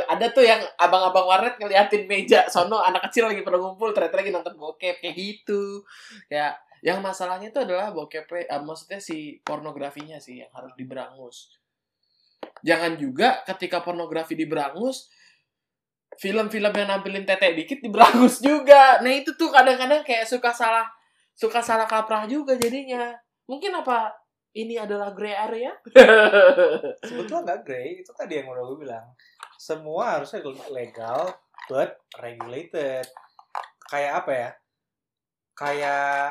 ada 0.05 0.27
tuh 0.29 0.45
yang 0.45 0.61
abang-abang 0.77 1.25
warnet 1.25 1.57
ngeliatin 1.57 2.05
meja 2.05 2.45
sono 2.47 2.79
anak 2.79 3.09
kecil 3.09 3.25
lagi 3.27 3.41
pada 3.41 3.57
ngumpul 3.57 3.91
ternyata 3.91 4.21
lagi 4.21 4.29
nonton 4.29 4.55
bokep 4.55 5.01
kayak 5.01 5.17
gitu 5.17 5.81
ya 6.29 6.53
yang 6.79 7.01
masalahnya 7.01 7.49
itu 7.49 7.59
adalah 7.59 7.91
bokep 7.91 8.29
eh, 8.39 8.61
maksudnya 8.61 9.01
si 9.01 9.41
pornografinya 9.41 10.21
sih 10.21 10.45
yang 10.45 10.53
harus 10.53 10.77
diberangus 10.77 11.57
jangan 12.61 12.95
juga 12.95 13.43
ketika 13.43 13.81
pornografi 13.81 14.35
diberangus 14.35 15.11
film-film 16.19 16.73
yang 16.75 16.89
nampilin 16.91 17.23
tete 17.23 17.55
dikit 17.55 17.79
diberangus 17.79 18.43
juga 18.43 18.99
nah 19.01 19.11
itu 19.15 19.33
tuh 19.39 19.55
kadang-kadang 19.55 20.03
kayak 20.03 20.27
suka 20.27 20.51
salah 20.51 20.87
suka 21.39 21.63
salah 21.63 21.87
kaprah 21.87 22.27
juga 22.27 22.59
jadinya 22.59 23.15
mungkin 23.47 23.73
apa 23.79 24.11
ini 24.59 24.75
adalah 24.75 25.15
gray 25.15 25.37
area 25.39 25.71
Sebetulnya 27.07 27.43
nggak 27.45 27.63
grey, 27.63 28.03
itu 28.03 28.11
tadi 28.17 28.41
yang 28.41 28.51
udah 28.51 28.65
gue 28.65 28.79
bilang. 28.83 29.07
Semua 29.55 30.19
harusnya 30.19 30.43
legal, 30.73 31.31
but 31.71 32.01
regulated. 32.19 33.07
Kayak 33.87 34.13
apa 34.25 34.33
ya? 34.33 34.51
Kayak 35.55 36.31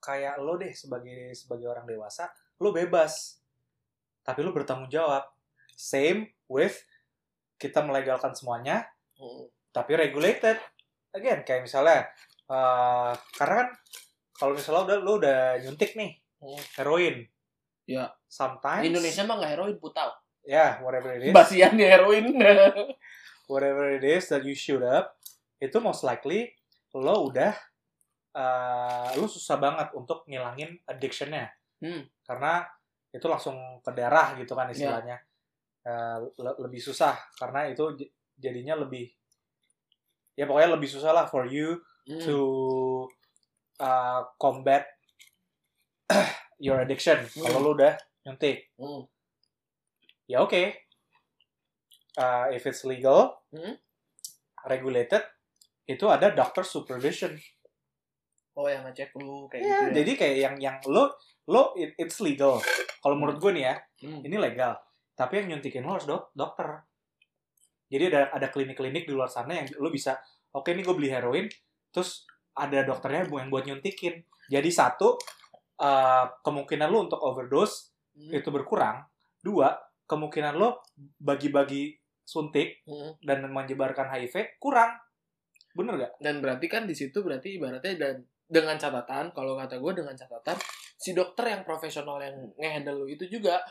kayak 0.00 0.34
lo 0.40 0.56
deh 0.56 0.72
sebagai 0.72 1.36
sebagai 1.36 1.68
orang 1.68 1.86
dewasa, 1.86 2.28
lo 2.60 2.74
bebas. 2.74 3.40
Tapi 4.20 4.40
lo 4.44 4.50
bertanggung 4.52 4.90
jawab. 4.90 5.24
Same 5.72 6.36
with 6.50 6.76
kita 7.60 7.84
melegalkan 7.84 8.32
semuanya, 8.32 8.88
Hmm. 9.14 9.44
tapi 9.70 9.92
regulated. 9.94 10.56
Again, 11.12 11.44
kayak 11.44 11.68
misalnya, 11.68 12.08
eh, 12.46 13.12
karena 13.36 13.54
kan 13.60 13.68
kalau 14.32 14.56
misalnya 14.56 14.82
udah 14.86 14.98
lo 14.98 15.12
udah 15.20 15.40
nyuntik 15.60 15.92
nih 15.92 16.16
Hmm. 16.40 16.62
heroin, 16.74 17.28
Ya. 17.84 18.08
sometimes 18.24 18.80
Di 18.80 18.88
Indonesia 18.88 19.22
mah 19.22 19.36
nggak 19.36 19.52
heroin 19.52 19.76
putau. 19.76 20.08
ya 20.40 20.80
whatever 20.80 21.12
it 21.12 21.28
is, 21.28 21.36
Basiannya 21.36 21.84
heroin. 21.86 22.24
whatever 23.46 23.92
it 23.92 24.00
is 24.02 24.24
that 24.26 24.40
you 24.40 24.56
shoot 24.56 24.80
up, 24.80 25.20
itu 25.58 25.76
most 25.78 26.00
likely 26.00 26.48
lo 26.90 27.28
udah 27.28 27.52
eh, 28.30 29.10
lo 29.14 29.26
susah 29.26 29.58
banget 29.58 29.90
untuk 29.92 30.22
ngilangin 30.24 30.78
addictionnya, 30.86 31.50
Hmm. 31.76 32.06
karena 32.22 32.62
itu 33.10 33.26
langsung 33.26 33.58
ke 33.82 33.90
darah 33.90 34.38
gitu 34.38 34.54
kan 34.54 34.70
istilahnya, 34.70 35.18
Eh, 35.80 36.16
le- 36.36 36.58
lebih 36.60 36.76
susah 36.78 37.16
karena 37.34 37.64
itu 37.66 37.96
jadinya 38.36 38.76
lebih 38.76 39.08
ya 40.34 40.44
pokoknya 40.44 40.76
lebih 40.76 40.84
susah 40.86 41.08
lah 41.10 41.24
for 41.24 41.44
you 41.44 41.80
Hmm. 42.00 42.16
to 42.18 42.38
uh, 43.78 44.20
combat 44.36 44.84
your 46.58 46.76
addiction 46.78 47.16
kalau 47.30 47.60
Hmm. 47.60 47.64
lo 47.64 47.70
udah 47.72 47.94
nyuntik. 48.22 48.68
Hmm. 48.74 49.08
ya 50.26 50.40
oke 50.40 50.76
Uh, 52.12 52.50
if 52.50 52.66
it's 52.66 52.82
legal 52.82 53.40
Hmm. 53.48 53.78
regulated 54.64 55.22
itu 55.86 56.04
ada 56.04 56.28
doctor 56.30 56.60
supervision 56.60 57.38
Oh 58.52 58.66
yang 58.66 58.82
ngecek 58.82 59.14
lu 59.14 59.46
kayak 59.46 59.62
Ya, 59.62 59.68
gitu 59.70 59.84
ya. 59.86 59.94
jadi 59.96 60.12
kayak 60.14 60.36
yang 60.36 60.54
yang 60.58 60.76
lo 60.84 61.14
lo 61.46 61.72
it- 61.74 61.96
it's 61.96 62.18
legal 62.18 62.58
kalau 62.98 63.14
menurut 63.14 63.38
gue 63.38 63.52
nih 63.54 63.64
ya 63.64 63.74
Hmm. 64.02 64.20
ini 64.20 64.36
legal 64.36 64.76
tapi 65.20 65.44
yang 65.44 65.56
nyuntikin 65.56 65.84
lo 65.84 66.00
harus 66.00 66.08
dok 66.08 66.32
dokter 66.32 66.80
jadi 67.92 68.08
ada 68.08 68.22
ada 68.40 68.48
klinik-klinik 68.48 69.04
di 69.04 69.12
luar 69.12 69.28
sana 69.28 69.60
yang 69.60 69.68
lo 69.76 69.92
bisa 69.92 70.16
oke 70.56 70.72
nih 70.72 70.80
gue 70.80 70.96
beli 70.96 71.12
heroin 71.12 71.44
terus 71.92 72.24
ada 72.56 72.80
dokternya 72.88 73.28
yang 73.28 73.52
buat 73.52 73.68
nyuntikin 73.68 74.24
jadi 74.48 74.70
satu 74.72 75.20
uh, 75.84 76.24
kemungkinan 76.40 76.88
lo 76.88 77.04
untuk 77.04 77.20
overdose 77.20 77.92
Hmm. 78.10 78.34
itu 78.34 78.50
berkurang 78.50 79.06
dua 79.38 79.78
kemungkinan 80.10 80.58
lo 80.58 80.82
bagi-bagi 81.22 81.94
suntik 82.26 82.82
Hmm. 82.82 83.14
dan 83.22 83.46
menyebarkan 83.46 84.10
HIV 84.10 84.58
kurang 84.58 84.98
bener 85.70 85.94
gak? 85.94 86.12
Dan 86.18 86.42
berarti 86.42 86.66
kan 86.66 86.90
di 86.90 86.92
situ 86.98 87.22
berarti 87.22 87.54
ibaratnya 87.54 87.94
dan 87.94 88.26
dengan 88.50 88.74
catatan 88.74 89.30
kalau 89.30 89.54
kata 89.54 89.78
gue 89.78 89.92
dengan 90.02 90.18
catatan 90.18 90.58
si 90.98 91.14
dokter 91.14 91.54
yang 91.54 91.62
profesional 91.62 92.18
yang 92.18 92.34
ngehandle 92.58 93.06
lu 93.06 93.06
itu 93.06 93.30
juga 93.30 93.62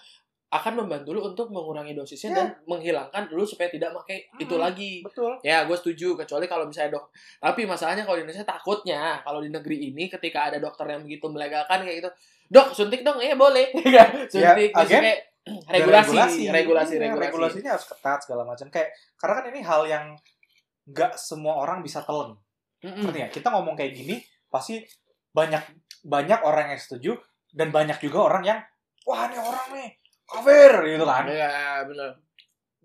akan 0.50 0.74
membantu 0.76 1.14
lu 1.14 1.22
untuk 1.22 1.54
mengurangi 1.54 1.94
dosisnya 1.94 2.30
Ya. 2.30 2.38
dan 2.42 2.48
menghilangkan 2.66 3.30
lu 3.30 3.46
supaya 3.46 3.70
tidak 3.70 3.94
pakai 3.94 4.26
itu 4.36 4.58
Hmm. 4.58 4.66
lagi. 4.66 5.06
betul 5.06 5.38
Ya, 5.40 5.62
gue 5.64 5.78
setuju. 5.78 6.18
Kecuali 6.18 6.46
kalau 6.46 6.66
misalnya 6.66 6.98
dok. 6.98 7.14
Tapi 7.38 7.70
masalahnya 7.70 8.02
kalau 8.02 8.18
di 8.18 8.26
Indonesia 8.26 8.42
takutnya 8.44 9.22
kalau 9.22 9.40
di 9.40 9.50
negeri 9.50 9.90
ini 9.90 10.10
ketika 10.10 10.50
ada 10.50 10.58
dokter 10.58 10.90
yang 10.90 11.02
begitu 11.02 11.30
melegalkan 11.30 11.86
kayak 11.86 12.02
gitu, 12.02 12.10
dok 12.50 12.74
suntik 12.74 13.02
dong, 13.02 13.18
ya 13.20 13.34
boleh. 13.34 13.70
suntik, 14.34 14.74
Ya, 14.74 14.74
Maksudnya 14.74 14.74
again, 14.74 15.04
kayak 15.06 15.20
regulasi, 15.78 16.16
regulasi, 16.18 16.42
Iya, 16.42 16.52
regulasi, 16.52 16.94
regulasinya 17.00 17.72
harus 17.74 17.86
ketat 17.86 18.20
segala 18.22 18.44
macam 18.44 18.68
kayak 18.70 18.90
karena 19.16 19.34
kan 19.38 19.46
ini 19.48 19.62
hal 19.62 19.82
yang 19.86 20.06
nggak 20.86 21.14
semua 21.16 21.62
orang 21.62 21.80
bisa 21.80 22.02
telan 22.02 22.34
Mm-mm. 22.82 23.06
ngerti 23.06 23.18
nggak? 23.20 23.34
kita 23.38 23.48
ngomong 23.50 23.74
kayak 23.74 23.94
gini 23.94 24.18
pasti 24.48 24.82
banyak 25.30 25.62
banyak 26.02 26.42
orang 26.42 26.74
yang 26.74 26.82
setuju 26.82 27.14
dan 27.50 27.70
banyak 27.70 27.98
juga 28.00 28.26
orang 28.26 28.44
yang 28.44 28.60
wah 29.06 29.26
ini 29.26 29.38
orang 29.38 29.68
nih 29.74 29.90
kafir 30.30 30.72
gitu 30.88 31.04
kan. 31.04 31.24
Ya, 31.26 31.50
benar. 31.84 32.12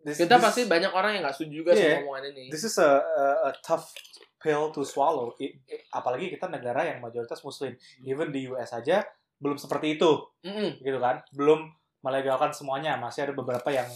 This- 0.00 0.18
Kita 0.18 0.36
this- 0.36 0.44
pasti 0.44 0.62
banyak 0.64 0.90
orang 0.90 1.10
yang 1.14 1.22
nggak 1.22 1.34
setuju 1.34 1.52
juga 1.54 1.70
Iya. 1.72 1.96
sama 1.96 2.00
omongan 2.04 2.24
ini. 2.30 2.44
this 2.48 2.62
is 2.62 2.76
a, 2.76 2.90
a, 2.98 3.24
a 3.46 3.60
tough 3.60 3.88
pill 4.36 4.68
to 4.68 4.82
swallow. 4.82 5.32
I- 5.38 5.56
i- 5.64 5.82
apalagi 5.90 6.28
kita 6.28 6.46
negara 6.46 6.84
yang 6.84 7.00
mayoritas 7.00 7.40
muslim. 7.40 7.72
Even 8.00 8.28
di 8.28 8.44
US 8.46 8.72
aja 8.72 9.00
belum 9.36 9.56
seperti 9.56 9.96
itu. 9.96 10.10
Mm-mm. 10.40 10.80
gitu 10.80 10.98
kan? 10.98 11.24
Belum 11.30 11.68
melegalkan 12.00 12.50
semuanya. 12.50 12.96
Masih 12.96 13.24
ada 13.24 13.32
beberapa 13.32 13.68
yang 13.68 13.88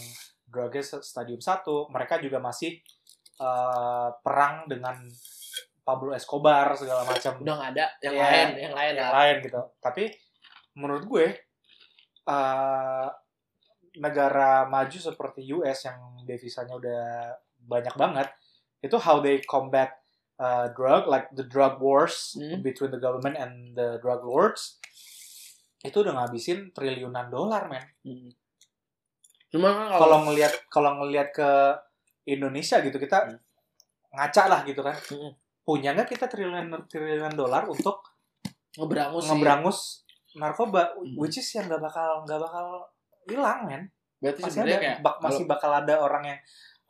drugnya 0.43 0.81
stadium 0.81 1.37
1 1.37 1.61
mereka 1.87 2.17
juga 2.17 2.37
masih 2.37 2.81
eh, 3.37 4.09
perang 4.19 4.65
dengan 4.65 4.97
Pablo 5.79 6.11
Escobar 6.11 6.73
segala 6.73 7.01
macam. 7.01 7.37
Udah 7.39 7.55
nggak 7.55 7.71
ada. 7.71 7.85
Yang 7.99 8.13
Iya, 8.13 8.23
lain, 8.25 8.47
yang 8.57 8.73
lain 8.73 8.93
yang 8.93 9.05
lah. 9.05 9.13
lain 9.21 9.35
gitu. 9.39 9.61
Tapi 9.79 10.03
menurut 10.73 11.05
gue 11.05 11.25
eh, 12.27 13.07
negara 13.99 14.63
maju 14.65 14.95
seperti 14.95 15.43
US 15.51 15.85
yang 15.85 15.99
devisanya 16.23 16.73
udah 16.73 17.03
banyak 17.59 17.93
banget 17.93 18.27
itu 18.79 18.95
how 18.95 19.19
they 19.19 19.43
combat 19.43 19.91
uh, 20.39 20.71
drug 20.71 21.03
like 21.05 21.27
the 21.35 21.43
drug 21.43 21.77
wars 21.77 22.33
Hmm. 22.33 22.63
between 22.63 22.89
the 22.89 22.97
government 22.97 23.35
and 23.35 23.75
the 23.75 23.99
drug 23.99 24.23
lords 24.23 24.79
itu 25.79 25.99
udah 25.99 26.15
ngabisin 26.15 26.71
triliunan 26.71 27.27
dolar 27.27 27.67
men 27.67 27.83
Mm. 28.03 28.31
Cuma 29.49 29.73
kan 29.73 29.87
kalau 29.97 30.17
ngelihat 30.29 30.53
kalau 30.69 30.91
ngelihat 31.03 31.33
ke 31.33 31.49
Indonesia 32.25 32.79
gitu 32.79 32.95
kita 32.95 33.27
Hmm. 33.27 33.39
ngaca 34.15 34.43
lah 34.47 34.61
gitu 34.63 34.79
kan 34.79 34.95
Hmm. 35.11 35.35
punya 35.61 35.91
nggak 35.91 36.15
kita 36.15 36.25
triliunan 36.25 36.87
triliunan 36.87 37.35
dolar 37.35 37.67
untuk 37.67 38.01
ngeberangus 38.79 39.23
ngeberangus 39.27 39.79
narkoba 40.35 40.93
Hmm. 40.95 41.17
which 41.17 41.35
is 41.37 41.49
yang 41.51 41.65
nggak 41.67 41.81
bakal 41.81 42.23
nggak 42.23 42.39
bakal 42.39 42.85
hilang 43.29 43.59
men 43.69 43.83
Berarti 44.19 44.41
masih 44.43 44.51
sebenarnya 44.51 44.75
ada 44.75 44.83
kayak 44.83 44.97
bak- 44.99 45.17
kalau- 45.17 45.25
masih 45.31 45.43
bakal 45.47 45.71
ada 45.71 45.95
orang 46.01 46.23
yang 46.27 46.39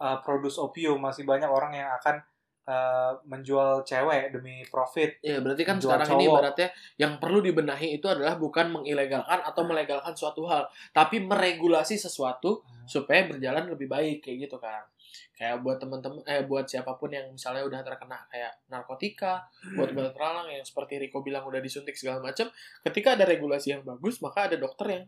uh, 0.01 0.17
produce 0.25 0.57
opium 0.57 0.97
masih 0.97 1.23
banyak 1.27 1.45
orang 1.49 1.75
yang 1.75 1.91
akan 1.99 2.23
eh, 2.69 3.13
menjual 3.25 3.81
cewek 3.81 4.29
demi 4.29 4.61
profit. 4.69 5.17
Ya, 5.25 5.41
berarti 5.41 5.65
kan 5.65 5.81
sekarang 5.81 6.05
ini 6.13 6.29
cowok. 6.29 6.37
ibaratnya 6.37 6.67
yang 7.01 7.17
perlu 7.17 7.41
dibenahi 7.41 7.97
itu 7.97 8.05
adalah 8.05 8.37
bukan 8.37 8.69
mengilegalkan 8.69 9.41
atau 9.41 9.65
melegalkan 9.65 10.13
suatu 10.13 10.45
hal, 10.45 10.69
tapi 10.93 11.17
meregulasi 11.17 11.97
sesuatu 11.97 12.61
supaya 12.85 13.25
berjalan 13.25 13.73
lebih 13.73 13.89
baik 13.89 14.21
kayak 14.21 14.45
gitu 14.45 14.61
kan. 14.61 14.85
Kayak 15.33 15.65
buat 15.65 15.81
teman-teman 15.81 16.21
eh 16.29 16.45
buat 16.45 16.69
siapa 16.69 16.93
pun 16.93 17.09
yang 17.09 17.25
misalnya 17.33 17.65
udah 17.65 17.81
terkena 17.81 18.21
kayak 18.29 18.53
narkotika, 18.69 19.49
buat 19.73 19.89
obat 19.89 20.13
terlarang 20.13 20.53
yang 20.53 20.61
seperti 20.61 21.01
Riko 21.01 21.25
bilang 21.25 21.49
udah 21.49 21.57
disuntik 21.57 21.97
segala 21.97 22.21
macam, 22.21 22.53
ketika 22.85 23.17
ada 23.17 23.25
regulasi 23.25 23.73
yang 23.73 23.81
bagus, 23.81 24.21
maka 24.21 24.45
ada 24.45 24.61
dokter 24.61 24.93
yang 24.93 25.03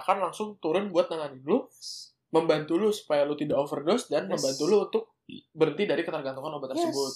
akan 0.00 0.16
langsung 0.24 0.56
turun 0.58 0.88
buat 0.88 1.06
nanganin 1.06 1.44
lu, 1.44 1.68
membantu 2.30 2.74
lu 2.74 2.88
supaya 2.90 3.22
lu 3.22 3.34
tidak 3.34 3.56
overdose 3.56 4.08
dan 4.08 4.26
Yes. 4.26 4.40
membantu 4.40 4.64
lu 4.64 4.76
untuk 4.82 5.04
berhenti 5.52 5.84
dari 5.84 6.02
ketergantungan 6.02 6.56
obat 6.56 6.72
tersebut. 6.72 7.12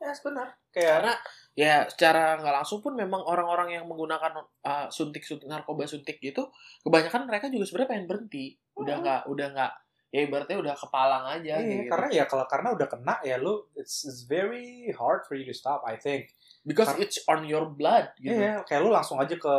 Yes, 0.00 0.24
benar. 0.24 0.56
Kayak 0.72 0.88
Karena 0.96 1.14
ya 1.52 1.74
secara 1.84 2.40
nggak 2.40 2.54
langsung 2.56 2.80
pun 2.80 2.96
memang 2.96 3.20
orang-orang 3.20 3.76
yang 3.76 3.84
menggunakan 3.84 4.32
uh, 4.64 4.88
suntik-suntik 4.88 5.44
narkoba 5.44 5.84
suntik 5.84 6.16
gitu, 6.18 6.48
kebanyakan 6.80 7.28
mereka 7.28 7.52
juga 7.52 7.68
sebenarnya 7.68 7.90
pengen 7.90 8.06
berhenti. 8.08 8.56
Udah 8.72 8.96
Hmm. 8.96 9.04
nggak, 9.04 9.20
udah 9.28 9.46
nggak, 9.52 9.72
ya 10.08 10.20
ibaratnya 10.24 10.56
udah 10.56 10.74
kepalang 10.74 11.24
aja. 11.28 11.54
Iya, 11.60 11.68
gitu. 11.84 11.90
karena 11.92 12.08
ya 12.10 12.24
kalau 12.24 12.48
karena 12.48 12.68
udah 12.72 12.88
kena 12.88 13.14
ya 13.20 13.36
lu 13.36 13.60
it's, 13.76 14.08
it's 14.08 14.24
very 14.24 14.88
hard 14.96 15.28
for 15.28 15.36
you 15.36 15.44
to 15.44 15.52
stop 15.52 15.84
I 15.84 16.00
think. 16.00 16.32
because 16.60 16.88
kar- 16.88 17.00
it's 17.00 17.20
on 17.24 17.44
your 17.44 17.68
blood 17.68 18.08
gitu. 18.16 18.36
Iya, 18.36 18.64
kayak 18.64 18.80
lu 18.80 18.92
langsung 18.92 19.16
aja 19.16 19.32
ke 19.32 19.54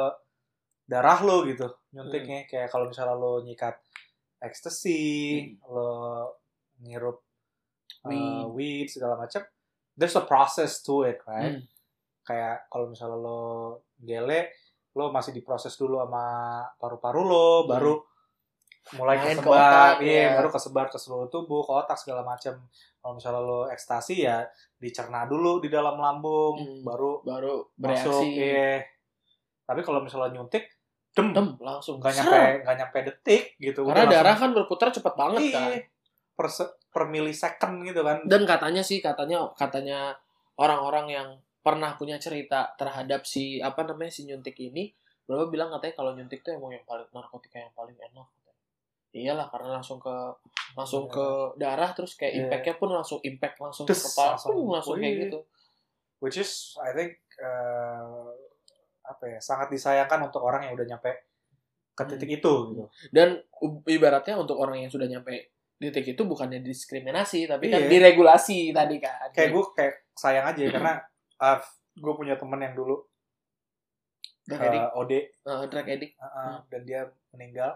darah 0.91 1.23
lu 1.23 1.47
gitu 1.47 1.71
Hmm. 1.71 2.03
nyuntiknya. 2.03 2.43
Kayak 2.45 2.67
kalau 2.67 2.91
misalnya 2.91 3.15
lu 3.15 3.39
nyikat 3.41 3.79
ecstasy, 4.39 4.99
lu 5.63 6.27
ngirup 6.81 7.23
uh, 8.03 8.09
Weed. 8.09 8.47
weed 8.51 8.87
segala 8.89 9.15
macam, 9.15 9.45
there's 9.93 10.17
a 10.17 10.25
process 10.25 10.81
to 10.81 11.05
it, 11.05 11.21
right? 11.23 11.55
Hmm. 11.55 11.63
Kayak 12.21 12.67
kalau 12.67 12.89
misalnya 12.89 13.15
lo 13.15 13.41
gele, 13.95 14.51
lo 14.91 15.09
masih 15.09 15.31
diproses 15.31 15.71
dulu 15.73 16.01
sama 16.01 16.25
paru-paru 16.75 17.21
lo, 17.23 17.47
baru 17.63 17.95
mulai 18.97 19.21
Main 19.21 19.37
ke 19.37 19.45
kesebar, 19.45 19.61
otak, 19.61 19.93
iya, 20.01 20.21
ya. 20.25 20.29
baru 20.41 20.49
kesebar 20.49 20.85
ke 20.89 20.97
seluruh 20.97 21.29
tubuh, 21.29 21.61
ke 21.61 21.71
otak 21.71 21.95
segala 21.95 22.25
macam. 22.25 22.57
Kalau 22.97 23.13
misalnya 23.13 23.41
lo 23.41 23.59
ekstasi 23.69 24.25
ya 24.25 24.41
dicerna 24.75 25.29
dulu 25.29 25.61
di 25.61 25.69
dalam 25.69 25.95
lambung, 25.95 26.57
Hmm. 26.57 26.81
baru 26.81 27.21
Baru 27.21 27.69
masuk, 27.77 28.25
bereaksi, 28.25 28.41
iya. 28.41 28.81
Tapi 29.63 29.85
kalau 29.85 30.01
misalnya 30.01 30.33
nyuntik, 30.33 30.65
dem, 31.11 31.27
dem 31.35 31.47
langsung. 31.59 31.99
Ser. 31.99 32.13
nyampe 32.23 32.39
nggak 32.63 32.75
nyampe 32.77 32.97
detik 33.07 33.43
gitu. 33.57 33.83
Karena 33.83 34.03
Udah 34.03 34.11
darah 34.11 34.25
langsung- 34.33 34.41
kan 34.41 34.57
berputar 34.57 34.87
cepet 34.89 35.13
banget 35.15 35.41
iya, 35.43 35.53
kan. 35.53 35.71
per, 36.35 36.47
per 36.91 37.03
millisecond 37.07 37.75
gitu 37.83 38.01
kan. 38.01 38.17
Dan 38.27 38.41
katanya 38.43 38.81
sih, 38.81 38.99
katanya 38.99 39.43
katanya 39.53 40.15
orang-orang 40.55 41.07
yang 41.09 41.27
pernah 41.61 41.93
punya 41.93 42.17
cerita 42.17 42.73
terhadap 42.73 43.23
si 43.23 43.61
apa 43.61 43.85
namanya 43.85 44.09
si 44.09 44.25
nyuntik 44.25 44.57
ini, 44.57 44.89
berapa 45.29 45.45
bilang 45.47 45.69
katanya 45.69 45.93
kalau 45.93 46.11
nyuntik 46.11 46.41
tuh 46.41 46.57
emang 46.57 46.73
yang 46.73 46.83
paling 46.83 47.05
narkotika 47.11 47.59
yang 47.59 47.71
paling 47.71 47.93
enak. 47.95 48.25
Iyalah 49.11 49.51
karena 49.51 49.75
langsung 49.75 49.99
ke 49.99 50.15
langsung 50.71 51.03
Iya. 51.05 51.13
ke 51.13 51.27
darah 51.59 51.91
terus 51.91 52.15
kayak 52.15 52.31
Iya. 52.31 52.39
impact-nya 52.47 52.75
pun 52.79 52.89
langsung 52.89 53.19
impact 53.21 53.59
langsung 53.59 53.83
ke 53.83 53.91
kepala 53.91 54.39
langsung, 54.39 54.71
langsung, 54.71 54.95
kayak 54.97 55.27
gitu. 55.27 55.39
which 56.23 56.39
is 56.39 56.79
I 56.79 56.95
think 56.95 57.19
uh, 57.37 58.31
apa 59.11 59.25
ya 59.27 59.39
sangat 59.43 59.67
disayangkan 59.69 60.19
untuk 60.23 60.39
orang 60.41 60.65
yang 60.67 60.73
udah 60.73 60.87
nyampe 60.87 61.11
ke 61.91 62.03
titik 62.07 62.39
itu 62.39 62.53
gitu. 62.71 62.83
Dan 63.11 63.43
ibaratnya 63.85 64.39
untuk 64.39 64.55
orang 64.57 64.79
yang 64.79 64.91
sudah 64.91 65.05
nyampe 65.05 65.51
di 65.75 65.89
titik 65.89 66.13
itu 66.13 66.23
bukannya 66.23 66.61
diskriminasi 66.61 67.49
tapi 67.49 67.67
kan 67.67 67.81
Iya. 67.83 67.89
diregulasi 67.89 68.71
tadi 68.71 69.01
kan. 69.01 69.27
Kayak 69.33 69.49
gue 69.51 69.63
kayak 69.73 69.95
sayang 70.13 70.45
aja 70.45 70.61
ya, 70.61 70.69
karena 70.71 70.93
uh, 71.41 71.57
gue 71.97 72.13
punya 72.13 72.37
temen 72.37 72.61
yang 72.61 72.77
dulu 72.77 73.01
drug 74.45 74.61
addict, 74.61 74.85
uh, 74.85 74.99
OD 75.01 75.11
uh, 75.43 75.63
drug 75.67 75.87
addict. 75.89 76.13
uh, 76.15 76.25
uh, 76.25 76.55
dan 76.69 76.81
dia 76.85 77.01
meninggal. 77.33 77.73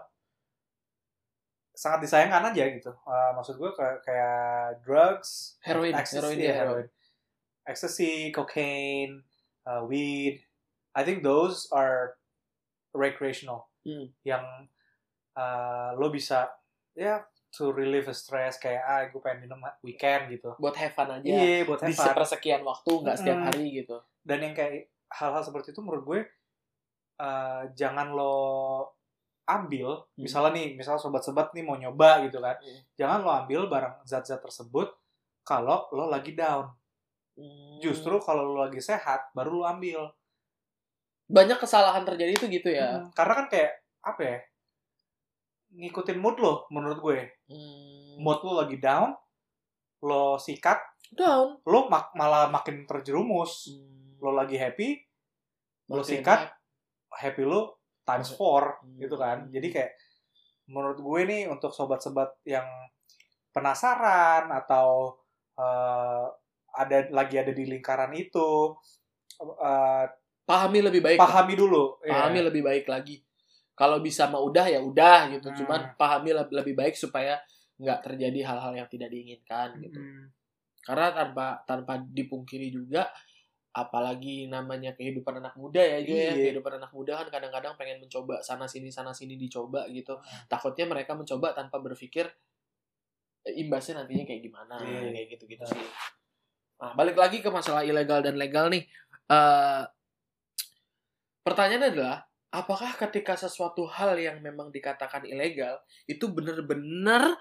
Sangat 1.76 2.06
disayangkan 2.06 2.54
aja 2.54 2.64
gitu. 2.72 2.88
Uh, 3.04 3.36
maksud 3.36 3.58
gue 3.58 3.68
kayak, 3.74 3.98
kayak 4.00 4.80
drugs, 4.80 5.60
Heroin, 5.60 5.92
ecstasy, 5.92 6.24
heroin 6.24 6.38
ya, 6.40 6.54
heroin. 6.56 6.86
ecstasy, 7.66 8.14
cocaine, 8.32 9.20
uh, 9.66 9.82
weed. 9.84 10.45
I 10.96 11.04
think 11.04 11.20
those 11.20 11.68
are 11.70 12.16
recreational. 12.90 13.68
Hmm. 13.84 14.08
Yang 14.24 14.44
uh, 15.36 15.92
lo 15.94 16.08
bisa 16.08 16.48
ya 16.96 17.20
to 17.52 17.72
relieve 17.72 18.08
stress 18.12 18.56
kayak 18.56 18.82
ah 18.82 19.04
gue 19.06 19.20
pengen 19.20 19.48
minum 19.48 19.60
weekend 19.80 20.28
gitu. 20.28 20.56
buat 20.56 20.76
have 20.76 20.92
fun 20.92 21.08
aja. 21.12 21.24
Iya, 21.24 21.64
buat 21.64 21.80
Di 21.80 21.92
have 21.92 21.96
fun. 21.96 22.06
sepersekian 22.10 22.60
waktu 22.60 22.90
nggak 22.90 23.16
setiap 23.16 23.38
hari 23.44 23.66
gitu. 23.76 23.96
Dan 24.20 24.38
yang 24.42 24.52
kayak 24.52 24.88
hal-hal 25.08 25.40
seperti 25.40 25.70
itu 25.70 25.80
menurut 25.80 26.04
gue 26.04 26.20
uh, 27.16 27.62
jangan 27.72 28.12
lo 28.12 28.36
ambil, 29.46 30.02
Hmm. 30.10 30.26
misalnya 30.26 30.58
nih, 30.58 30.74
misalnya 30.74 30.98
sobat-sobat 30.98 31.54
nih 31.54 31.62
mau 31.62 31.78
nyoba 31.78 32.26
gitu 32.26 32.42
kan, 32.42 32.58
Hmm. 32.58 32.82
jangan 32.98 33.18
lo 33.22 33.30
ambil 33.30 33.70
barang 33.70 33.94
zat-zat 34.02 34.42
tersebut 34.42 34.90
kalau 35.46 35.86
lo 35.94 36.10
lagi 36.10 36.34
down. 36.34 36.66
Hmm. 37.38 37.78
Justru 37.78 38.18
kalau 38.18 38.42
lo 38.42 38.66
lagi 38.66 38.82
sehat, 38.82 39.30
baru 39.32 39.62
lo 39.62 39.64
ambil. 39.64 40.10
Banyak 41.26 41.58
kesalahan 41.58 42.06
terjadi 42.06 42.32
itu 42.34 42.46
gitu 42.48 42.68
ya. 42.70 43.02
Hmm, 43.02 43.10
Karena 43.12 43.34
kan 43.34 43.46
kayak 43.50 43.72
apa 44.00 44.20
ya? 44.22 44.38
Ngikutin 45.76 46.18
mood 46.18 46.36
lo 46.38 46.64
menurut 46.70 46.98
gue. 47.02 47.18
Hmm. 47.50 48.22
Mood 48.22 48.40
lo 48.42 48.62
lagi 48.62 48.78
down, 48.78 49.12
lo 50.00 50.38
sikat, 50.38 50.78
down. 51.12 51.58
lo 51.66 51.90
mak- 51.90 52.14
malah 52.14 52.48
makin 52.48 52.86
terjerumus. 52.86 53.68
Hmm. 53.68 54.16
Lo 54.16 54.32
lagi 54.32 54.56
happy, 54.56 54.96
lo 55.90 56.00
Makin 56.00 56.08
sikat, 56.08 56.40
hype. 56.46 56.54
happy 57.20 57.42
lo 57.44 57.82
times 58.06 58.30
four 58.32 58.80
Hmm. 58.80 58.96
gitu 58.96 59.18
kan. 59.18 59.50
Jadi 59.50 59.68
kayak 59.68 59.92
menurut 60.66 60.98
gue 60.98 61.20
nih 61.26 61.42
untuk 61.46 61.70
sobat-sobat 61.70 62.38
yang 62.42 62.64
penasaran 63.50 64.48
atau 64.50 65.18
eh, 65.56 66.26
ada 66.76 66.98
lagi 67.08 67.40
ada 67.40 67.50
di 67.50 67.64
lingkaran 67.66 68.12
itu 68.12 68.76
eh, 69.40 70.04
pahami 70.46 70.78
lebih 70.80 71.02
baik. 71.02 71.18
pahami 71.18 71.54
dulu. 71.54 71.98
pahami 72.00 72.38
Iya. 72.38 72.46
lebih 72.48 72.62
baik 72.62 72.86
lagi. 72.86 73.18
Kalau 73.76 74.00
bisa 74.00 74.24
mah 74.26 74.40
udah 74.40 74.64
ya 74.64 74.80
udah 74.80 75.28
gitu. 75.28 75.50
Hmm. 75.50 75.58
Cuman 75.58 75.80
pahami 75.94 76.30
leb- 76.32 76.54
lebih 76.54 76.72
baik 76.72 76.94
supaya 76.94 77.36
nggak 77.76 77.98
terjadi 78.00 78.40
hal-hal 78.46 78.72
yang 78.72 78.88
tidak 78.88 79.10
diinginkan 79.10 79.76
gitu. 79.82 79.98
Hmm. 79.98 80.32
Karena 80.80 81.12
tanpa 81.12 81.60
tanpa 81.66 81.98
dipungkiri 82.00 82.70
juga 82.70 83.10
apalagi 83.76 84.48
namanya 84.48 84.96
kehidupan 84.96 85.36
anak 85.36 85.52
muda 85.54 85.82
ya 85.82 86.00
Jo 86.00 86.14
ya. 86.14 86.32
Iya. 86.32 86.56
Kehidupan 86.56 86.80
anak 86.80 86.88
muda 86.90 87.20
kan 87.20 87.28
kadang-kadang 87.28 87.76
pengen 87.76 88.00
mencoba 88.00 88.40
sana 88.40 88.64
sini 88.64 88.88
sana 88.88 89.12
sini 89.12 89.36
dicoba 89.36 89.84
gitu. 89.90 90.16
Hmm. 90.16 90.46
Takutnya 90.48 90.88
mereka 90.88 91.12
mencoba 91.12 91.52
tanpa 91.52 91.76
berpikir 91.76 92.24
eh, 93.44 93.54
imbasnya 93.60 94.00
nantinya 94.00 94.24
kayak 94.24 94.40
gimana 94.40 94.80
Iya. 94.80 95.10
kayak 95.12 95.26
gitu-gitu 95.36 95.64
sih. 95.66 95.84
Nah, 96.76 96.92
balik 96.92 97.16
lagi 97.16 97.40
ke 97.40 97.48
masalah 97.48 97.82
ilegal 97.82 98.20
dan 98.20 98.36
legal 98.36 98.68
nih. 98.68 98.88
Eh 99.26 99.82
pertanyaannya 101.46 101.94
adalah 101.94 102.26
apakah 102.50 102.98
ketika 103.06 103.38
sesuatu 103.38 103.86
hal 103.86 104.18
yang 104.18 104.42
memang 104.42 104.74
dikatakan 104.74 105.22
ilegal 105.22 105.78
itu 106.10 106.26
benar-benar 106.26 107.38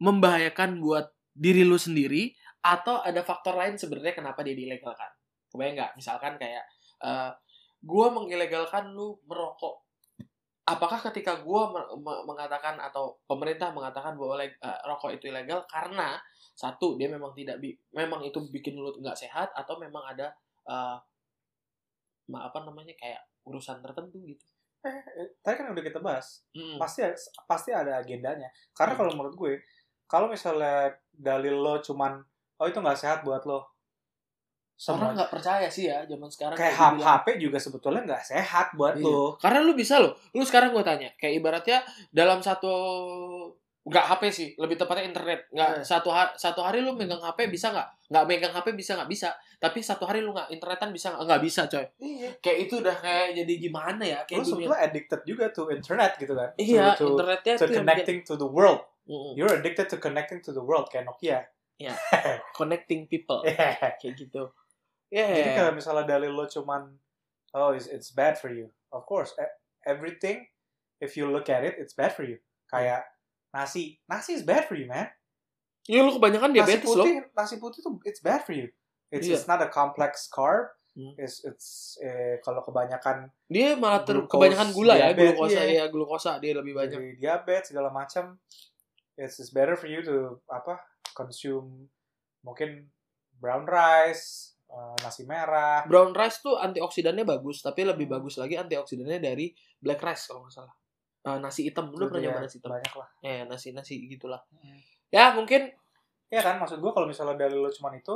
membahayakan 0.00 0.80
buat 0.80 1.12
diri 1.36 1.60
lu 1.60 1.76
sendiri 1.76 2.32
atau 2.64 3.04
ada 3.04 3.20
faktor 3.20 3.60
lain 3.60 3.76
sebenarnya 3.76 4.16
kenapa 4.16 4.40
dia 4.40 4.56
dilegalkan? 4.56 5.12
Kebayang 5.52 5.76
nggak? 5.76 5.92
Misalkan 6.00 6.40
kayak 6.40 6.64
eh 7.04 7.30
gua 7.84 8.08
mengilegalkan 8.16 8.96
lu 8.96 9.20
merokok. 9.28 9.84
Apakah 10.64 10.96
ketika 11.12 11.44
me- 11.44 12.24
mengatakan 12.24 12.80
atau 12.80 13.20
pemerintah 13.28 13.68
mengatakan 13.76 14.16
bahwa 14.16 14.40
eh, 14.40 14.54
rokok 14.88 15.20
itu 15.20 15.28
ilegal 15.28 15.68
karena 15.68 16.16
satu 16.56 16.96
dia 16.96 17.12
memang 17.12 17.36
tidak 17.36 17.60
bi- 17.60 17.76
memang 17.92 18.24
itu 18.24 18.40
bikin 18.48 18.80
lu 18.80 18.96
nggak 18.96 19.18
sehat 19.18 19.52
atau 19.52 19.76
memang 19.76 20.00
ada 20.08 20.32
ma- 22.30 22.44
apa 22.48 22.58
namanya 22.64 22.96
kayak 22.96 23.20
urusan 23.44 23.80
tertentu 23.80 24.18
gitu. 24.20 24.44
Eh, 24.84 25.00
tadi 25.40 25.54
kan 25.56 25.72
udah 25.72 25.80
kita 25.80 25.96
bahas. 25.98 26.44
Mm. 26.52 26.76
Pasti 26.76 27.00
pasti 27.44 27.70
ada 27.72 27.96
agendanya. 27.96 28.48
Karena 28.70 28.92
Hmm. 28.92 29.00
kalau 29.00 29.12
menurut 29.14 29.34
gue, 29.34 29.52
kalau 30.04 30.28
misalnya 30.28 30.92
dalil 31.10 31.56
lo 31.56 31.80
cuman 31.80 32.20
oh 32.54 32.66
itu 32.66 32.76
nggak 32.76 32.98
sehat 32.98 33.18
buat 33.24 33.44
lo. 33.44 33.64
Orang 34.74 34.76
Semua 34.76 35.14
nggak 35.14 35.30
percaya 35.30 35.68
sih 35.70 35.86
ya 35.86 36.02
zaman 36.04 36.26
sekarang 36.28 36.58
kayak 36.58 36.74
kayak. 36.74 36.98
HP 37.00 37.26
juga 37.40 37.56
sebetulnya 37.56 38.02
nggak 38.04 38.24
sehat 38.26 38.66
buat 38.74 38.98
Iya. 38.98 39.06
lo. 39.06 39.38
Karena 39.38 39.62
lu 39.62 39.72
bisa 39.72 39.96
loh. 39.96 40.12
Lu 40.34 40.42
sekarang 40.42 40.74
gue 40.74 40.82
tanya, 40.82 41.08
kayak 41.16 41.34
ibaratnya 41.38 41.78
dalam 42.10 42.42
satu 42.42 42.74
nggak 43.84 44.04
HP 44.08 44.22
sih, 44.32 44.48
lebih 44.56 44.80
tepatnya 44.80 45.04
internet. 45.04 45.44
Nggak 45.52 45.70
Eh. 45.70 45.84
satu 45.84 46.08
hari 46.08 46.32
satu 46.34 46.64
hari 46.64 46.80
lu 46.80 46.96
megang 46.96 47.20
HP 47.20 47.52
bisa 47.52 47.68
nggak? 47.68 47.88
Nggak 48.08 48.24
megang 48.24 48.52
HP 48.56 48.66
bisa 48.72 48.96
nggak 48.96 49.10
bisa. 49.12 49.28
Tapi 49.60 49.78
satu 49.84 50.08
hari 50.08 50.24
lu 50.24 50.32
nggak 50.32 50.48
internetan 50.48 50.88
bisa 50.88 51.12
nggak? 51.12 51.22
Nggak 51.28 51.42
bisa 51.44 51.60
coy. 51.68 51.84
Iya. 52.00 52.30
Kayak 52.40 52.58
itu 52.64 52.74
udah 52.80 52.96
kayak 52.96 53.28
jadi 53.36 53.54
gimana 53.60 54.02
ya? 54.02 54.18
Kayak 54.24 54.40
dunia. 54.40 54.48
sebetulnya 54.48 54.80
addicted 54.80 55.20
juga 55.28 55.44
to 55.52 55.62
internet 55.68 56.12
gitu 56.16 56.32
kan. 56.32 56.50
Iya, 56.56 56.96
to, 56.96 56.96
to, 56.96 57.04
internetnya 57.12 57.54
to 57.60 57.66
connecting 57.68 58.18
to 58.24 58.34
the 58.34 58.48
world. 58.48 58.80
Mm-mm. 59.04 59.36
You're 59.36 59.52
addicted 59.52 59.92
to 59.92 60.00
connecting 60.00 60.40
to 60.40 60.50
the 60.50 60.64
world 60.64 60.88
kayak 60.88 61.04
Nokia. 61.04 61.44
connecting 62.58 63.04
people 63.04 63.44
Yeah. 63.44 63.76
kayak 64.00 64.14
gitu. 64.16 64.48
Ya. 65.12 65.28
Jadi 65.28 65.50
kalau 65.54 65.72
misalnya 65.76 66.08
dalil 66.08 66.32
lo 66.32 66.48
cuman 66.48 66.88
oh 67.52 67.70
it's, 67.70 67.86
it's 67.86 68.10
bad 68.10 68.34
for 68.34 68.48
you. 68.48 68.72
Of 68.90 69.04
course, 69.04 69.36
e- 69.36 69.54
everything 69.84 70.48
if 70.98 71.14
you 71.14 71.28
look 71.28 71.46
at 71.46 71.62
it 71.62 71.76
it's 71.76 71.92
bad 71.92 72.10
for 72.10 72.24
you. 72.24 72.40
Kayak 72.66 73.04
nasi, 73.54 74.02
nasi 74.04 74.34
is 74.34 74.42
bad 74.42 74.66
for 74.66 74.74
you, 74.74 74.90
man. 74.90 75.06
Ya 75.86 76.02
lu 76.02 76.10
kebanyakan 76.10 76.50
Nasi 76.50 76.56
diabetes 76.58 76.90
loh. 76.90 77.04
putih, 77.06 77.16
nasi 77.30 77.54
putih 77.60 77.80
tuh 77.80 77.94
it's 78.02 78.18
bad 78.18 78.42
for 78.42 78.50
you. 78.50 78.66
It's 79.08 79.24
Iya. 79.24 79.38
it's 79.38 79.46
not 79.46 79.62
a 79.62 79.70
complex 79.70 80.26
carb. 80.26 80.74
Hmm. 80.94 81.10
It's 81.18 81.42
it's 81.42 81.98
eh, 81.98 82.38
kalau 82.38 82.62
kebanyakan 82.62 83.26
Dia 83.46 83.74
malah 83.74 84.02
ter- 84.02 84.14
Glukos, 84.14 84.30
kebanyakan 84.30 84.68
gula 84.70 84.94
ya, 84.94 85.10
diabetes, 85.10 85.34
glukosa 85.38 85.60
iya. 85.60 85.74
ya, 85.74 85.84
glukosa 85.90 86.30
dia 86.38 86.52
lebih 86.54 86.72
banyak. 86.72 86.98
jadi 86.98 87.10
diabetes 87.18 87.66
segala 87.70 87.90
macam. 87.90 88.38
It's, 89.14 89.38
it's 89.38 89.50
better 89.50 89.74
for 89.74 89.86
you 89.86 90.02
to 90.02 90.38
apa 90.46 90.78
consume 91.12 91.90
mungkin 92.42 92.90
brown 93.34 93.66
rice, 93.66 94.54
eh, 94.66 94.96
nasi 95.02 95.26
merah. 95.26 95.82
Brown 95.84 96.14
rice 96.14 96.38
tuh 96.40 96.56
antioksidannya 96.56 97.22
bagus, 97.22 97.58
tapi 97.60 97.82
lebih 97.82 98.06
bagus 98.06 98.38
lagi 98.38 98.54
antioksidannya 98.54 99.18
dari 99.18 99.50
black 99.78 99.98
rice 99.98 100.26
kalau 100.26 100.46
nggak 100.46 100.54
salah. 100.54 100.74
Eh, 101.24 101.38
nasi 101.40 101.64
hitam, 101.64 101.88
lu 101.88 102.04
pernah 102.06 102.20
Iya, 102.20 102.28
nyoba 102.30 102.40
nasi 102.44 102.56
hitam? 102.60 102.70
Banyak 102.70 102.94
lah. 102.94 103.08
Eh, 103.20 103.40
nasi 103.48 103.68
nasi 103.72 103.94
gitulah. 104.06 104.40
Ya 105.08 105.32
mungkin 105.32 105.72
Ya 106.28 106.42
kan, 106.42 106.58
maksud 106.58 106.78
gue 106.78 106.90
kalau 106.90 107.06
misalnya 107.06 107.38
dalil 107.38 107.58
lo 107.58 107.70
cuman 107.70 107.94
itu 107.94 108.12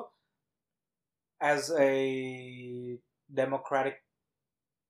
as 1.38 1.70
a 1.70 1.90
democratic 3.24 4.02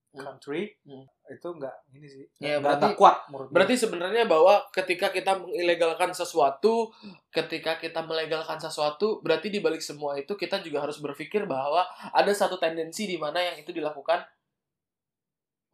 Hmm. 0.08 0.24
country 0.24 0.72
Hmm. 0.82 1.04
itu 1.28 1.44
nggak 1.44 1.74
ini 1.92 2.08
sih 2.08 2.24
Ya, 2.40 2.56
nggak 2.56 2.80
berarti- 2.80 2.96
kuat 2.96 3.28
menurut 3.28 3.52
berarti 3.52 3.74
sebenarnya 3.76 4.24
bahwa 4.24 4.64
ketika 4.72 5.12
kita 5.12 5.36
mengilegalkan 5.36 6.10
sesuatu, 6.10 6.88
ketika 7.28 7.76
kita 7.76 8.00
melegalkan 8.00 8.56
sesuatu, 8.56 9.20
berarti 9.20 9.52
di 9.52 9.60
balik 9.60 9.84
semua 9.84 10.16
itu 10.16 10.32
kita 10.32 10.64
juga 10.64 10.80
harus 10.80 10.96
berpikir 10.96 11.44
bahwa 11.44 11.84
ada 12.08 12.32
satu 12.32 12.56
tendensi 12.56 13.04
di 13.04 13.20
mana 13.20 13.36
yang 13.42 13.60
itu 13.60 13.68
dilakukan 13.68 14.24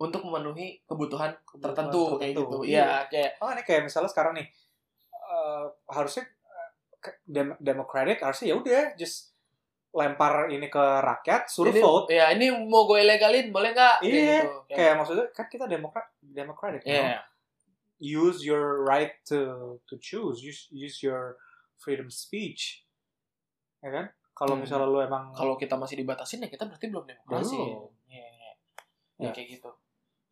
untuk 0.04 0.20
memenuhi 0.22 0.84
kebutuhan 0.84 1.32
Kebutuhan 1.42 1.62
tertentu, 1.64 2.02
kayak 2.14 2.34
tertentu. 2.34 2.58
gitu. 2.60 2.70
Iya, 2.70 3.08
kayak 3.08 3.30
Oh 3.38 3.48
ini 3.48 3.62
kayak 3.62 3.82
misalnya 3.84 4.06
sekarang 4.06 4.32
nih 4.34 4.46
eh, 5.14 5.64
harusnya 5.88 6.24
eh, 6.24 6.70
dem- 7.24 7.58
democratic 7.58 8.18
harusnya 8.18 8.46
ya 8.46 8.56
udah 8.56 8.82
just 8.94 9.32
lempar 9.90 10.48
ini 10.48 10.66
ke 10.66 10.82
rakyat 11.00 11.46
suruh 11.46 11.70
ini, 11.70 11.78
vote 11.78 12.10
Ya, 12.10 12.26
ini 12.28 12.50
mau 12.50 12.82
gue 12.84 13.00
legalin, 13.00 13.48
boleh 13.48 13.70
nggak? 13.70 13.96
Iya, 14.00 14.10
gitu. 14.10 14.50
Kayak- 14.66 14.74
kayak 14.74 14.94
maksudnya 14.96 15.26
kan 15.30 15.46
kita 15.46 15.64
demokrat 15.66 16.06
democratic 16.20 16.82
you 16.82 16.92
know? 16.92 17.06
Iya. 17.06 17.20
use 17.96 18.42
your 18.42 18.82
right 18.82 19.22
to 19.22 19.38
to 19.82 19.94
choose 19.96 20.42
use 20.42 20.66
use 20.68 20.98
your 21.00 21.38
freedom 21.76 22.10
speech 22.10 22.82
ya 23.78 23.88
kan 23.88 24.06
kalau 24.32 24.58
Hmm. 24.58 24.66
misalnya 24.66 24.84
lu 24.84 24.98
emang 24.98 25.30
Kalau 25.30 25.54
kita 25.54 25.72
masih 25.74 25.94
dibatasin 25.96 26.42
ya 26.42 26.48
kita 26.48 26.66
berarti 26.66 26.90
belum 26.90 27.06
demokrasi. 27.06 27.54
Belum. 27.54 27.94
Iya. 28.04 28.28
Ya, 28.34 28.50
Ya. 29.20 29.30
kayak 29.30 29.48
gitu. 29.54 29.70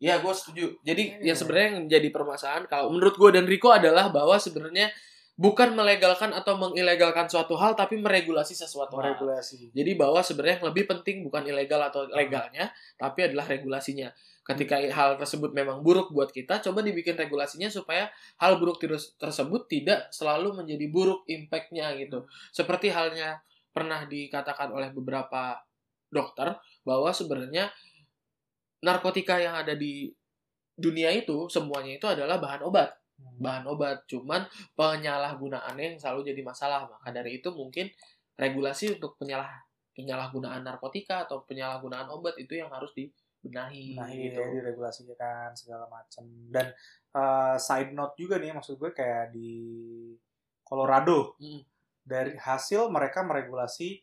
Ya, 0.03 0.19
gue 0.19 0.33
setuju. 0.35 0.75
Jadi, 0.83 1.23
Iya. 1.23 1.31
ya 1.31 1.33
sebenarnya 1.39 1.69
yang 1.79 1.87
jadi 1.87 2.09
permasalahan 2.11 2.67
kalau 2.67 2.91
menurut 2.91 3.15
gue 3.15 3.39
dan 3.39 3.47
Riko 3.47 3.71
adalah 3.71 4.11
bahwa 4.11 4.35
sebenarnya 4.35 4.91
bukan 5.33 5.73
melegalkan 5.73 6.29
atau 6.35 6.59
mengilegalkan 6.59 7.25
suatu 7.25 7.55
hal 7.55 7.73
tapi 7.73 7.97
meregulasi 7.97 8.53
sesuatu 8.53 8.99
hal. 8.99 9.15
meregulasi 9.15 9.71
Jadi 9.71 9.91
bahwa 9.95 10.19
sebenarnya 10.19 10.61
yang 10.61 10.67
lebih 10.69 10.85
penting 10.91 11.23
bukan 11.23 11.41
ilegal 11.47 11.81
atau 11.87 12.05
legalnya, 12.11 12.69
tapi 12.99 13.31
adalah 13.31 13.47
regulasinya. 13.47 14.11
Ketika 14.43 14.75
hal 14.75 15.15
tersebut 15.15 15.55
memang 15.55 15.79
buruk 15.79 16.11
buat 16.11 16.27
kita, 16.29 16.59
coba 16.59 16.83
dibikin 16.83 17.15
regulasinya 17.15 17.71
supaya 17.71 18.11
hal 18.43 18.59
buruk 18.59 18.83
tersebut 19.15 19.71
tidak 19.71 20.11
selalu 20.11 20.51
menjadi 20.51 20.85
buruk 20.91 21.23
impact-nya 21.31 21.95
gitu. 21.95 22.27
Seperti 22.51 22.91
halnya 22.91 23.39
pernah 23.71 24.03
dikatakan 24.03 24.67
oleh 24.69 24.91
beberapa 24.91 25.63
dokter 26.11 26.59
bahwa 26.83 27.09
sebenarnya 27.09 27.71
narkotika 28.83 29.39
yang 29.39 29.55
ada 29.55 29.73
di 29.73 30.11
dunia 30.75 31.09
itu 31.15 31.47
semuanya 31.47 31.95
itu 31.95 32.07
adalah 32.09 32.37
bahan 32.37 32.67
obat. 32.67 32.91
Hmm. 33.13 33.45
bahan 33.45 33.69
obat 33.69 34.09
cuman 34.09 34.41
penyalahgunaannya 34.73 35.95
yang 35.95 35.99
selalu 36.01 36.33
jadi 36.33 36.41
masalah. 36.43 36.89
Maka 36.89 37.13
dari 37.13 37.39
itu 37.39 37.53
mungkin 37.53 37.87
regulasi 38.35 38.97
untuk 38.97 39.15
penyalah 39.21 39.63
penyalahgunaan 39.93 40.65
narkotika 40.65 41.29
atau 41.29 41.45
penyalahgunaan 41.45 42.09
obat 42.09 42.33
itu 42.41 42.57
yang 42.57 42.73
harus 42.73 42.89
dibenahi 42.97 43.93
nah 43.93 44.09
gitu. 44.09 44.41
itu 44.41 44.41
diregulasikan 44.57 45.13
kan 45.13 45.51
segala 45.53 45.85
macam 45.85 46.25
dan 46.49 46.73
uh, 47.13 47.53
side 47.61 47.93
note 47.93 48.17
juga 48.17 48.41
nih 48.41 48.57
maksud 48.57 48.81
gue 48.81 48.89
kayak 48.89 49.29
di 49.29 49.51
Colorado. 50.65 51.37
Hmm. 51.37 51.61
dari 52.03 52.35
hasil 52.35 52.91
mereka 52.91 53.23
meregulasi 53.23 53.95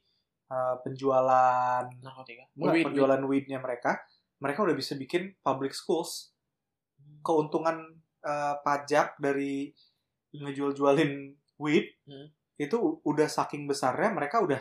uh, 0.48 0.80
penjualan 0.80 1.84
narkotika. 2.00 2.48
Enggak, 2.56 2.72
Weed, 2.72 2.84
penjualan 2.88 3.22
weednya 3.28 3.58
mereka 3.60 4.00
mereka 4.40 4.64
udah 4.64 4.72
bisa 4.72 4.92
bikin 4.94 5.36
public 5.40 5.72
schools 5.72 6.32
weed. 6.98 7.20
keuntungan 7.20 7.76
uh, 8.20 8.56
pajak 8.60 9.16
dari 9.16 9.70
ngejual-jualin 10.32 11.32
weed 11.56 11.86
Hmm. 12.04 12.28
itu 12.56 12.76
udah 13.02 13.26
saking 13.26 13.64
besarnya 13.64 14.10
mereka 14.10 14.40
udah 14.40 14.60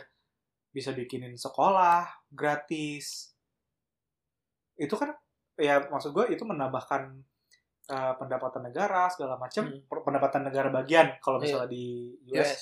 bisa 0.70 0.92
bikinin 0.92 1.34
sekolah 1.34 2.06
gratis 2.30 3.34
itu 4.76 4.94
kan 4.94 5.12
ya 5.56 5.84
maksud 5.84 6.10
gue 6.10 6.32
itu 6.32 6.40
menambahkan 6.42 7.20
uh, 7.88 8.14
pendapatan 8.16 8.64
negara 8.64 9.10
segala 9.10 9.36
macam 9.36 9.68
Hmm. 9.68 9.84
pendapatan 10.00 10.46
negara 10.46 10.68
bagian 10.70 11.20
kalau 11.20 11.36
Iya. 11.36 11.44
misalnya 11.44 11.68
di 11.68 11.84
US 12.30 12.48
Yes. 12.48 12.60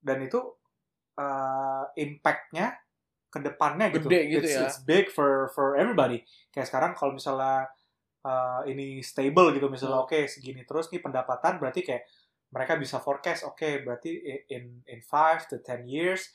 dan 0.00 0.18
itu 0.20 0.40
uh, 1.14 1.84
impact-nya 1.94 2.79
ke 3.30 3.38
depannya 3.40 3.88
gitu. 3.90 4.06
Gede 4.06 4.20
gitu 4.28 4.42
it's, 4.42 4.52
ya. 4.52 4.62
It's 4.66 4.78
big 4.82 5.06
for 5.06 5.48
for 5.50 5.74
everybody. 5.74 6.20
Kayak 6.50 6.66
sekarang 6.66 6.92
kalau 6.92 7.14
misalnya 7.14 7.70
uh, 8.20 8.60
ini 8.64 9.00
stable 9.00 9.50
gitu 9.50 9.66
misalnya 9.66 9.96
Hmm. 9.96 10.06
oke 10.06 10.20
segini 10.26 10.62
terus 10.62 10.90
nih 10.90 10.98
pendapatan 10.98 11.56
berarti 11.56 11.80
kayak 11.80 12.04
mereka 12.50 12.74
bisa 12.74 12.98
forecast 12.98 13.46
oke 13.46 13.80
berarti 13.80 14.10
i- 14.12 14.44
in 14.50 14.82
in 14.84 14.98
5 15.00 15.46
to 15.46 15.56
10 15.56 15.86
years 15.86 16.26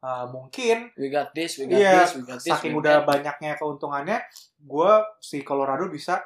uh, 0.00 0.26
mungkin 0.26 0.90
we 0.94 1.06
got 1.06 1.30
this 1.30 1.56
we 1.56 1.64
got 1.64 1.78
Iya, 1.78 1.92
this 1.96 2.12
we 2.12 2.22
got 2.24 2.36
this 2.36 2.50
saking 2.50 2.74
we 2.74 2.82
udah 2.82 3.00
got- 3.00 3.08
banyaknya 3.08 3.54
keuntungannya 3.54 4.18
gue 4.58 4.92
si 5.18 5.40
Colorado 5.40 5.86
bisa 5.86 6.18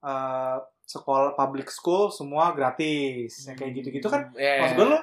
uh, 0.00 0.56
sekolah 0.82 1.34
public 1.34 1.68
school 1.68 2.08
semua 2.08 2.50
gratis 2.50 3.44
Ya, 3.44 3.52
kayak 3.52 3.72
gitu-gitu 3.76 4.08
kan 4.08 4.32
Iya. 4.32 4.64
maksud 4.64 4.76
gue 4.76 4.86
lo 4.88 4.98
uh, 4.98 5.02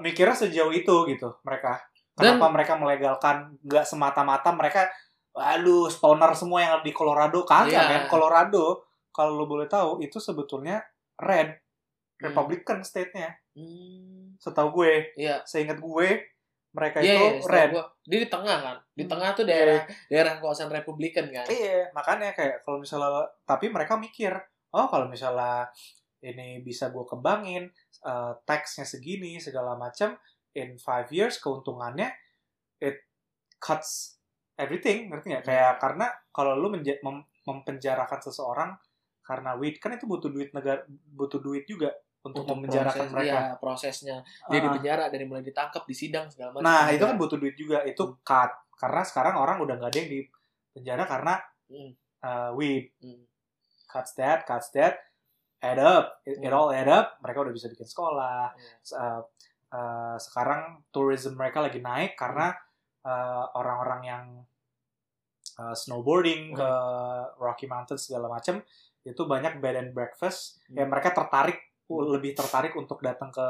mikirnya 0.00 0.34
sejauh 0.34 0.72
itu 0.72 0.96
gitu 1.06 1.38
mereka 1.40 1.78
Dan- 2.12 2.36
kenapa 2.36 2.46
mereka 2.52 2.72
melegalkan 2.76 3.36
nggak 3.60 3.84
semata-mata 3.84 4.52
mereka 4.52 4.84
aduh 5.32 5.88
spawner 5.88 6.36
semua 6.36 6.60
yang 6.60 6.74
di 6.84 6.92
Colorado 6.92 7.40
kagak 7.42 7.72
Iya. 7.72 7.88
men 7.88 8.04
Colorado 8.04 8.84
kalau 9.08 9.36
lo 9.36 9.44
boleh 9.44 9.64
tahu 9.64 10.00
itu 10.00 10.20
sebetulnya 10.20 10.80
red 11.16 11.56
Hmm. 12.20 12.30
Republican 12.30 12.84
state-nya 12.84 13.32
Hmm. 13.52 14.36
setahu 14.36 14.70
gue 14.78 15.16
Iya. 15.16 15.40
seingat 15.42 15.80
gue 15.80 16.08
mereka 16.70 17.00
Iya, 17.00 17.04
itu 17.04 17.16
iya, 17.18 17.30
setahu 17.36 17.52
red 17.52 17.70
gua. 17.70 17.84
Dia 18.02 18.18
di 18.18 18.28
tengah 18.28 18.56
kan. 18.58 18.76
Di 18.92 19.04
Hmm. 19.04 19.10
tengah 19.12 19.28
tuh 19.32 19.44
daerah 19.44 19.80
daerah 20.08 20.32
kawasan 20.38 20.70
Republikan 20.70 21.26
kan. 21.28 21.44
Iya, 21.44 21.92
makanya 21.92 22.32
kayak 22.32 22.62
kalau 22.62 22.80
misalnya 22.80 23.08
tapi 23.42 23.68
mereka 23.68 23.96
mikir, 23.96 24.32
oh 24.70 24.86
kalau 24.86 25.04
misalnya 25.04 25.68
ini 26.22 26.62
bisa 26.62 26.88
gue 26.88 27.02
kembangin, 27.02 27.68
uh, 28.02 28.32
taxnya 28.44 28.86
segini 28.86 29.36
segala 29.36 29.74
macam, 29.74 30.16
in 30.52 30.76
five 30.76 31.08
years 31.08 31.36
keuntungannya 31.36 32.12
it 32.78 33.04
cuts 33.56 34.18
everything, 34.54 35.08
ngerti 35.08 35.32
nggak? 35.32 35.44
Kayak 35.44 35.72
karena 35.78 36.06
kalau 36.28 36.54
lu 36.54 36.68
menja- 36.68 37.00
mem- 37.00 37.26
mempenjarakan 37.42 38.20
seseorang 38.20 38.70
karena 39.22 39.54
weed 39.54 39.78
kan 39.78 39.94
itu 39.94 40.04
butuh 40.04 40.28
duit 40.28 40.50
negara, 40.50 40.82
butuh 40.88 41.38
duit 41.38 41.64
juga 41.64 41.90
untuk, 42.22 42.46
memenjarakan 42.46 43.06
proses, 43.06 43.14
mereka. 43.14 43.34
Iya, 43.34 43.42
prosesnya. 43.58 44.16
Dia 44.46 44.60
di 44.62 44.68
Ah. 44.70 44.74
penjara 44.78 45.04
dari 45.10 45.24
mulai 45.26 45.42
ditangkap, 45.42 45.82
di 45.82 45.94
sidang 45.94 46.30
segala 46.30 46.54
macam. 46.54 46.66
Nah 46.66 46.86
itu 46.88 47.02
kan 47.02 47.16
butuh 47.16 47.34
duit 47.34 47.54
juga, 47.54 47.82
itu 47.82 48.02
cut. 48.22 48.50
Karena 48.72 49.02
sekarang 49.02 49.34
orang 49.36 49.58
udah 49.58 49.74
nggak 49.74 49.90
ada 49.90 49.98
yang 49.98 50.10
di 50.10 50.20
penjara 50.70 51.02
karena 51.04 51.34
Hmm. 51.66 51.92
uh, 52.20 52.50
weed. 52.54 52.94
Hmm. 52.98 53.26
cuts 53.84 54.16
that, 54.16 54.48
cuts 54.48 54.72
that, 54.72 54.96
add 55.60 55.76
up, 55.76 56.16
it, 56.24 56.38
it 56.38 56.48
Hmm. 56.48 56.56
all 56.56 56.72
add 56.72 56.88
up, 56.88 57.20
mereka 57.20 57.44
udah 57.44 57.52
bisa 57.52 57.68
bikin 57.68 57.84
sekolah. 57.84 58.48
Iya. 58.54 58.72
Uh, 58.96 59.20
uh, 59.72 60.16
sekarang 60.20 60.84
tourism 60.94 61.34
mereka 61.40 61.64
lagi 61.64 61.80
naik 61.80 62.14
karena 62.14 62.52
Hmm. 63.02 63.10
uh, 63.10 63.44
orang-orang 63.58 64.02
yang 64.06 64.24
uh, 65.58 65.74
snowboarding 65.74 66.54
Hmm. 66.54 66.62
ke 66.62 66.70
Rocky 67.42 67.66
Mountains 67.66 68.06
segala 68.06 68.30
macam 68.30 68.62
itu 69.02 69.22
banyak 69.26 69.58
bed 69.58 69.74
and 69.74 69.90
breakfast. 69.90 70.62
Hmm. 70.70 70.78
Ya 70.78 70.84
mereka 70.86 71.10
tertarik, 71.10 71.58
lebih 71.90 72.38
tertarik 72.38 72.78
untuk 72.78 73.02
datang 73.02 73.34
ke 73.34 73.48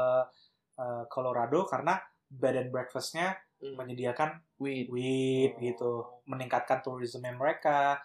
uh, 0.81 1.05
Colorado 1.05 1.69
karena 1.69 2.01
bed 2.33 2.65
and 2.65 2.71
breakfastnya 2.73 3.37
Hmm. 3.61 3.77
menyediakan 3.77 4.41
Weed. 4.57 4.89
weed 4.89 5.53
Oh. 5.55 5.59
gitu, 5.61 5.91
meningkatkan 6.25 6.81
tourismnya 6.81 7.37
mereka. 7.37 8.01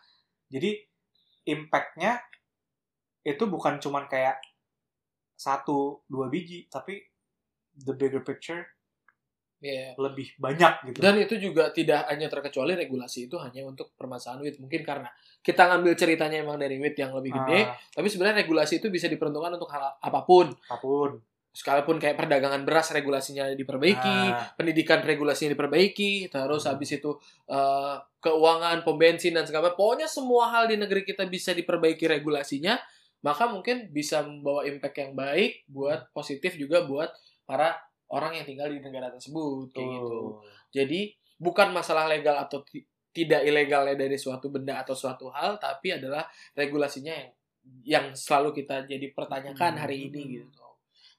Jadi 0.52 0.76
impact-nya 1.48 2.20
itu 3.24 3.48
bukan 3.48 3.80
cuman 3.80 4.04
kayak 4.04 4.36
satu 5.32 6.04
dua 6.06 6.28
biji, 6.28 6.68
tapi 6.68 7.07
the 7.84 7.94
bigger 7.94 8.22
picture 8.22 8.64
Iya. 9.58 9.98
lebih 9.98 10.38
banyak 10.38 10.86
gitu. 10.86 10.98
Dan 11.02 11.18
itu 11.18 11.34
juga 11.34 11.74
tidak 11.74 12.06
hanya 12.06 12.30
terkecuali 12.30 12.78
regulasi 12.78 13.26
itu 13.26 13.34
hanya 13.42 13.66
untuk 13.66 13.90
permasalahan 13.98 14.46
WIT. 14.46 14.62
Mungkin 14.62 14.86
karena 14.86 15.10
kita 15.42 15.66
ngambil 15.66 15.98
ceritanya 15.98 16.46
emang 16.46 16.62
dari 16.62 16.78
WIT 16.78 16.94
yang 16.94 17.10
lebih 17.10 17.34
gede, 17.42 17.66
Ah, 17.66 17.74
tapi 17.90 18.06
sebenarnya 18.06 18.46
regulasi 18.46 18.78
itu 18.78 18.86
bisa 18.86 19.10
diperuntukkan 19.10 19.58
untuk 19.58 19.66
hal 19.74 19.98
apa 19.98 20.22
pun. 20.22 20.54
apa 20.54 20.78
pun. 20.78 21.18
Sekalipun 21.50 21.98
kayak 21.98 22.14
perdagangan 22.14 22.62
beras 22.62 22.94
regulasinya 22.94 23.50
diperbaiki, 23.50 24.18
Ah, 24.30 24.54
pendidikan 24.54 25.02
regulasinya 25.02 25.50
diperbaiki, 25.58 26.30
terus 26.30 26.62
Hmm. 26.62 26.78
habis 26.78 26.94
itu 26.94 27.10
eh, 27.50 27.96
keuangan, 28.22 28.86
pom 28.86 28.94
bensin 28.94 29.34
dan 29.34 29.42
segala. 29.42 29.74
Pokoknya 29.74 30.06
semua 30.06 30.54
hal 30.54 30.70
di 30.70 30.78
negeri 30.78 31.02
kita 31.02 31.26
bisa 31.26 31.50
diperbaiki 31.50 32.06
regulasinya, 32.06 32.78
maka 33.26 33.50
mungkin 33.50 33.90
bisa 33.90 34.22
membawa 34.22 34.62
impact 34.70 35.02
yang 35.02 35.18
baik 35.18 35.66
buat 35.66 36.14
positif 36.14 36.54
juga 36.54 36.86
buat 36.86 37.10
para 37.48 37.72
orang 38.12 38.36
yang 38.36 38.44
tinggal 38.44 38.68
di 38.68 38.84
negara 38.84 39.08
tersebut 39.08 39.72
kayak 39.72 39.88
gitu. 39.88 40.20
Jadi 40.68 41.00
bukan 41.40 41.72
masalah 41.72 42.04
legal 42.04 42.36
atau 42.36 42.60
ti- 42.60 42.84
tidak 43.08 43.40
ilegalnya 43.40 43.96
dari 43.96 44.20
suatu 44.20 44.52
benda 44.52 44.84
atau 44.84 44.92
suatu 44.92 45.32
hal, 45.32 45.56
tapi 45.56 45.96
adalah 45.96 46.28
regulasinya 46.52 47.16
yang 47.16 47.30
yang 47.84 48.06
selalu 48.16 48.52
kita 48.64 48.84
jadi 48.88 49.12
pertanyakan 49.16 49.76
Hmm. 49.76 49.82
hari 49.84 50.08
ini 50.12 50.40
gitu. 50.40 50.64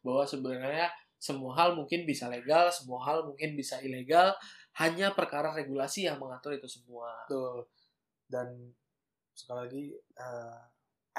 Bahwa 0.05 0.25
sebenarnya 0.25 0.89
semua 1.19 1.51
hal 1.57 1.75
mungkin 1.75 2.05
bisa 2.07 2.29
legal, 2.31 2.69
semua 2.71 3.03
hal 3.05 3.25
mungkin 3.27 3.53
bisa 3.53 3.77
ilegal, 3.83 4.33
hanya 4.79 5.11
perkara 5.11 5.51
regulasi 5.51 6.07
yang 6.07 6.17
mengatur 6.17 6.55
itu 6.55 6.65
semua. 6.65 7.25
Betul. 7.27 7.67
Dan 8.29 8.71
sekali 9.35 9.59
lagi 9.67 9.83
uh, 10.17 10.57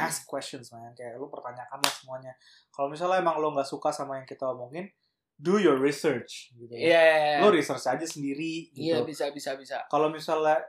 ask 0.01 0.25
questions 0.25 0.71
man 0.71 0.93
kayak 0.93 1.17
lu 1.17 1.29
pertanyakan 1.29 1.79
lah 1.79 1.93
semuanya. 1.93 2.33
Kalau 2.69 2.89
misalnya 2.89 3.21
emang 3.21 3.37
lo 3.37 3.53
nggak 3.53 3.67
suka 3.67 3.91
sama 3.91 4.17
yang 4.17 4.25
kita 4.25 4.49
omongin, 4.49 4.89
do 5.37 5.57
your 5.57 5.77
research 5.77 6.53
gitu. 6.53 6.73
Iya. 6.73 7.41
Lo 7.41 7.49
research 7.49 7.85
aja 7.87 8.05
sendiri 8.05 8.73
Iya, 8.73 9.01
gitu. 9.01 9.09
bisa 9.09 9.29
bisa 9.31 9.55
bisa. 9.55 9.85
Kalau 9.87 10.09
misalnya 10.09 10.61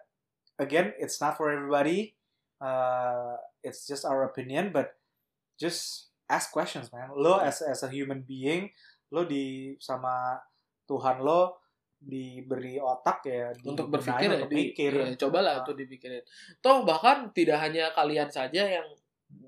again 0.56 0.92
it's 0.96 1.18
not 1.18 1.36
for 1.36 1.48
everybody, 1.48 2.14
uh, 2.60 3.36
it's 3.60 3.84
just 3.84 4.04
our 4.04 4.24
opinion 4.24 4.70
but 4.70 4.96
just 5.56 6.12
ask 6.28 6.50
questions 6.50 6.88
man. 6.90 7.12
Lo 7.12 7.38
as 7.38 7.60
as 7.60 7.82
a 7.82 7.90
human 7.90 8.22
being, 8.22 8.72
lo 9.10 9.24
di 9.24 9.76
sama 9.78 10.40
Tuhan 10.84 11.20
lo 11.20 11.60
diberi 12.02 12.82
otak 12.82 13.22
ya 13.24 13.54
di- 13.54 13.70
untuk 13.70 13.86
berpikir 13.88 14.26
ya, 14.26 14.36
untuk 14.36 14.50
di, 14.50 14.58
mikir. 14.74 14.92
iya, 14.92 15.14
cobalah 15.14 15.62
Ah. 15.62 15.64
tuh 15.64 15.78
dipikirin. 15.78 16.26
Toh 16.58 16.82
bahkan 16.82 17.30
tidak 17.30 17.62
hanya 17.62 17.94
kalian 17.94 18.26
saja 18.26 18.66
yang 18.66 18.88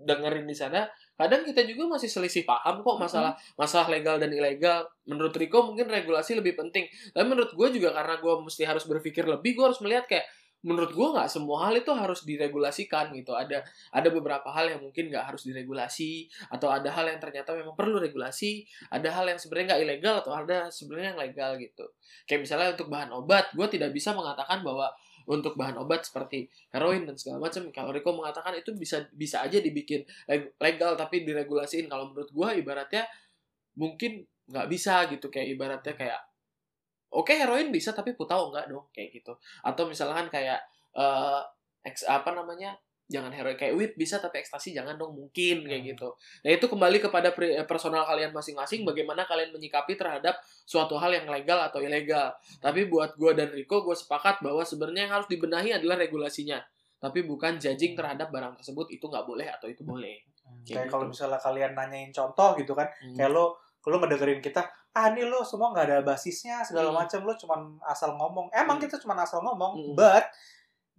dengerin 0.03 0.43
di 0.43 0.55
sana, 0.55 0.83
kadang 1.15 1.47
kita 1.47 1.63
juga 1.63 1.95
masih 1.95 2.11
selisih 2.11 2.43
paham 2.43 2.83
kok 2.83 2.97
masalah 2.99 3.33
masalah 3.55 3.87
legal 3.87 4.19
dan 4.19 4.29
ilegal. 4.35 4.83
Menurut 5.07 5.31
Riko 5.35 5.71
mungkin 5.71 5.87
regulasi 5.87 6.35
lebih 6.35 6.59
penting, 6.59 6.87
tapi 7.15 7.25
menurut 7.27 7.55
gue 7.55 7.67
juga 7.79 7.95
karena 7.95 8.19
gue 8.19 8.33
mesti 8.43 8.63
harus 8.67 8.83
berpikir 8.83 9.23
lebih, 9.23 9.55
gue 9.55 9.65
harus 9.65 9.79
melihat 9.79 10.05
kayak 10.07 10.27
menurut 10.63 10.95
gue 10.95 11.07
nggak 11.11 11.27
semua 11.27 11.67
hal 11.67 11.75
itu 11.75 11.91
harus 11.91 12.23
diregulasikan 12.23 13.11
gitu. 13.11 13.35
Ada 13.35 13.67
ada 13.91 14.09
beberapa 14.11 14.47
hal 14.47 14.71
yang 14.71 14.81
mungkin 14.83 15.11
nggak 15.11 15.35
harus 15.35 15.43
diregulasi, 15.43 16.31
atau 16.51 16.71
ada 16.71 16.87
hal 16.87 17.05
yang 17.11 17.19
ternyata 17.19 17.51
memang 17.51 17.75
perlu 17.75 17.99
regulasi, 17.99 18.63
ada 18.87 19.11
hal 19.11 19.27
yang 19.27 19.39
sebenarnya 19.39 19.75
nggak 19.75 19.83
ilegal 19.83 20.15
atau 20.23 20.31
ada 20.31 20.71
sebenarnya 20.71 21.15
yang 21.15 21.19
legal 21.19 21.51
gitu. 21.59 21.85
Kayak 22.23 22.41
misalnya 22.47 22.67
untuk 22.79 22.87
bahan 22.87 23.11
obat, 23.11 23.51
gue 23.51 23.67
tidak 23.71 23.91
bisa 23.91 24.15
mengatakan 24.15 24.63
bahwa 24.63 24.87
untuk 25.29 25.55
bahan 25.55 25.79
obat 25.79 26.03
seperti 26.03 26.51
heroin 26.73 27.07
dan 27.07 27.15
segala 27.15 27.47
macam, 27.47 27.69
kalau 27.71 27.95
Riko 27.95 28.11
mengatakan 28.11 28.53
itu 28.59 28.75
bisa 28.75 29.07
bisa 29.15 29.43
aja 29.43 29.63
dibikin 29.63 30.03
leg- 30.27 30.53
legal 30.59 30.99
tapi 30.99 31.23
diregulasiin. 31.23 31.87
Kalau 31.87 32.11
menurut 32.11 32.29
gue 32.31 32.49
ibaratnya 32.59 33.07
mungkin 33.79 34.23
nggak 34.43 34.67
bisa 34.67 35.07
gitu 35.07 35.31
kayak 35.31 35.55
ibaratnya 35.55 35.95
kayak 35.95 36.21
oke 37.15 37.31
heroin 37.31 37.71
bisa 37.71 37.95
tapi 37.95 38.11
putau 38.13 38.51
enggak 38.51 38.67
dong 38.67 38.91
kayak 38.91 39.15
gitu. 39.15 39.33
Atau 39.63 39.87
misalkan 39.87 40.27
kayak 40.27 40.59
ex, 41.83 42.03
apa 42.07 42.31
namanya 42.35 42.75
jangan 43.05 43.29
heroin 43.29 43.53
kayak 43.53 43.75
weed 43.75 43.93
bisa 43.93 44.17
tapi 44.17 44.39
ekstasi 44.39 44.71
jangan 44.71 44.95
dong 44.95 45.13
mungkin 45.13 45.63
kayak 45.63 45.81
Hmm. 45.81 45.89
gitu. 45.93 46.09
Nah 46.41 46.51
itu 46.51 46.65
kembali 46.65 46.97
kepada 46.99 47.29
eh, 47.33 47.63
personal 47.63 48.03
kalian 48.03 48.31
masing-masing 48.31 48.83
bagaimana 48.83 49.23
kalian 49.23 49.51
menyikapi 49.51 49.93
terhadap 49.93 50.39
suatu 50.63 50.95
hal 50.95 51.11
yang 51.11 51.27
legal 51.27 51.59
atau 51.59 51.77
ilegal. 51.77 52.31
Tapi 52.57 52.87
buat 52.87 53.13
gue 53.13 53.31
dan 53.33 53.51
Rico 53.51 53.81
gue 53.81 53.93
sepakat 53.93 54.39
bahwa 54.39 54.63
sebenarnya 54.63 55.05
yang 55.05 55.13
harus 55.13 55.27
dibenahi 55.27 55.75
adalah 55.75 55.95
regulasinya. 55.95 56.63
Tapi 56.97 57.21
bukan 57.21 57.59
judging 57.59 57.93
terhadap 57.93 58.31
barang 58.31 58.55
tersebut 58.55 58.87
itu 58.89 59.03
nggak 59.03 59.27
boleh 59.27 59.51
atau 59.51 59.67
itu 59.67 59.83
boleh. 59.83 60.23
Hmm, 60.41 60.63
Kayak 60.63 60.87
Kayak 60.87 60.87
kalau 60.89 61.03
gitu. 61.03 61.11
misalnya 61.13 61.39
kalian 61.39 61.71
nanyain 61.73 62.11
contoh 62.11 62.49
gitu 62.55 62.71
kan, 62.73 62.87
Hmm. 62.99 63.15
kayak 63.15 63.31
lo 63.31 63.45
lo 63.83 63.99
ngedengerin 63.99 64.39
kita, 64.39 64.63
ah 64.95 65.11
ini 65.11 65.27
lo 65.27 65.43
semua 65.43 65.75
nggak 65.75 65.85
ada 65.85 65.97
basisnya 66.01 66.63
segala 66.63 66.87
Hmm. 66.87 67.03
macam, 67.03 67.19
lo 67.27 67.35
cuman 67.35 67.59
asal 67.83 68.15
ngomong. 68.15 68.47
Emang 68.49 68.79
Hmm. 68.79 68.87
kita 68.87 68.95
cuman 68.95 69.19
asal 69.19 69.43
ngomong, 69.43 69.75
Hmm. 69.75 69.91
but 69.91 70.23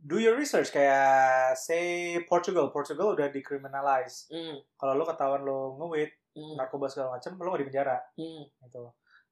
do 0.05 0.21
your 0.21 0.37
research 0.37 0.69
kayak 0.69 1.57
say 1.57 2.21
Portugal, 2.29 2.69
Portugal 2.69 3.17
udah 3.17 3.33
decriminalize. 3.33 4.29
Hmm, 4.29 4.61
Kalau 4.77 4.93
lo 5.01 5.09
ketahuan 5.09 5.41
lo 5.43 5.81
nge-weed, 5.81 6.13
hmm, 6.37 6.55
narkoba 6.61 6.93
segala 6.93 7.17
macam, 7.17 7.41
lo 7.41 7.49
nggak 7.49 7.63
di 7.65 7.69
penjara 7.73 7.97
hmm. 8.21 8.43
gitu. 8.69 8.85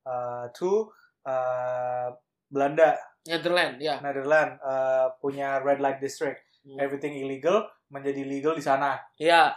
Uh, 0.02 0.48
two, 0.56 0.88
uh, 1.28 2.08
Belanda, 2.48 2.96
Netherlands 3.28 3.78
ya. 3.78 4.00
Netherlands 4.00 4.56
uh, 4.64 5.12
punya 5.20 5.60
red 5.60 5.78
light 5.78 6.00
district, 6.00 6.40
Hmm. 6.62 6.78
everything 6.78 7.18
illegal 7.18 7.66
menjadi 7.90 8.22
legal 8.22 8.54
di 8.54 8.62
sana. 8.62 8.94
Ya, 9.18 9.50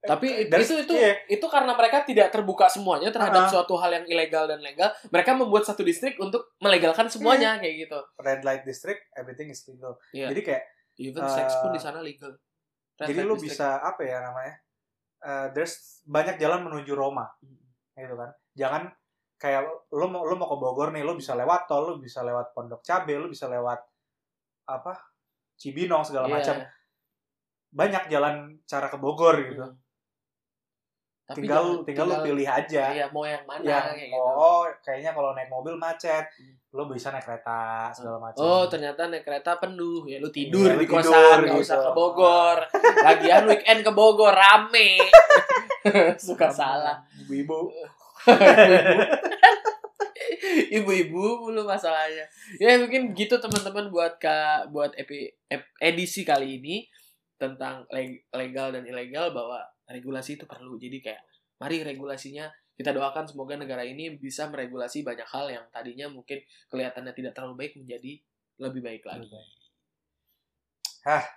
tapi 0.00 0.46
Dan- 0.46 0.60
itu 0.60 0.74
itu 0.78 0.94
iya. 0.94 1.18
itu 1.26 1.42
karena 1.44 1.72
mereka 1.72 2.02
tidak 2.02 2.28
terbuka 2.28 2.66
semuanya 2.66 3.10
terhadap 3.10 3.44
Ah. 3.44 3.50
suatu 3.50 3.74
hal 3.74 3.90
yang 3.92 4.06
ilegal 4.06 4.46
dan 4.46 4.58
legal. 4.58 4.90
Mereka 5.06 5.34
membuat 5.34 5.64
satu 5.64 5.82
distrik 5.82 6.14
untuk 6.16 6.54
melegalkan 6.58 7.06
semuanya 7.06 7.58
kayak 7.58 7.84
gitu. 7.84 7.98
red 8.16 8.40
light 8.40 8.62
district, 8.62 9.10
everything 9.12 9.48
is 9.48 9.64
legal. 9.64 9.98
Iya. 10.10 10.30
Jadi 10.30 10.42
kayak 10.44 10.64
Even 10.96 11.22
Eh, 11.22 11.30
seks 11.30 11.54
pun 11.58 11.70
di 11.70 11.78
sana 11.78 11.98
legal. 11.98 12.34
Red 12.96 13.06
jadi 13.06 13.22
lu 13.22 13.34
district. 13.34 13.54
bisa 13.54 13.78
apa 13.80 14.02
ya 14.02 14.18
namanya 14.20 14.54
uh, 15.20 15.46
there's 15.48 15.74
banyak 16.04 16.34
jalan 16.36 16.62
menuju 16.62 16.90
Roma 16.92 17.26
Hmm. 17.38 17.54
gitu 17.96 18.14
kan 18.14 18.30
jangan 18.52 18.82
kayak 19.36 19.62
lu 19.88 20.06
mau 20.06 20.22
lu 20.22 20.34
mau 20.34 20.46
ke 20.46 20.56
Bogor 20.56 20.90
nih 20.90 21.02
lu 21.02 21.14
bisa 21.14 21.34
lewat 21.34 21.66
tol 21.66 21.86
lu 21.88 21.98
bisa 21.98 22.22
lewat 22.22 22.50
Pondok 22.50 22.82
Cabe 22.82 23.14
lu 23.14 23.26
bisa 23.26 23.46
lewat 23.46 23.78
apa 24.64 24.94
Cibinong 25.54 26.02
segala 26.02 26.26
Iya. 26.26 26.34
macam 26.36 26.56
banyak 27.70 28.04
jalan 28.08 28.34
cara 28.64 28.86
ke 28.86 28.96
Bogor 28.96 29.38
gitu 29.44 29.62
Hmm. 29.62 29.78
Tapi 31.28 31.44
tinggal 31.44 31.60
jangan- 31.62 31.84
tinggal 31.84 32.06
lu 32.06 32.16
pilih 32.24 32.48
aja 32.48 32.82
Iya, 32.88 33.04
mau 33.08 33.20
yang 33.22 33.44
mana 33.44 33.60
yang 33.60 33.84
kayak 33.86 34.08
gitu. 34.08 34.16
oh 34.16 34.64
kayaknya 34.80 35.12
kalau 35.12 35.30
naik 35.32 35.46
mobil 35.46 35.76
macet 35.76 36.24
Hmm. 36.32 36.56
lu 36.70 36.84
bisa 36.86 37.08
naik 37.08 37.20
kereta 37.22 37.88
segala 37.90 38.16
macam 38.18 38.40
Oh, 38.40 38.64
ternyata 38.64 39.06
naik 39.06 39.22
kereta 39.22 39.56
penuh. 39.56 40.04
Ya 40.04 40.16
lu 40.18 40.28
tidur 40.28 40.64
Iya, 40.66 40.74
lu 40.74 40.80
di 40.80 40.86
tidur 40.86 41.04
kosan, 41.04 41.36
nggak 41.38 41.52
gitu. 41.54 41.64
usah 41.64 41.76
ke 41.78 41.90
Bogor. 41.92 42.58
Lagian 43.06 43.44
weekend 43.44 43.80
ke 43.82 43.90
Bogor 43.90 44.32
rame. 44.32 44.90
Suka 46.18 46.48
salah. 46.48 46.96
ibu-ibu 47.18 47.68
Ibu-ibu 50.70 51.22
mulu 51.42 51.62
masalahnya. 51.62 52.24
Ya 52.56 52.76
mungkin 52.76 53.12
gitu 53.12 53.36
teman-teman 53.36 53.88
buat 53.88 54.16
ka, 54.16 54.38
buat 54.68 54.92
epi, 54.94 55.28
ep- 55.46 55.72
edisi 55.78 56.22
kali 56.22 56.58
ini 56.58 56.84
tentang 57.36 57.86
leg- 57.88 58.24
legal 58.30 58.68
dan 58.70 58.82
ilegal 58.82 59.30
bahwa 59.30 59.62
regulasi 59.88 60.36
itu 60.36 60.44
perlu. 60.44 60.76
Jadi 60.76 61.00
kayak 61.00 61.22
mari 61.58 61.82
regulasinya 61.82 62.46
kita 62.78 62.94
doakan 62.94 63.26
semoga 63.26 63.58
negara 63.58 63.82
ini 63.82 64.14
bisa 64.14 64.46
meregulasi 64.46 65.02
banyak 65.02 65.26
hal 65.26 65.50
yang 65.50 65.66
tadinya 65.74 66.06
mungkin 66.06 66.38
kelihatannya 66.70 67.10
tidak 67.10 67.34
terlalu 67.34 67.66
baik 67.66 67.72
menjadi 67.74 68.12
lebih 68.62 68.80
baik 68.84 69.02
lagi. 69.02 69.26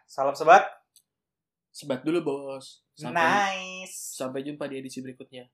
salam 0.05 0.35
sebat 0.35 0.81
Sebat 1.71 2.03
dulu 2.03 2.19
bos. 2.19 2.83
Sampai 2.91 3.23
nice 3.23 4.19
sampai 4.19 4.43
jumpa 4.43 4.67
di 4.67 4.83
edisi 4.83 4.99
berikutnya. 4.99 5.47